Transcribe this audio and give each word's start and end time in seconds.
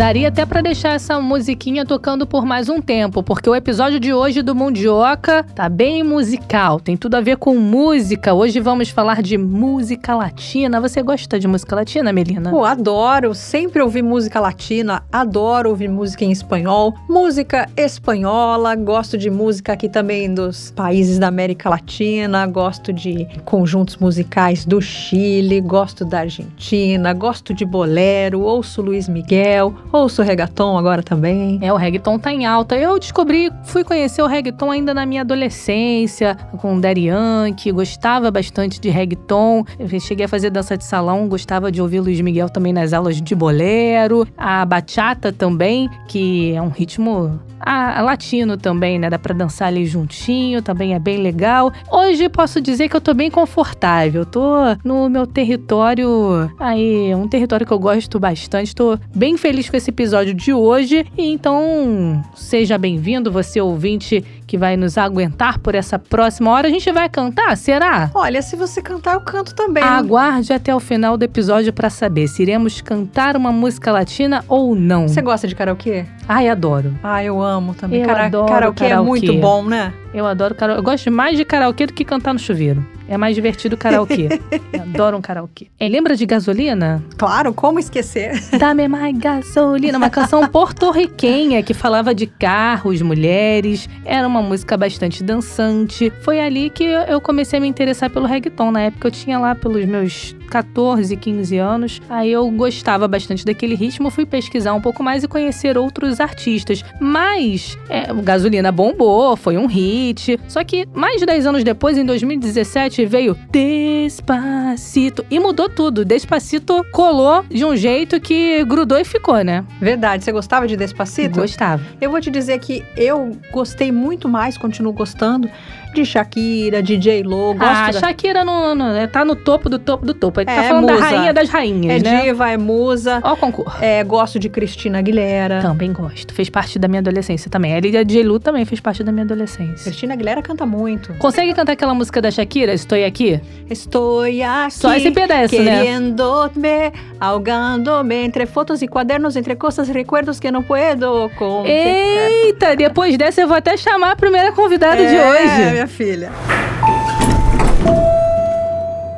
Daria 0.00 0.28
até 0.28 0.46
para 0.46 0.62
deixar 0.62 0.94
essa 0.94 1.20
musiquinha 1.20 1.84
tocando 1.84 2.26
por 2.26 2.46
mais 2.46 2.70
um 2.70 2.80
tempo, 2.80 3.22
porque 3.22 3.50
o 3.50 3.54
episódio 3.54 4.00
de 4.00 4.14
hoje 4.14 4.40
do 4.40 4.54
Mundioca 4.54 5.44
tá 5.54 5.68
bem 5.68 6.02
musical, 6.02 6.80
tem 6.80 6.96
tudo 6.96 7.16
a 7.16 7.20
ver 7.20 7.36
com 7.36 7.54
música. 7.54 8.32
Hoje 8.32 8.60
vamos 8.60 8.88
falar 8.88 9.20
de 9.20 9.36
música 9.36 10.16
latina. 10.16 10.80
Você 10.80 11.02
gosta 11.02 11.38
de 11.38 11.46
música 11.46 11.76
latina, 11.76 12.14
Melina? 12.14 12.48
Pô, 12.48 12.64
adoro, 12.64 13.34
sempre 13.34 13.82
ouvi 13.82 14.00
música 14.00 14.40
latina, 14.40 15.02
adoro 15.12 15.68
ouvir 15.68 15.90
música 15.90 16.24
em 16.24 16.32
espanhol, 16.32 16.94
música 17.06 17.68
espanhola, 17.76 18.74
gosto 18.76 19.18
de 19.18 19.28
música 19.28 19.74
aqui 19.74 19.86
também 19.86 20.32
dos 20.32 20.70
países 20.70 21.18
da 21.18 21.28
América 21.28 21.68
Latina, 21.68 22.46
gosto 22.46 22.90
de 22.90 23.28
conjuntos 23.44 23.98
musicais 23.98 24.64
do 24.64 24.80
Chile, 24.80 25.60
gosto 25.60 26.06
da 26.06 26.20
Argentina, 26.20 27.12
gosto 27.12 27.52
de 27.52 27.66
bolero, 27.66 28.40
ouço 28.40 28.80
Luiz 28.80 29.06
Miguel, 29.06 29.74
Ouço 29.92 30.22
reggaeton 30.22 30.78
agora 30.78 31.02
também. 31.02 31.58
É, 31.60 31.72
o 31.72 31.76
reggaeton 31.76 32.18
tá 32.18 32.32
em 32.32 32.46
alta. 32.46 32.76
Eu 32.76 32.98
descobri, 32.98 33.50
fui 33.64 33.82
conhecer 33.82 34.22
o 34.22 34.26
reggaeton 34.26 34.70
ainda 34.70 34.94
na 34.94 35.04
minha 35.04 35.22
adolescência, 35.22 36.36
com 36.58 36.76
o 36.76 36.80
Daddy 36.80 37.08
Yankee, 37.08 37.72
gostava 37.72 38.30
bastante 38.30 38.80
de 38.80 38.88
reggaeton. 38.88 39.64
Eu 39.78 39.88
cheguei 40.00 40.26
a 40.26 40.28
fazer 40.28 40.50
dança 40.50 40.76
de 40.76 40.84
salão, 40.84 41.28
gostava 41.28 41.72
de 41.72 41.82
ouvir 41.82 42.00
Luiz 42.00 42.20
Miguel 42.20 42.48
também 42.48 42.72
nas 42.72 42.92
aulas 42.92 43.20
de 43.20 43.34
bolero. 43.34 44.26
A 44.38 44.64
bachata 44.64 45.32
também, 45.32 45.90
que 46.06 46.52
é 46.54 46.62
um 46.62 46.68
ritmo 46.68 47.40
ah, 47.60 48.00
latino 48.00 48.56
também, 48.56 48.98
né? 48.98 49.10
Dá 49.10 49.18
pra 49.18 49.34
dançar 49.34 49.68
ali 49.68 49.84
juntinho, 49.84 50.62
também 50.62 50.94
é 50.94 50.98
bem 50.98 51.18
legal. 51.18 51.72
Hoje 51.90 52.28
posso 52.28 52.60
dizer 52.60 52.88
que 52.88 52.96
eu 52.96 53.00
tô 53.00 53.12
bem 53.12 53.30
confortável. 53.30 54.24
Tô 54.24 54.54
no 54.84 55.08
meu 55.10 55.26
território 55.26 56.50
aí, 56.58 57.14
um 57.14 57.28
território 57.28 57.66
que 57.66 57.72
eu 57.72 57.78
gosto 57.78 58.18
bastante. 58.18 58.74
Tô 58.74 58.98
bem 59.14 59.36
feliz 59.36 59.68
com 59.68 59.76
esse 59.80 59.90
episódio 59.90 60.34
de 60.34 60.52
hoje. 60.52 61.06
E 61.16 61.32
então, 61.32 62.22
seja 62.34 62.76
bem-vindo, 62.76 63.32
você 63.32 63.60
ouvinte 63.60 64.22
que 64.46 64.58
vai 64.58 64.76
nos 64.76 64.98
aguentar 64.98 65.58
por 65.58 65.74
essa 65.74 65.98
próxima 65.98 66.50
hora. 66.50 66.68
A 66.68 66.70
gente 66.70 66.90
vai 66.92 67.08
cantar, 67.08 67.56
será? 67.56 68.10
Olha, 68.14 68.42
se 68.42 68.56
você 68.56 68.82
cantar, 68.82 69.14
eu 69.14 69.20
canto 69.20 69.54
também. 69.54 69.82
Aguarde 69.82 70.52
até 70.52 70.74
o 70.74 70.80
final 70.80 71.16
do 71.16 71.24
episódio 71.24 71.72
para 71.72 71.88
saber 71.88 72.28
se 72.28 72.42
iremos 72.42 72.80
cantar 72.80 73.36
uma 73.36 73.50
música 73.50 73.90
latina 73.90 74.44
ou 74.48 74.74
não. 74.74 75.08
Você 75.08 75.22
gosta 75.22 75.48
de 75.48 75.54
karaokê? 75.54 76.04
Ai, 76.28 76.48
adoro. 76.48 76.94
Ah, 77.02 77.24
eu 77.24 77.40
amo 77.42 77.74
também. 77.74 78.00
Eu 78.00 78.06
Cara 78.06 78.26
adoro 78.26 78.46
karaokê, 78.46 78.88
karaokê 78.88 79.02
é 79.02 79.28
muito 79.28 79.40
bom, 79.40 79.64
né? 79.64 79.92
Eu 80.12 80.26
adoro 80.26 80.54
karaokê. 80.54 80.80
Eu 80.80 80.84
gosto 80.84 81.10
mais 81.10 81.36
de 81.36 81.44
karaokê 81.44 81.86
do 81.86 81.92
que 81.92 82.04
cantar 82.04 82.32
no 82.32 82.38
chuveiro. 82.38 82.84
É 83.08 83.16
mais 83.16 83.34
divertido 83.34 83.74
o 83.74 83.78
karaokê. 83.78 84.28
Eu 84.72 84.82
adoro 84.82 85.16
um 85.16 85.20
karaokê. 85.20 85.66
É, 85.78 85.88
lembra 85.88 86.14
de 86.14 86.24
Gasolina? 86.26 87.02
Claro, 87.16 87.52
como 87.52 87.78
esquecer? 87.78 88.40
Dame 88.58 88.86
mais 88.86 89.16
gasolina, 89.16 89.98
uma 89.98 90.10
canção 90.10 90.46
porto-riquenha 90.46 91.62
que 91.62 91.74
falava 91.74 92.14
de 92.14 92.26
carros, 92.26 93.02
mulheres. 93.02 93.88
Era 94.04 94.26
uma 94.26 94.42
música 94.42 94.76
bastante 94.76 95.22
dançante. 95.24 96.12
Foi 96.22 96.40
ali 96.40 96.70
que 96.70 96.84
eu 96.84 97.20
comecei 97.20 97.58
a 97.58 97.62
me 97.62 97.68
interessar 97.68 98.10
pelo 98.10 98.26
reggaeton. 98.26 98.70
Na 98.70 98.82
época 98.82 99.08
eu 99.08 99.12
tinha 99.12 99.38
lá 99.38 99.54
pelos 99.54 99.84
meus 99.84 100.36
14, 100.50 101.16
15 101.16 101.56
anos. 101.56 102.02
Aí 102.10 102.32
eu 102.32 102.50
gostava 102.50 103.06
bastante 103.06 103.44
daquele 103.44 103.74
ritmo, 103.74 104.10
fui 104.10 104.26
pesquisar 104.26 104.74
um 104.74 104.80
pouco 104.80 105.02
mais 105.02 105.22
e 105.22 105.28
conhecer 105.28 105.78
outros 105.78 106.20
artistas. 106.20 106.84
Mas 107.00 107.78
é, 107.88 108.12
Gasolina 108.12 108.72
bombou, 108.72 109.36
foi 109.36 109.56
um 109.56 109.66
hit. 109.66 110.38
Só 110.48 110.64
que 110.64 110.86
mais 110.92 111.20
de 111.20 111.26
10 111.26 111.46
anos 111.46 111.64
depois, 111.64 111.96
em 111.96 112.04
2017, 112.04 113.06
veio 113.06 113.36
Despacito 113.50 115.24
e 115.30 115.38
mudou 115.38 115.68
tudo. 115.68 116.04
Despacito 116.04 116.84
colou 116.90 117.44
de 117.48 117.64
um 117.64 117.76
jeito 117.76 118.20
que 118.20 118.64
grudou 118.64 118.98
e 118.98 119.04
ficou, 119.04 119.42
né? 119.44 119.64
Verdade. 119.80 120.24
Você 120.24 120.32
gostava 120.32 120.66
de 120.66 120.76
Despacito? 120.76 121.40
Gostava. 121.40 121.82
Eu 122.00 122.10
vou 122.10 122.20
te 122.20 122.30
dizer 122.30 122.58
que 122.58 122.84
eu 122.96 123.32
gostei 123.52 123.92
muito 123.92 124.28
mais, 124.28 124.58
continuo 124.58 124.92
gostando 124.92 125.48
de 125.94 126.04
Shakira, 126.04 126.82
de 126.82 126.96
J-Lo. 126.96 127.56
Ah, 127.58 127.90
da... 127.90 128.00
Shakira 128.00 128.44
no, 128.44 128.74
no, 128.74 128.96
é, 128.96 129.06
tá 129.06 129.24
no 129.24 129.34
topo 129.36 129.68
do 129.68 129.78
topo 129.78 130.04
do 130.04 130.14
topo. 130.14 130.40
Ele 130.40 130.46
tá 130.46 130.52
é, 130.52 130.56
tá 130.56 130.68
falando 130.68 130.88
musa. 130.88 131.00
da 131.00 131.06
rainha 131.06 131.32
das 131.32 131.48
rainhas, 131.48 132.02
é 132.02 132.04
né? 132.04 132.20
É 132.20 132.22
diva, 132.22 132.50
é 132.50 132.56
musa. 132.56 133.20
Ó 133.22 133.32
o 133.32 133.36
concurso. 133.36 133.76
É, 133.80 134.02
gosto 134.04 134.38
de 134.38 134.48
Cristina 134.48 134.98
Aguilera. 134.98 135.60
Também 135.62 135.92
gosto. 135.92 136.32
Fez 136.32 136.48
parte 136.48 136.78
da 136.78 136.88
minha 136.88 137.00
adolescência 137.00 137.50
também. 137.50 137.74
A 137.74 137.80
J-Lo 137.80 138.38
também 138.38 138.64
fez 138.64 138.80
parte 138.80 139.02
da 139.02 139.12
minha 139.12 139.24
adolescência. 139.24 139.84
Cristina 139.84 140.14
Aguilera 140.14 140.42
canta 140.42 140.64
muito. 140.66 141.14
Consegue 141.14 141.52
cantar 141.54 141.72
aquela 141.72 141.94
música 141.94 142.20
da 142.20 142.30
Shakira, 142.30 142.72
Estou 142.72 142.98
Aqui? 143.04 143.40
Estou 143.68 144.22
aqui. 144.22 144.40
Só 144.70 144.94
esse 144.94 145.10
pedaço, 145.10 145.60
né? 145.62 145.82
Querendo-me, 145.82 146.92
ahogando-me 147.18 148.16
entre 148.16 148.46
fotos 148.46 148.82
e 148.82 148.88
quadernos, 148.88 149.36
entre 149.36 149.56
coisas 149.56 149.88
e 149.88 149.92
recuerdos 149.92 150.38
que 150.38 150.50
não 150.50 150.62
puedo 150.62 151.30
com. 151.36 151.64
Eita, 151.66 152.76
depois 152.76 153.16
dessa 153.16 153.40
eu 153.40 153.48
vou 153.48 153.56
até 153.56 153.76
chamar 153.76 154.12
a 154.12 154.16
primeira 154.16 154.52
convidada 154.52 155.02
é, 155.02 155.06
de 155.06 155.16
hoje. 155.16 155.79
Minha 155.80 155.88
filha. 155.88 156.28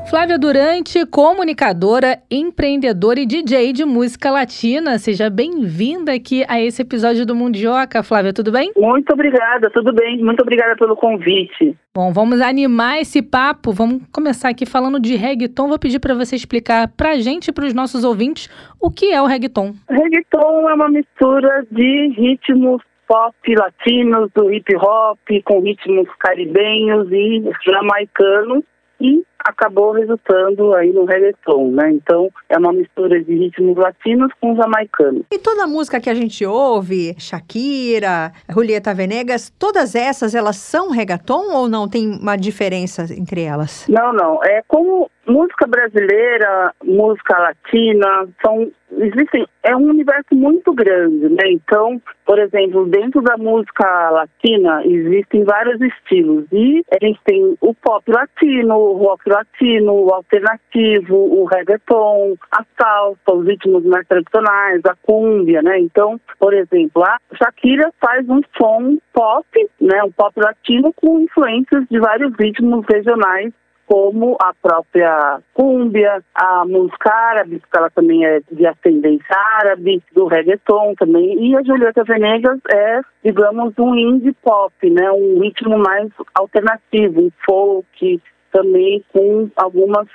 Flávia 0.09 0.39
Durante, 0.39 1.05
comunicadora, 1.06 2.21
empreendedora 2.31 3.19
e 3.19 3.27
DJ 3.27 3.73
de 3.73 3.84
música 3.84 4.31
latina. 4.31 4.97
Seja 4.97 5.28
bem-vinda 5.28 6.12
aqui 6.12 6.45
a 6.47 6.61
esse 6.61 6.83
episódio 6.83 7.27
do 7.27 7.34
Mundioca. 7.34 8.05
Flávia, 8.05 8.33
tudo 8.33 8.53
bem? 8.53 8.71
Muito 8.77 9.12
obrigada, 9.12 9.71
tudo 9.71 9.93
bem. 9.93 10.23
Muito 10.23 10.41
obrigada 10.43 10.77
pelo 10.77 10.95
convite. 10.95 11.77
Bom, 11.93 12.12
vamos 12.12 12.41
animar 12.41 13.00
esse 13.00 13.23
papo. 13.23 13.73
Vamos 13.73 14.03
começar 14.12 14.50
aqui 14.50 14.65
falando 14.65 15.00
de 15.00 15.17
reggaeton. 15.17 15.67
Vou 15.67 15.81
pedir 15.81 15.99
para 15.99 16.15
você 16.15 16.37
explicar 16.37 16.87
pra 16.97 17.17
gente 17.17 17.49
e 17.49 17.53
para 17.53 17.65
os 17.65 17.75
nossos 17.75 18.05
ouvintes 18.05 18.49
o 18.81 18.89
que 18.89 19.12
é 19.12 19.21
o 19.21 19.27
reggaeton. 19.27 19.75
Reggaeton 19.91 20.69
é 20.69 20.75
uma 20.75 20.89
mistura 20.89 21.67
de 21.73 22.15
ritmos 22.17 22.81
pop 23.12 23.55
latinos, 23.55 24.31
do 24.34 24.50
hip 24.50 24.75
hop, 24.75 25.19
com 25.45 25.61
ritmos 25.61 26.09
caribenhos 26.19 27.12
e 27.12 27.43
jamaicanos 27.67 28.65
e 28.99 29.23
acabou 29.39 29.93
resultando 29.93 30.73
aí 30.75 30.93
no 30.93 31.05
reggaeton, 31.05 31.73
né? 31.73 31.91
Então 31.91 32.31
é 32.49 32.56
uma 32.56 32.73
mistura 32.73 33.23
de 33.23 33.34
ritmos 33.34 33.77
latinos 33.77 34.33
com 34.41 34.56
jamaicanos. 34.56 35.25
E 35.31 35.39
toda 35.39 35.65
a 35.65 35.67
música 35.67 36.00
que 36.00 36.09
a 36.09 36.15
gente 36.15 36.47
ouve, 36.47 37.15
Shakira, 37.19 38.33
Julieta 38.49 38.95
Venegas, 38.95 39.53
todas 39.59 39.94
essas 39.94 40.34
elas 40.34 40.56
são 40.56 40.91
reggaeton 40.91 41.53
ou 41.53 41.69
não 41.69 41.89
tem 41.89 42.19
uma 42.19 42.37
diferença 42.37 43.03
entre 43.12 43.43
elas? 43.43 43.87
Não, 43.89 44.12
não. 44.12 44.43
É 44.43 44.62
como 44.69 45.11
música 45.27 45.67
brasileira, 45.67 46.73
música 46.83 47.37
latina, 47.39 48.29
são 48.44 48.71
existem 48.99 49.47
é 49.63 49.77
um 49.77 49.91
universo 49.91 50.35
muito 50.35 50.73
grande, 50.73 51.29
né? 51.29 51.51
Então, 51.51 52.01
por 52.27 52.39
exemplo, 52.39 52.87
dentro 52.87 53.23
da 53.23 53.37
música 53.37 54.11
latina 54.11 54.85
existem 54.85 55.45
vários 55.45 55.81
estilos 55.81 56.47
e 56.53 56.83
a 56.91 57.05
gente 57.05 57.21
tem 57.25 57.57
o 57.61 57.75
pop 57.75 58.11
latino, 58.11 58.75
o 58.75 58.97
rock 58.97 59.29
latino, 59.29 59.93
o 59.93 60.15
alternativo, 60.15 61.17
o 61.17 61.45
reggaeton, 61.45 62.35
a 62.51 62.65
salsa, 62.79 63.33
os 63.33 63.47
ritmos 63.47 63.85
mais 63.85 64.07
tradicionais, 64.07 64.85
a 64.85 64.95
cumbia, 65.03 65.63
né? 65.63 65.79
Então, 65.79 66.21
por 66.39 66.53
exemplo, 66.53 67.05
a 67.05 67.19
Shakira 67.35 67.91
faz 68.01 68.29
um 68.29 68.41
som 68.57 68.99
pop, 69.13 69.47
né? 69.81 70.03
Um 70.03 70.11
pop 70.11 70.39
latino 70.41 70.93
com 70.95 71.21
influências 71.21 71.85
de 71.89 71.99
vários 71.99 72.35
ritmos 72.39 72.85
regionais 72.91 73.53
como 73.87 74.37
a 74.41 74.53
própria 74.54 75.41
cúmbia, 75.54 76.22
a 76.34 76.65
música 76.65 77.12
árabe, 77.12 77.60
que 77.60 77.78
ela 77.78 77.91
também 77.91 78.25
é 78.25 78.40
de 78.50 78.67
ascendência 78.67 79.37
árabe, 79.61 80.02
do 80.14 80.26
reggaeton 80.26 80.94
também, 80.94 81.50
e 81.50 81.56
a 81.56 81.62
Julieta 81.62 82.05
Venegas 82.05 82.58
é, 82.70 83.00
digamos, 83.25 83.75
um 83.79 83.94
indie 83.94 84.32
pop, 84.43 84.73
né, 84.88 85.11
um 85.11 85.40
ritmo 85.40 85.79
mais 85.79 86.08
alternativo, 86.34 87.20
um 87.20 87.31
folk, 87.44 88.23
também 88.52 89.05
com 89.12 89.50
algumas 89.56 90.06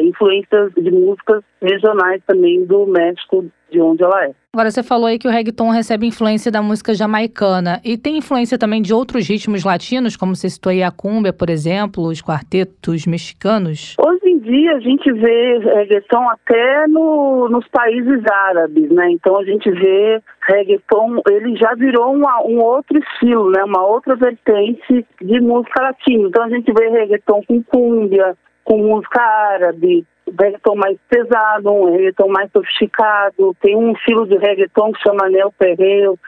influências 0.00 0.72
de 0.74 0.90
músicas 0.90 1.42
regionais 1.60 2.22
também 2.26 2.64
do 2.64 2.86
México, 2.86 3.44
de 3.70 3.80
onde 3.80 4.02
ela 4.02 4.24
é. 4.24 4.30
Agora, 4.52 4.70
você 4.70 4.82
falou 4.82 5.06
aí 5.06 5.18
que 5.18 5.28
o 5.28 5.30
reggaeton 5.30 5.68
recebe 5.68 6.06
influência 6.06 6.50
da 6.50 6.62
música 6.62 6.94
jamaicana. 6.94 7.78
E 7.84 7.98
tem 7.98 8.16
influência 8.16 8.56
também 8.56 8.80
de 8.80 8.94
outros 8.94 9.28
ritmos 9.28 9.64
latinos, 9.64 10.16
como 10.16 10.34
você 10.34 10.48
citou 10.48 10.70
aí 10.70 10.82
a 10.82 10.90
cumbia, 10.90 11.32
por 11.32 11.50
exemplo, 11.50 12.04
os 12.04 12.22
quartetos 12.22 13.06
mexicanos? 13.06 13.94
Hoje 14.00 14.30
em 14.30 14.38
dia 14.38 14.76
a 14.76 14.80
gente 14.80 15.12
vê 15.12 15.58
reggaeton 15.58 16.30
até 16.30 16.86
no, 16.86 17.48
nos 17.50 17.68
países 17.68 18.22
árabes, 18.48 18.88
né? 18.90 19.10
Então 19.10 19.38
a 19.38 19.44
gente 19.44 19.70
vê 19.70 20.22
reggaeton, 20.48 21.20
ele 21.28 21.54
já 21.56 21.74
virou 21.74 22.14
uma, 22.14 22.42
um 22.46 22.58
outro 22.58 22.98
estilo, 22.98 23.50
né? 23.50 23.62
Uma 23.62 23.84
outra 23.84 24.16
vertente 24.16 25.04
de 25.20 25.40
música 25.40 25.82
latina. 25.82 26.28
Então 26.28 26.44
a 26.44 26.48
gente 26.48 26.72
vê 26.72 26.88
reggaeton 26.88 27.42
com 27.46 27.62
cumbia, 27.62 28.34
com 28.66 28.78
música 28.78 29.22
árabe, 29.22 30.04
reggaeton 30.26 30.74
mais 30.74 30.98
pesado, 31.08 31.70
um 31.70 31.92
reggaeton 31.92 32.28
mais 32.28 32.50
sofisticado. 32.50 33.56
Tem 33.62 33.76
um 33.76 33.92
estilo 33.92 34.26
de 34.26 34.36
reggaeton 34.36 34.92
que 34.92 35.02
chama 35.02 35.28
Neo 35.28 35.52
Perreo, 35.56 36.18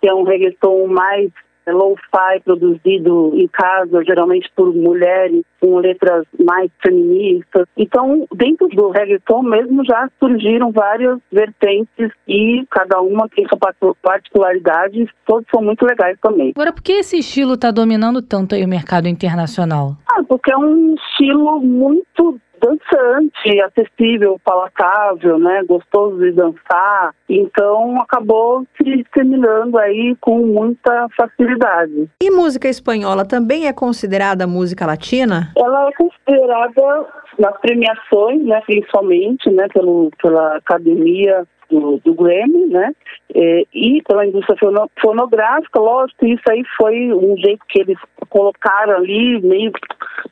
que 0.00 0.08
é 0.08 0.14
um 0.14 0.22
reggaeton 0.22 0.86
mais 0.86 1.30
é 1.68 1.72
low-fi 1.72 2.40
produzido 2.44 3.32
em 3.34 3.46
casa, 3.48 4.02
geralmente 4.04 4.50
por 4.56 4.74
mulheres, 4.74 5.44
com 5.60 5.78
letras 5.78 6.24
mais 6.44 6.70
feministas. 6.82 7.66
Então, 7.76 8.26
dentro 8.34 8.68
do 8.68 8.90
reggaeton 8.90 9.42
mesmo 9.42 9.84
já 9.84 10.08
surgiram 10.18 10.72
várias 10.72 11.18
vertentes 11.30 12.10
e 12.26 12.64
cada 12.70 13.00
uma 13.00 13.28
tem 13.28 13.46
sua 13.48 13.94
particularidade, 14.02 15.08
todos 15.26 15.46
são 15.50 15.62
muito 15.62 15.84
legais 15.84 16.18
também. 16.22 16.52
Agora, 16.54 16.72
por 16.72 16.82
que 16.82 16.92
esse 16.92 17.18
estilo 17.18 17.54
está 17.54 17.70
dominando 17.70 18.22
tanto 18.22 18.54
aí 18.54 18.64
o 18.64 18.68
mercado 18.68 19.08
internacional? 19.08 19.96
Ah, 20.10 20.22
porque 20.26 20.52
é 20.52 20.56
um 20.56 20.94
estilo 20.94 21.60
muito 21.60 22.40
dançante, 22.60 23.60
acessível, 23.62 24.40
palatável, 24.44 25.38
né, 25.38 25.62
gostoso 25.66 26.18
de 26.18 26.32
dançar. 26.32 27.14
Então 27.28 28.00
acabou 28.00 28.66
se 28.76 29.02
disseminando 29.02 29.78
aí 29.78 30.16
com 30.20 30.38
muita 30.38 31.08
facilidade. 31.16 32.08
E 32.22 32.30
música 32.30 32.68
espanhola 32.68 33.24
também 33.26 33.66
é 33.66 33.72
considerada 33.72 34.46
música 34.46 34.86
latina? 34.86 35.52
Ela 35.56 35.88
é 35.88 35.92
considerada 35.92 37.06
nas 37.38 37.56
premiações, 37.60 38.44
né, 38.44 38.60
principalmente, 38.66 39.50
né, 39.50 39.66
pelo, 39.72 40.10
pela 40.20 40.56
Academia 40.56 41.46
do, 41.70 41.98
do 42.04 42.14
Grammy, 42.14 42.66
né? 42.66 42.92
É, 43.34 43.62
e 43.74 44.02
pela 44.06 44.26
indústria 44.26 44.56
fonográfica, 45.00 45.78
lógico, 45.78 46.26
isso 46.26 46.42
aí 46.48 46.62
foi 46.76 47.12
um 47.12 47.36
jeito 47.36 47.64
que 47.68 47.80
eles 47.80 47.98
colocaram 48.28 48.96
ali, 48.96 49.40
meio 49.42 49.72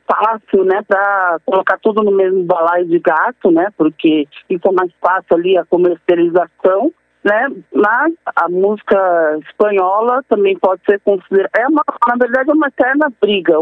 fácil, 0.07 0.63
né, 0.63 0.81
para 0.87 1.39
colocar 1.45 1.77
tudo 1.79 2.03
no 2.03 2.11
mesmo 2.11 2.43
balaio 2.43 2.85
de 2.85 2.99
gato, 2.99 3.51
né? 3.51 3.67
Porque 3.77 4.27
ficou 4.47 4.73
mais 4.73 4.91
fácil 5.01 5.35
ali 5.35 5.57
a 5.57 5.65
comercialização. 5.65 6.91
Né? 7.23 7.49
Mas 7.73 8.13
a 8.37 8.47
música 8.47 9.37
espanhola 9.49 10.23
também 10.29 10.57
pode 10.57 10.81
ser 10.89 10.97
considerada. 11.01 11.49
É 11.57 11.67
uma, 11.67 11.83
na 12.07 12.15
verdade, 12.15 12.49
é 12.49 12.53
uma 12.53 12.67
eterna 12.67 13.11
briga 13.19 13.53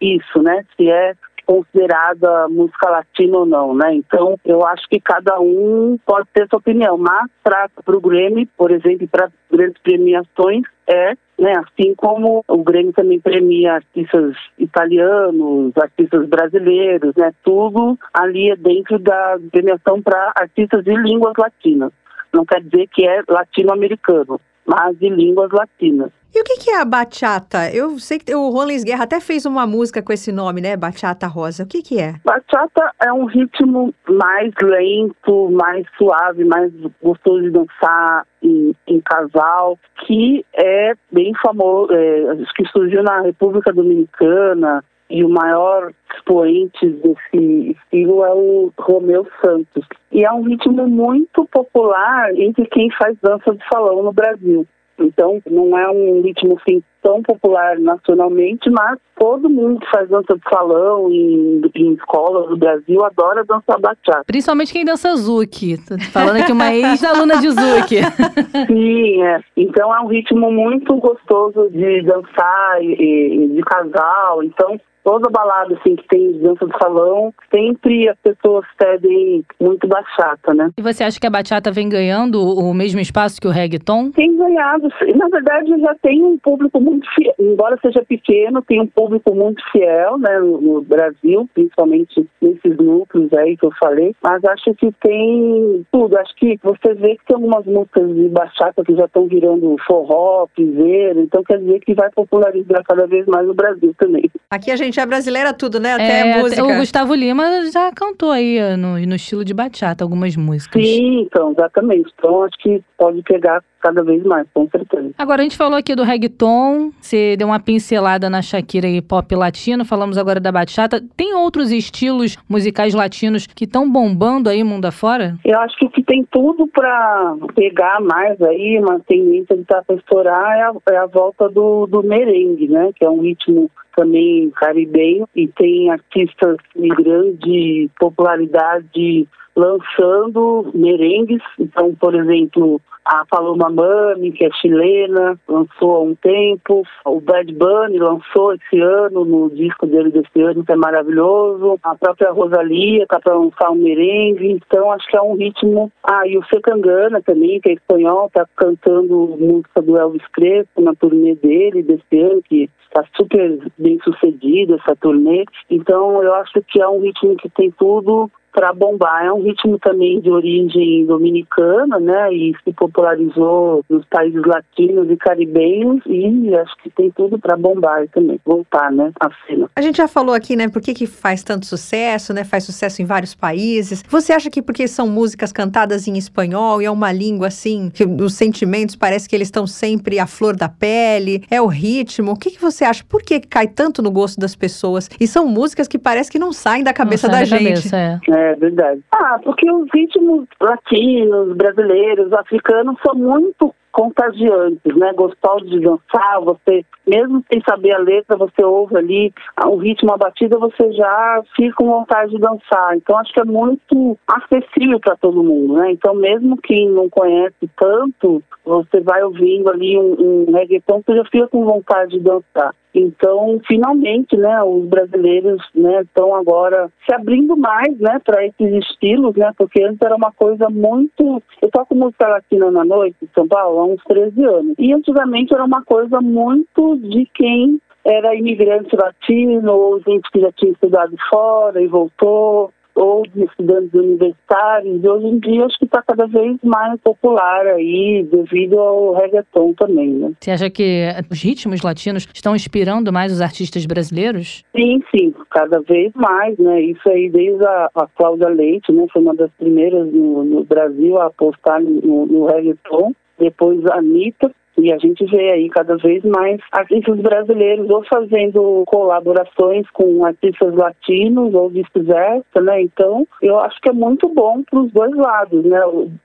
isso, 0.00 0.40
né? 0.40 0.64
Se 0.76 0.88
é 0.88 1.14
considerada 1.50 2.48
música 2.48 2.88
latina 2.88 3.38
ou 3.38 3.44
não, 3.44 3.74
né? 3.74 3.92
Então, 3.92 4.38
eu 4.44 4.64
acho 4.64 4.88
que 4.88 5.00
cada 5.00 5.40
um 5.40 5.98
pode 6.06 6.28
ter 6.32 6.46
sua 6.48 6.60
opinião, 6.60 6.96
mas 6.96 7.28
para 7.42 7.68
o 7.88 8.00
Grêmio, 8.00 8.48
por 8.56 8.70
exemplo, 8.70 9.08
para 9.08 9.28
grandes 9.50 9.82
premiações, 9.82 10.62
é 10.86 11.14
né? 11.36 11.54
Assim 11.56 11.94
como 11.96 12.44
o 12.46 12.62
Grêmio 12.62 12.92
também 12.92 13.18
premia 13.18 13.74
artistas 13.74 14.36
italianos, 14.58 15.72
artistas 15.76 16.28
brasileiros, 16.28 17.14
né? 17.16 17.32
Tudo 17.42 17.98
ali 18.12 18.50
é 18.50 18.56
dentro 18.56 18.98
da 18.98 19.38
premiação 19.50 20.02
para 20.02 20.32
artistas 20.36 20.84
de 20.84 20.94
línguas 20.94 21.32
latinas. 21.36 21.90
Não 22.32 22.44
quer 22.44 22.62
dizer 22.62 22.86
que 22.88 23.08
é 23.08 23.22
latino-americano, 23.28 24.38
mas 24.66 24.98
de 24.98 25.08
línguas 25.08 25.50
latinas. 25.50 26.10
E 26.32 26.40
o 26.40 26.44
que, 26.44 26.70
é 26.70 26.80
a 26.80 26.84
bachata? 26.84 27.74
Eu 27.74 27.98
sei 27.98 28.20
que 28.20 28.32
o 28.32 28.50
Rollins 28.50 28.84
Guerra 28.84 29.02
até 29.02 29.18
fez 29.20 29.44
uma 29.44 29.66
música 29.66 30.00
com 30.00 30.12
esse 30.12 30.30
nome, 30.30 30.60
né? 30.60 30.76
Bachata 30.76 31.26
Rosa. 31.26 31.64
O 31.64 31.66
que, 31.66 31.82
que 31.82 31.98
é? 31.98 32.14
Bachata 32.24 32.92
é 33.04 33.12
um 33.12 33.24
ritmo 33.24 33.92
mais 34.08 34.52
lento, 34.62 35.50
mais 35.50 35.84
suave, 35.98 36.44
mais 36.44 36.72
gostoso 37.02 37.42
de 37.42 37.50
dançar 37.50 38.24
em, 38.40 38.72
em 38.86 39.00
casal, 39.00 39.76
que 40.06 40.46
é 40.54 40.92
bem 41.10 41.32
famoso, 41.42 41.92
é, 41.92 42.36
que 42.54 42.64
surgiu 42.68 43.02
na 43.02 43.22
República 43.22 43.72
Dominicana, 43.72 44.84
e 45.10 45.24
o 45.24 45.28
maior 45.28 45.92
expoente 46.14 46.86
desse 46.86 47.70
estilo 47.72 48.24
é 48.24 48.32
o 48.32 48.72
Romeu 48.78 49.26
Santos. 49.44 49.84
E 50.12 50.24
é 50.24 50.32
um 50.32 50.42
ritmo 50.42 50.86
muito 50.86 51.44
popular 51.46 52.32
entre 52.36 52.66
quem 52.66 52.90
faz 52.92 53.16
dança 53.20 53.54
de 53.54 53.62
salão 53.72 54.02
no 54.02 54.12
Brasil. 54.12 54.66
Então, 55.00 55.40
não 55.50 55.76
é 55.78 55.88
um 55.90 56.20
ritmo 56.20 56.58
assim, 56.60 56.82
tão 57.02 57.22
popular 57.22 57.78
nacionalmente, 57.78 58.68
mas 58.68 58.98
todo 59.18 59.48
mundo 59.48 59.80
que 59.80 59.90
faz 59.90 60.08
dança 60.10 60.36
de 60.36 60.42
salão 60.52 61.10
em, 61.10 61.62
em 61.74 61.94
escolas 61.94 62.50
do 62.50 62.56
Brasil 62.58 63.02
adora 63.02 63.42
dançar 63.44 63.80
bachata. 63.80 64.24
Principalmente 64.26 64.72
quem 64.72 64.84
dança 64.84 65.16
zouk. 65.16 65.78
Tô 65.88 65.98
falando 66.12 66.36
aqui 66.36 66.52
uma 66.52 66.72
ex-aluna 66.74 67.38
de 67.38 67.48
zouk. 67.48 67.96
Sim, 68.68 69.22
é. 69.22 69.40
Então 69.56 69.94
é 69.94 70.00
um 70.00 70.06
ritmo 70.06 70.52
muito 70.52 70.94
gostoso 70.96 71.70
de 71.70 72.02
dançar 72.02 72.82
e, 72.82 72.92
e 72.92 73.48
de 73.48 73.62
casal. 73.62 74.42
Então 74.42 74.78
toda 75.04 75.30
balada 75.30 75.74
assim 75.74 75.96
que 75.96 76.06
tem 76.08 76.32
dança 76.38 76.66
de 76.66 76.78
salão, 76.78 77.32
sempre 77.52 78.08
as 78.08 78.18
pessoas 78.18 78.64
pedem 78.78 79.44
muito 79.60 79.86
bachata, 79.86 80.54
né? 80.54 80.70
E 80.76 80.82
você 80.82 81.04
acha 81.04 81.20
que 81.20 81.26
a 81.26 81.30
bachata 81.30 81.70
vem 81.70 81.88
ganhando 81.88 82.40
o 82.40 82.72
mesmo 82.74 83.00
espaço 83.00 83.40
que 83.40 83.46
o 83.46 83.50
reggaeton? 83.50 84.10
Tem 84.12 84.36
ganhado. 84.36 84.88
Na 85.16 85.28
verdade, 85.28 85.80
já 85.80 85.94
tem 86.02 86.22
um 86.22 86.38
público 86.38 86.80
muito 86.80 87.06
fiel, 87.14 87.34
embora 87.38 87.78
seja 87.82 88.04
pequeno, 88.04 88.62
tem 88.62 88.80
um 88.80 88.86
público 88.86 89.34
muito 89.34 89.62
fiel, 89.70 90.18
né, 90.18 90.38
no, 90.38 90.80
Brasil, 90.82 91.48
principalmente 91.54 92.26
nesses 92.40 92.76
núcleos 92.76 93.32
aí 93.34 93.56
que 93.56 93.66
eu 93.66 93.72
falei, 93.78 94.14
mas 94.22 94.42
acho 94.44 94.74
que 94.74 94.90
tem 95.02 95.86
tudo. 95.92 96.16
Acho 96.16 96.34
que 96.36 96.58
você 96.62 96.94
vê 96.94 97.16
que 97.16 97.26
tem 97.26 97.36
algumas 97.36 97.64
músicas 97.66 98.08
de 98.14 98.28
bachata 98.28 98.82
que 98.84 98.94
já 98.94 99.04
estão 99.04 99.26
virando 99.26 99.76
forró, 99.86 100.46
piseiro, 100.54 101.20
então 101.20 101.44
quer 101.44 101.58
dizer 101.58 101.80
que 101.80 101.94
vai 101.94 102.10
popularizar 102.10 102.82
cada 102.84 103.06
vez 103.06 103.26
mais 103.26 103.46
no 103.46 103.54
Brasil 103.54 103.94
também. 103.98 104.30
Aqui 104.50 104.70
a 104.70 104.76
gente 104.76 104.89
é 104.98 105.06
brasileira 105.06 105.52
tudo, 105.52 105.78
né? 105.78 105.92
Até 105.92 106.20
é, 106.20 106.38
música. 106.38 106.64
O 106.64 106.76
Gustavo 106.76 107.14
Lima 107.14 107.44
já 107.72 107.92
cantou 107.92 108.30
aí 108.30 108.58
no, 108.76 108.98
no 108.98 109.14
estilo 109.14 109.44
de 109.44 109.52
bachata 109.52 110.02
algumas 110.02 110.34
músicas. 110.36 110.82
Sim, 110.82 111.20
então, 111.20 111.52
exatamente. 111.52 112.10
Então 112.16 112.42
acho 112.42 112.56
que 112.58 112.82
pode 112.98 113.22
pegar 113.22 113.62
cada 113.80 114.02
vez 114.02 114.22
mais, 114.24 114.46
com 114.52 114.68
certeza. 114.68 115.10
Agora, 115.16 115.40
a 115.40 115.42
gente 115.42 115.56
falou 115.56 115.78
aqui 115.78 115.94
do 115.94 116.02
reggaeton, 116.02 116.90
você 117.00 117.36
deu 117.36 117.48
uma 117.48 117.58
pincelada 117.58 118.28
na 118.28 118.42
Shakira 118.42 118.86
e 118.86 119.00
pop 119.00 119.34
latino, 119.34 119.84
falamos 119.84 120.18
agora 120.18 120.38
da 120.38 120.52
bachata. 120.52 121.02
Tem 121.16 121.34
outros 121.34 121.72
estilos 121.72 122.36
musicais 122.48 122.94
latinos 122.94 123.46
que 123.46 123.64
estão 123.64 123.90
bombando 123.90 124.48
aí 124.48 124.62
mundo 124.62 124.84
afora? 124.84 125.36
Eu 125.44 125.58
acho 125.60 125.76
que 125.78 125.86
o 125.86 125.90
que 125.90 126.02
tem 126.02 126.26
tudo 126.30 126.66
para 126.68 127.36
pegar 127.54 128.00
mais 128.00 128.40
aí, 128.42 128.78
uma 128.78 129.00
tendência 129.00 129.56
de 129.56 129.62
estar 129.62 129.76
tá 129.76 129.82
para 129.82 129.96
estourar, 129.96 130.58
é 130.58 130.62
a, 130.62 130.72
é 130.94 130.96
a 130.98 131.06
volta 131.06 131.48
do, 131.48 131.86
do 131.86 132.02
merengue, 132.02 132.68
né? 132.68 132.90
Que 132.94 133.04
é 133.04 133.10
um 133.10 133.22
ritmo 133.22 133.70
também 133.96 134.50
caribenho 134.50 135.28
e 135.34 135.46
tem 135.48 135.90
artistas 135.90 136.56
de 136.74 136.88
grande 136.88 137.90
popularidade 137.98 139.28
lançando 139.56 140.70
merengues. 140.74 141.42
Então, 141.58 141.94
por 141.94 142.14
exemplo, 142.14 142.80
a 143.04 143.24
Paloma 143.26 143.68
Mami, 143.70 144.32
que 144.32 144.44
é 144.44 144.50
chilena, 144.52 145.38
lançou 145.48 145.96
há 145.96 146.00
um 146.00 146.14
tempo. 146.14 146.82
O 147.04 147.20
Bad 147.20 147.52
Bunny 147.52 147.98
lançou 147.98 148.54
esse 148.54 148.80
ano, 148.80 149.24
no 149.24 149.50
disco 149.50 149.86
dele 149.86 150.10
desse 150.10 150.40
ano, 150.40 150.64
que 150.64 150.72
é 150.72 150.76
maravilhoso. 150.76 151.78
A 151.82 151.94
própria 151.94 152.30
Rosalia 152.30 153.02
está 153.02 153.18
para 153.20 153.36
lançar 153.36 153.70
um 153.70 153.76
merengue. 153.76 154.52
Então, 154.52 154.92
acho 154.92 155.06
que 155.08 155.16
é 155.16 155.22
um 155.22 155.34
ritmo. 155.34 155.90
Ah, 156.04 156.26
e 156.26 156.38
o 156.38 156.44
Secangana 156.44 157.20
também, 157.22 157.60
que 157.60 157.70
é 157.70 157.74
espanhol, 157.74 158.26
está 158.26 158.46
cantando 158.56 159.36
música 159.38 159.82
do 159.82 159.98
Elvis 159.98 160.26
Crespo 160.32 160.80
na 160.80 160.94
turnê 160.94 161.34
dele 161.34 161.82
desse 161.82 162.18
ano, 162.18 162.42
que 162.42 162.70
está 162.90 163.04
super 163.16 163.58
bem 163.78 163.98
sucedida 164.02 164.74
essa 164.74 164.96
turnê. 164.96 165.44
Então, 165.70 166.22
eu 166.22 166.34
acho 166.34 166.60
que 166.62 166.82
é 166.82 166.88
um 166.88 167.00
ritmo 167.00 167.36
que 167.36 167.48
tem 167.48 167.70
tudo 167.70 168.30
para 168.52 168.72
bombar. 168.72 169.24
É 169.24 169.32
um 169.32 169.42
ritmo 169.42 169.78
também 169.78 170.20
de 170.20 170.30
origem 170.30 171.06
dominicana, 171.06 171.98
né? 171.98 172.32
E 172.32 172.54
se 172.64 172.72
popularizou 172.72 173.84
nos 173.88 174.04
países 174.06 174.42
latinos 174.44 175.10
e 175.10 175.16
caribenhos 175.16 176.00
e 176.06 176.54
acho 176.54 176.76
que 176.82 176.90
tem 176.90 177.10
tudo 177.10 177.38
para 177.38 177.56
bombar 177.56 178.06
também, 178.08 178.40
voltar, 178.44 178.90
né? 178.92 179.12
A 179.20 179.30
cena. 179.46 179.68
A 179.74 179.80
gente 179.80 179.96
já 179.96 180.08
falou 180.08 180.34
aqui, 180.34 180.56
né? 180.56 180.68
Por 180.68 180.82
que, 180.82 180.94
que 180.94 181.06
faz 181.06 181.42
tanto 181.42 181.66
sucesso, 181.66 182.32
né? 182.32 182.44
Faz 182.44 182.64
sucesso 182.64 183.02
em 183.02 183.04
vários 183.04 183.34
países. 183.34 184.04
Você 184.08 184.32
acha 184.32 184.50
que 184.50 184.62
porque 184.62 184.86
são 184.88 185.06
músicas 185.06 185.52
cantadas 185.52 186.06
em 186.06 186.16
espanhol 186.16 186.82
e 186.82 186.84
é 186.84 186.90
uma 186.90 187.12
língua 187.12 187.48
assim, 187.48 187.90
que 187.92 188.04
os 188.04 188.34
sentimentos 188.34 188.96
parece 188.96 189.28
que 189.28 189.34
eles 189.34 189.48
estão 189.48 189.66
sempre 189.66 190.18
à 190.18 190.26
flor 190.26 190.56
da 190.56 190.68
pele, 190.68 191.44
é 191.50 191.60
o 191.60 191.66
ritmo. 191.66 192.32
O 192.32 192.36
que, 192.36 192.50
que 192.50 192.60
você 192.60 192.84
acha? 192.84 193.04
Por 193.04 193.22
que 193.22 193.40
cai 193.40 193.66
tanto 193.66 194.02
no 194.02 194.10
gosto 194.10 194.38
das 194.38 194.54
pessoas? 194.54 195.08
E 195.18 195.26
são 195.26 195.46
músicas 195.46 195.88
que 195.88 195.98
parece 195.98 196.30
que 196.30 196.38
não 196.38 196.52
saem 196.52 196.82
da 196.82 196.92
cabeça 196.92 197.26
não 197.26 197.32
da 197.32 197.46
sai 197.46 197.58
gente. 197.58 197.90
Cabeça, 197.90 197.96
é. 197.96 198.20
é. 198.30 198.39
É 198.40 198.54
verdade. 198.54 199.02
Ah, 199.12 199.38
porque 199.44 199.70
os 199.70 199.86
ritmos 199.92 200.46
latinos, 200.58 201.54
brasileiros, 201.54 202.32
africanos 202.32 202.96
são 203.04 203.14
muito 203.14 203.74
contagiantes, 203.92 204.96
né? 204.96 205.12
Gostosos 205.12 205.68
de 205.68 205.80
dançar, 205.80 206.40
você, 206.40 206.84
mesmo 207.06 207.44
sem 207.52 207.60
saber 207.68 207.92
a 207.92 207.98
letra, 207.98 208.36
você 208.36 208.64
ouve 208.64 208.96
ali 208.96 209.34
o 209.66 209.76
ritmo, 209.76 210.14
a 210.14 210.16
batida, 210.16 210.56
você 210.58 210.90
já 210.92 211.42
fica 211.54 211.74
com 211.74 211.86
vontade 211.86 212.30
de 212.30 212.38
dançar. 212.38 212.96
Então, 212.96 213.18
acho 213.18 213.32
que 213.32 213.40
é 213.40 213.44
muito 213.44 214.16
acessível 214.26 214.98
para 215.00 215.16
todo 215.16 215.44
mundo, 215.44 215.74
né? 215.74 215.92
Então, 215.92 216.14
mesmo 216.14 216.56
quem 216.56 216.88
não 216.88 217.10
conhece 217.10 217.68
tanto, 217.76 218.42
você 218.64 219.00
vai 219.00 219.22
ouvindo 219.22 219.68
ali 219.68 219.98
um, 219.98 220.46
um 220.48 220.52
reggaeton, 220.52 221.02
você 221.04 221.16
já 221.16 221.24
fica 221.24 221.48
com 221.48 221.64
vontade 221.64 222.12
de 222.12 222.20
dançar. 222.20 222.74
Então, 222.94 223.60
finalmente, 223.66 224.36
né, 224.36 224.62
os 224.62 224.86
brasileiros, 224.86 225.62
né, 225.74 226.02
estão 226.02 226.34
agora 226.34 226.90
se 227.06 227.14
abrindo 227.14 227.56
mais, 227.56 227.98
né, 227.98 228.18
para 228.24 228.44
esses 228.44 228.84
estilos, 228.84 229.34
né, 229.36 229.52
porque 229.56 229.82
antes 229.82 230.00
era 230.02 230.16
uma 230.16 230.32
coisa 230.32 230.68
muito. 230.68 231.42
Eu 231.62 231.70
toco 231.70 231.94
música 231.94 232.28
latina 232.28 232.70
na 232.70 232.84
noite 232.84 233.16
em 233.22 233.28
São 233.34 233.46
Paulo 233.46 233.78
há 233.78 233.84
uns 233.84 234.02
13 234.04 234.44
anos. 234.44 234.74
E 234.78 234.92
antigamente 234.92 235.54
era 235.54 235.64
uma 235.64 235.84
coisa 235.84 236.20
muito 236.20 236.96
de 236.96 237.26
quem 237.34 237.80
era 238.04 238.34
imigrante 238.34 238.96
latino 238.96 239.72
ou 239.72 240.00
gente 240.00 240.30
que 240.32 240.40
já 240.40 240.50
tinha 240.52 240.72
estudado 240.72 241.14
fora 241.28 241.80
e 241.82 241.86
voltou 241.86 242.72
ou 242.94 243.22
de 243.22 243.44
estudantes 243.44 243.92
universitários, 243.94 245.02
e 245.02 245.08
hoje 245.08 245.26
em 245.26 245.38
dia 245.38 245.64
acho 245.64 245.78
que 245.78 245.84
está 245.84 246.02
cada 246.02 246.26
vez 246.26 246.56
mais 246.62 247.00
popular 247.00 247.66
aí, 247.66 248.26
devido 248.30 248.78
ao 248.78 249.14
reggaeton 249.14 249.72
também, 249.74 250.10
né? 250.10 250.32
Você 250.40 250.50
acha 250.50 250.70
que 250.70 251.08
os 251.30 251.42
ritmos 251.42 251.82
latinos 251.82 252.26
estão 252.32 252.54
inspirando 252.54 253.12
mais 253.12 253.32
os 253.32 253.40
artistas 253.40 253.86
brasileiros? 253.86 254.64
Sim, 254.76 255.02
sim, 255.10 255.34
cada 255.50 255.80
vez 255.80 256.12
mais, 256.14 256.58
né? 256.58 256.80
Isso 256.82 257.08
aí 257.08 257.30
desde 257.30 257.64
a, 257.64 257.90
a 257.94 258.06
Cláudia 258.16 258.48
Leite, 258.48 258.92
né? 258.92 259.06
Foi 259.12 259.22
uma 259.22 259.34
das 259.34 259.50
primeiras 259.52 260.12
no, 260.12 260.44
no 260.44 260.64
Brasil 260.64 261.18
a 261.18 261.26
apostar 261.26 261.82
no, 261.82 262.26
no 262.26 262.46
reggaeton, 262.46 263.12
depois 263.38 263.84
a 263.86 263.96
Anitta, 263.96 264.52
e 264.84 264.92
a 264.92 264.98
gente 264.98 265.24
vê 265.26 265.52
aí 265.52 265.68
cada 265.68 265.96
vez 265.96 266.22
mais 266.24 266.60
artistas 266.72 267.18
brasileiros 267.18 267.88
ou 267.90 268.04
fazendo 268.04 268.84
colaborações 268.86 269.88
com 269.90 270.24
artistas 270.24 270.74
latinos 270.74 271.54
ou 271.54 271.68
vice-versa, 271.68 272.60
né? 272.60 272.82
Então, 272.82 273.26
eu 273.42 273.58
acho 273.60 273.80
que 273.80 273.88
é 273.88 273.92
muito 273.92 274.28
bom 274.28 274.62
para 274.62 274.80
os 274.80 274.92
dois 274.92 275.14
lados, 275.14 275.64
né? 275.64 275.80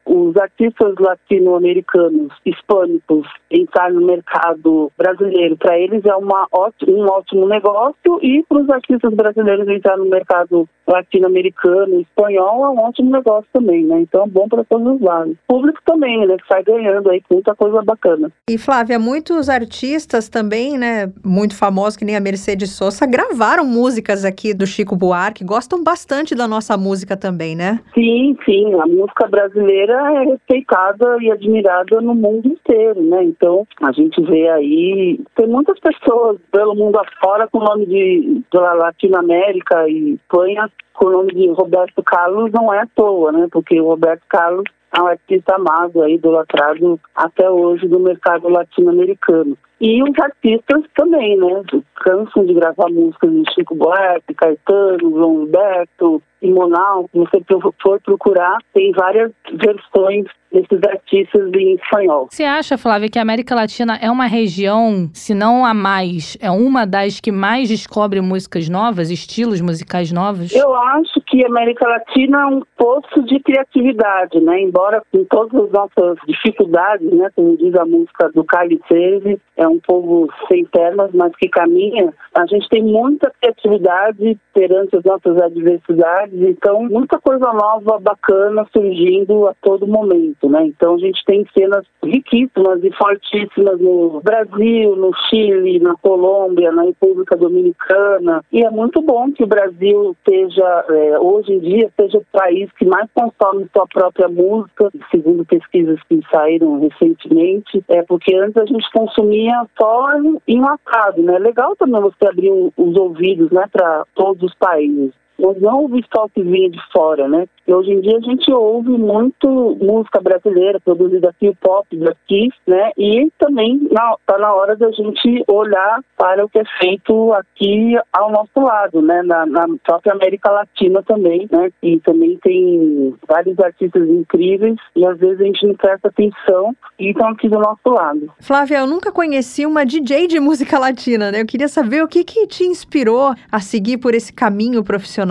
Os 0.05 0.35
artistas 0.37 0.95
latino-americanos, 0.99 2.33
hispânicos, 2.45 3.27
entrar 3.49 3.91
no 3.91 4.05
mercado 4.05 4.91
brasileiro, 4.97 5.57
para 5.57 5.77
eles 5.77 6.05
é 6.05 6.15
uma 6.15 6.47
ótimo, 6.51 6.97
um 6.97 7.05
ótimo 7.05 7.47
negócio 7.47 8.19
e 8.21 8.43
para 8.43 8.61
os 8.61 8.69
artistas 8.69 9.13
brasileiros 9.13 9.67
entrar 9.67 9.97
no 9.97 10.05
mercado 10.05 10.67
latino-americano, 10.87 12.01
espanhol, 12.01 12.65
é 12.65 12.69
um 12.69 12.79
ótimo 12.79 13.11
negócio 13.11 13.49
também, 13.51 13.85
né? 13.85 13.99
Então, 14.01 14.23
é 14.23 14.27
bom 14.27 14.47
para 14.47 14.63
todos 14.63 14.95
os 14.95 15.01
lados. 15.01 15.33
O 15.47 15.55
público 15.55 15.79
também, 15.85 16.25
né? 16.25 16.37
Que 16.37 16.47
sai 16.47 16.63
ganhando 16.63 17.09
aí 17.09 17.21
com 17.21 17.35
muita 17.35 17.55
coisa 17.55 17.81
bacana. 17.81 18.31
E 18.47 18.59
Flávia, 18.59 18.99
muitos 18.99 19.49
artistas 19.49 20.29
também, 20.29 20.77
né, 20.77 21.11
muito 21.25 21.57
famosos, 21.57 21.97
que 21.97 22.05
nem 22.05 22.15
a 22.15 22.19
Mercedes 22.19 22.73
Sosa, 22.73 23.07
gravaram 23.07 23.65
músicas 23.65 24.23
aqui 24.23 24.53
do 24.53 24.67
Chico 24.67 24.95
Buarque, 24.95 25.43
gostam 25.43 25.83
bastante 25.83 26.35
da 26.35 26.47
nossa 26.47 26.77
música 26.77 27.17
também, 27.17 27.55
né? 27.55 27.79
Sim, 27.95 28.37
sim, 28.45 28.71
a 28.75 28.85
música 28.85 29.27
brasileira 29.27 29.93
é 29.93 30.25
respeitada 30.25 31.17
e 31.21 31.31
admirada 31.31 31.99
no 32.01 32.13
mundo 32.13 32.47
inteiro, 32.47 33.01
né? 33.01 33.23
Então, 33.23 33.65
a 33.81 33.91
gente 33.91 34.21
vê 34.21 34.47
aí, 34.49 35.19
tem 35.35 35.47
muitas 35.47 35.79
pessoas 35.79 36.37
pelo 36.51 36.75
mundo 36.75 36.99
afora 36.99 37.47
com 37.47 37.57
o 37.57 37.63
nome 37.63 37.87
de, 37.87 38.43
de 38.53 38.59
Latinoamérica 38.59 39.89
e 39.89 40.13
Espanha 40.13 40.69
com 40.95 41.07
o 41.07 41.11
nome 41.11 41.33
de 41.33 41.47
Roberto 41.49 42.01
Carlos 42.03 42.51
não 42.51 42.73
é 42.73 42.81
à 42.81 42.87
toa, 42.95 43.31
né? 43.31 43.47
Porque 43.51 43.79
o 43.79 43.87
Roberto 43.87 44.23
Carlos 44.29 44.63
é 44.95 45.01
um 45.01 45.07
artista 45.07 45.55
amado, 45.55 46.01
aí, 46.01 46.15
idolatrado 46.15 46.99
até 47.15 47.49
hoje 47.49 47.87
do 47.87 47.99
mercado 47.99 48.47
latino-americano. 48.47 49.57
E 49.81 50.01
os 50.01 50.17
artistas 50.17 50.83
também, 50.95 51.37
né? 51.37 51.63
Cansam 51.95 52.45
de 52.45 52.53
gravar 52.53 52.89
músicas 52.89 53.29
de 53.31 53.43
Chico 53.53 53.75
Buarque, 53.75 54.33
Caetano, 54.33 55.11
João 55.11 55.43
Humberto, 55.43 56.21
Simonal. 56.39 57.09
Se 57.11 57.19
você 57.19 57.43
for 57.81 57.99
procurar, 58.01 58.57
tem 58.73 58.91
várias 58.91 59.31
versões 59.53 60.25
desses 60.51 60.79
artistas 60.87 61.51
em 61.53 61.75
espanhol. 61.75 62.27
Você 62.31 62.43
acha, 62.43 62.77
Flávia, 62.77 63.09
que 63.09 63.19
a 63.19 63.21
América 63.21 63.53
Latina 63.53 63.97
é 64.01 64.09
uma 64.09 64.25
região, 64.25 65.09
se 65.13 65.33
não 65.33 65.65
a 65.65 65.73
mais, 65.73 66.37
é 66.41 66.49
uma 66.49 66.85
das 66.85 67.19
que 67.19 67.31
mais 67.31 67.67
descobre 67.67 68.21
músicas 68.21 68.69
novas, 68.69 69.11
estilos 69.11 69.59
musicais 69.59 70.11
novos? 70.11 70.53
Eu 70.55 70.73
acho 70.73 71.19
que 71.27 71.43
a 71.43 71.49
América 71.49 71.87
Latina 71.87 72.41
é 72.41 72.45
um 72.45 72.61
poço 72.77 73.21
de 73.23 73.39
criatividade, 73.41 74.39
né? 74.39 74.61
Embora 74.61 75.01
com 75.11 75.25
todas 75.25 75.65
as 75.65 75.71
nossas 75.71 76.17
dificuldades, 76.27 77.11
né? 77.11 77.29
Como 77.35 77.57
diz 77.57 77.75
a 77.75 77.85
música 77.85 78.29
do 78.33 78.43
Carly 78.45 78.79
Seve, 78.87 79.39
é 79.57 79.67
um 79.67 79.79
povo 79.79 80.29
sem 80.47 80.65
pernas, 80.65 81.11
mas 81.13 81.35
que 81.35 81.49
caminha. 81.49 82.13
A 82.33 82.45
gente 82.45 82.69
tem 82.69 82.83
muita 82.83 83.31
criatividade 83.41 84.37
perante 84.53 84.95
as 84.95 85.03
nossas 85.03 85.37
adversidades, 85.41 86.24
então 86.33 86.83
muita 86.83 87.19
coisa 87.19 87.51
nova, 87.53 87.99
bacana 87.99 88.65
surgindo 88.71 89.47
a 89.47 89.53
todo 89.61 89.87
momento, 89.87 90.49
né? 90.49 90.65
Então 90.67 90.95
a 90.95 90.97
gente 90.97 91.23
tem 91.25 91.45
cenas 91.57 91.85
riquíssimas 92.03 92.83
e 92.83 92.91
fortíssimas 92.91 93.79
no 93.79 94.21
Brasil, 94.21 94.95
no 94.95 95.11
Chile, 95.29 95.79
na 95.79 95.95
Colômbia, 95.95 96.71
na 96.71 96.83
República 96.83 97.35
Dominicana, 97.35 98.43
e 98.51 98.63
é 98.63 98.69
muito 98.69 99.01
bom 99.01 99.31
que 99.31 99.43
o 99.43 99.47
Brasil 99.47 100.15
seja, 100.27 100.85
é, 100.89 101.19
hoje 101.19 101.53
em 101.53 101.59
dia, 101.59 101.91
seja 101.99 102.17
o 102.17 102.25
país 102.31 102.71
que 102.73 102.85
mais 102.85 103.09
consome 103.13 103.67
sua 103.73 103.87
própria 103.87 104.27
música, 104.27 104.89
segundo 105.11 105.45
pesquisas 105.45 105.99
que 106.03 106.21
saíram 106.31 106.79
recentemente, 106.79 107.83
é 107.87 108.01
porque 108.03 108.35
antes 108.35 108.57
a 108.57 108.65
gente 108.65 108.89
consumia 108.91 109.65
só 109.77 110.07
em 110.47 110.59
um 110.59 110.67
atado, 110.67 111.21
né? 111.21 111.37
Legal 111.39 111.75
também 111.75 112.01
você 112.01 112.27
abrir 112.27 112.51
os 112.51 112.95
ouvidos, 112.95 113.51
né, 113.51 113.65
para 113.71 114.05
todos 114.15 114.43
os 114.43 114.55
países 114.55 115.13
não 115.37 115.81
ouvir 115.81 116.05
só 116.13 116.25
o 116.25 116.29
que 116.29 116.41
vinha 116.41 116.69
de 116.69 116.79
fora, 116.91 117.27
né? 117.27 117.47
E 117.67 117.73
hoje 117.73 117.91
em 117.91 118.01
dia 118.01 118.17
a 118.17 118.21
gente 118.21 118.51
ouve 118.51 118.89
muito 118.89 119.77
música 119.81 120.21
brasileira 120.21 120.79
produzida 120.79 121.29
aqui, 121.29 121.49
o 121.49 121.55
pop 121.55 121.87
daqui, 121.97 122.49
né? 122.67 122.91
E 122.97 123.31
também 123.39 123.85
está 123.85 124.37
na 124.37 124.53
hora 124.53 124.75
da 124.75 124.91
gente 124.91 125.43
olhar 125.47 125.99
para 126.17 126.45
o 126.45 126.49
que 126.49 126.59
é 126.59 126.63
feito 126.79 127.33
aqui 127.33 127.95
ao 128.13 128.31
nosso 128.31 128.59
lado, 128.59 129.01
né? 129.01 129.23
Na, 129.23 129.45
na 129.45 129.65
própria 129.83 130.13
América 130.13 130.51
Latina 130.51 131.01
também, 131.03 131.47
né? 131.51 131.71
E 131.81 131.99
também 132.01 132.37
tem 132.37 133.15
vários 133.27 133.59
artistas 133.59 134.07
incríveis 134.07 134.77
e 134.95 135.05
às 135.05 135.17
vezes 135.17 135.41
a 135.41 135.43
gente 135.43 135.67
não 135.67 135.75
presta 135.75 136.07
atenção 136.07 136.75
e 136.99 137.09
estão 137.09 137.29
aqui 137.29 137.49
do 137.49 137.59
nosso 137.59 137.89
lado. 137.89 138.31
Flávia, 138.39 138.79
eu 138.79 138.87
nunca 138.87 139.11
conheci 139.11 139.65
uma 139.65 139.85
DJ 139.85 140.27
de 140.27 140.39
música 140.39 140.77
latina, 140.77 141.31
né? 141.31 141.41
Eu 141.41 141.45
queria 141.47 141.67
saber 141.67 142.03
o 142.03 142.07
que, 142.07 142.23
que 142.23 142.45
te 142.45 142.63
inspirou 142.63 143.33
a 143.51 143.59
seguir 143.59 143.97
por 143.97 144.13
esse 144.13 144.31
caminho 144.31 144.83
profissional 144.83 145.24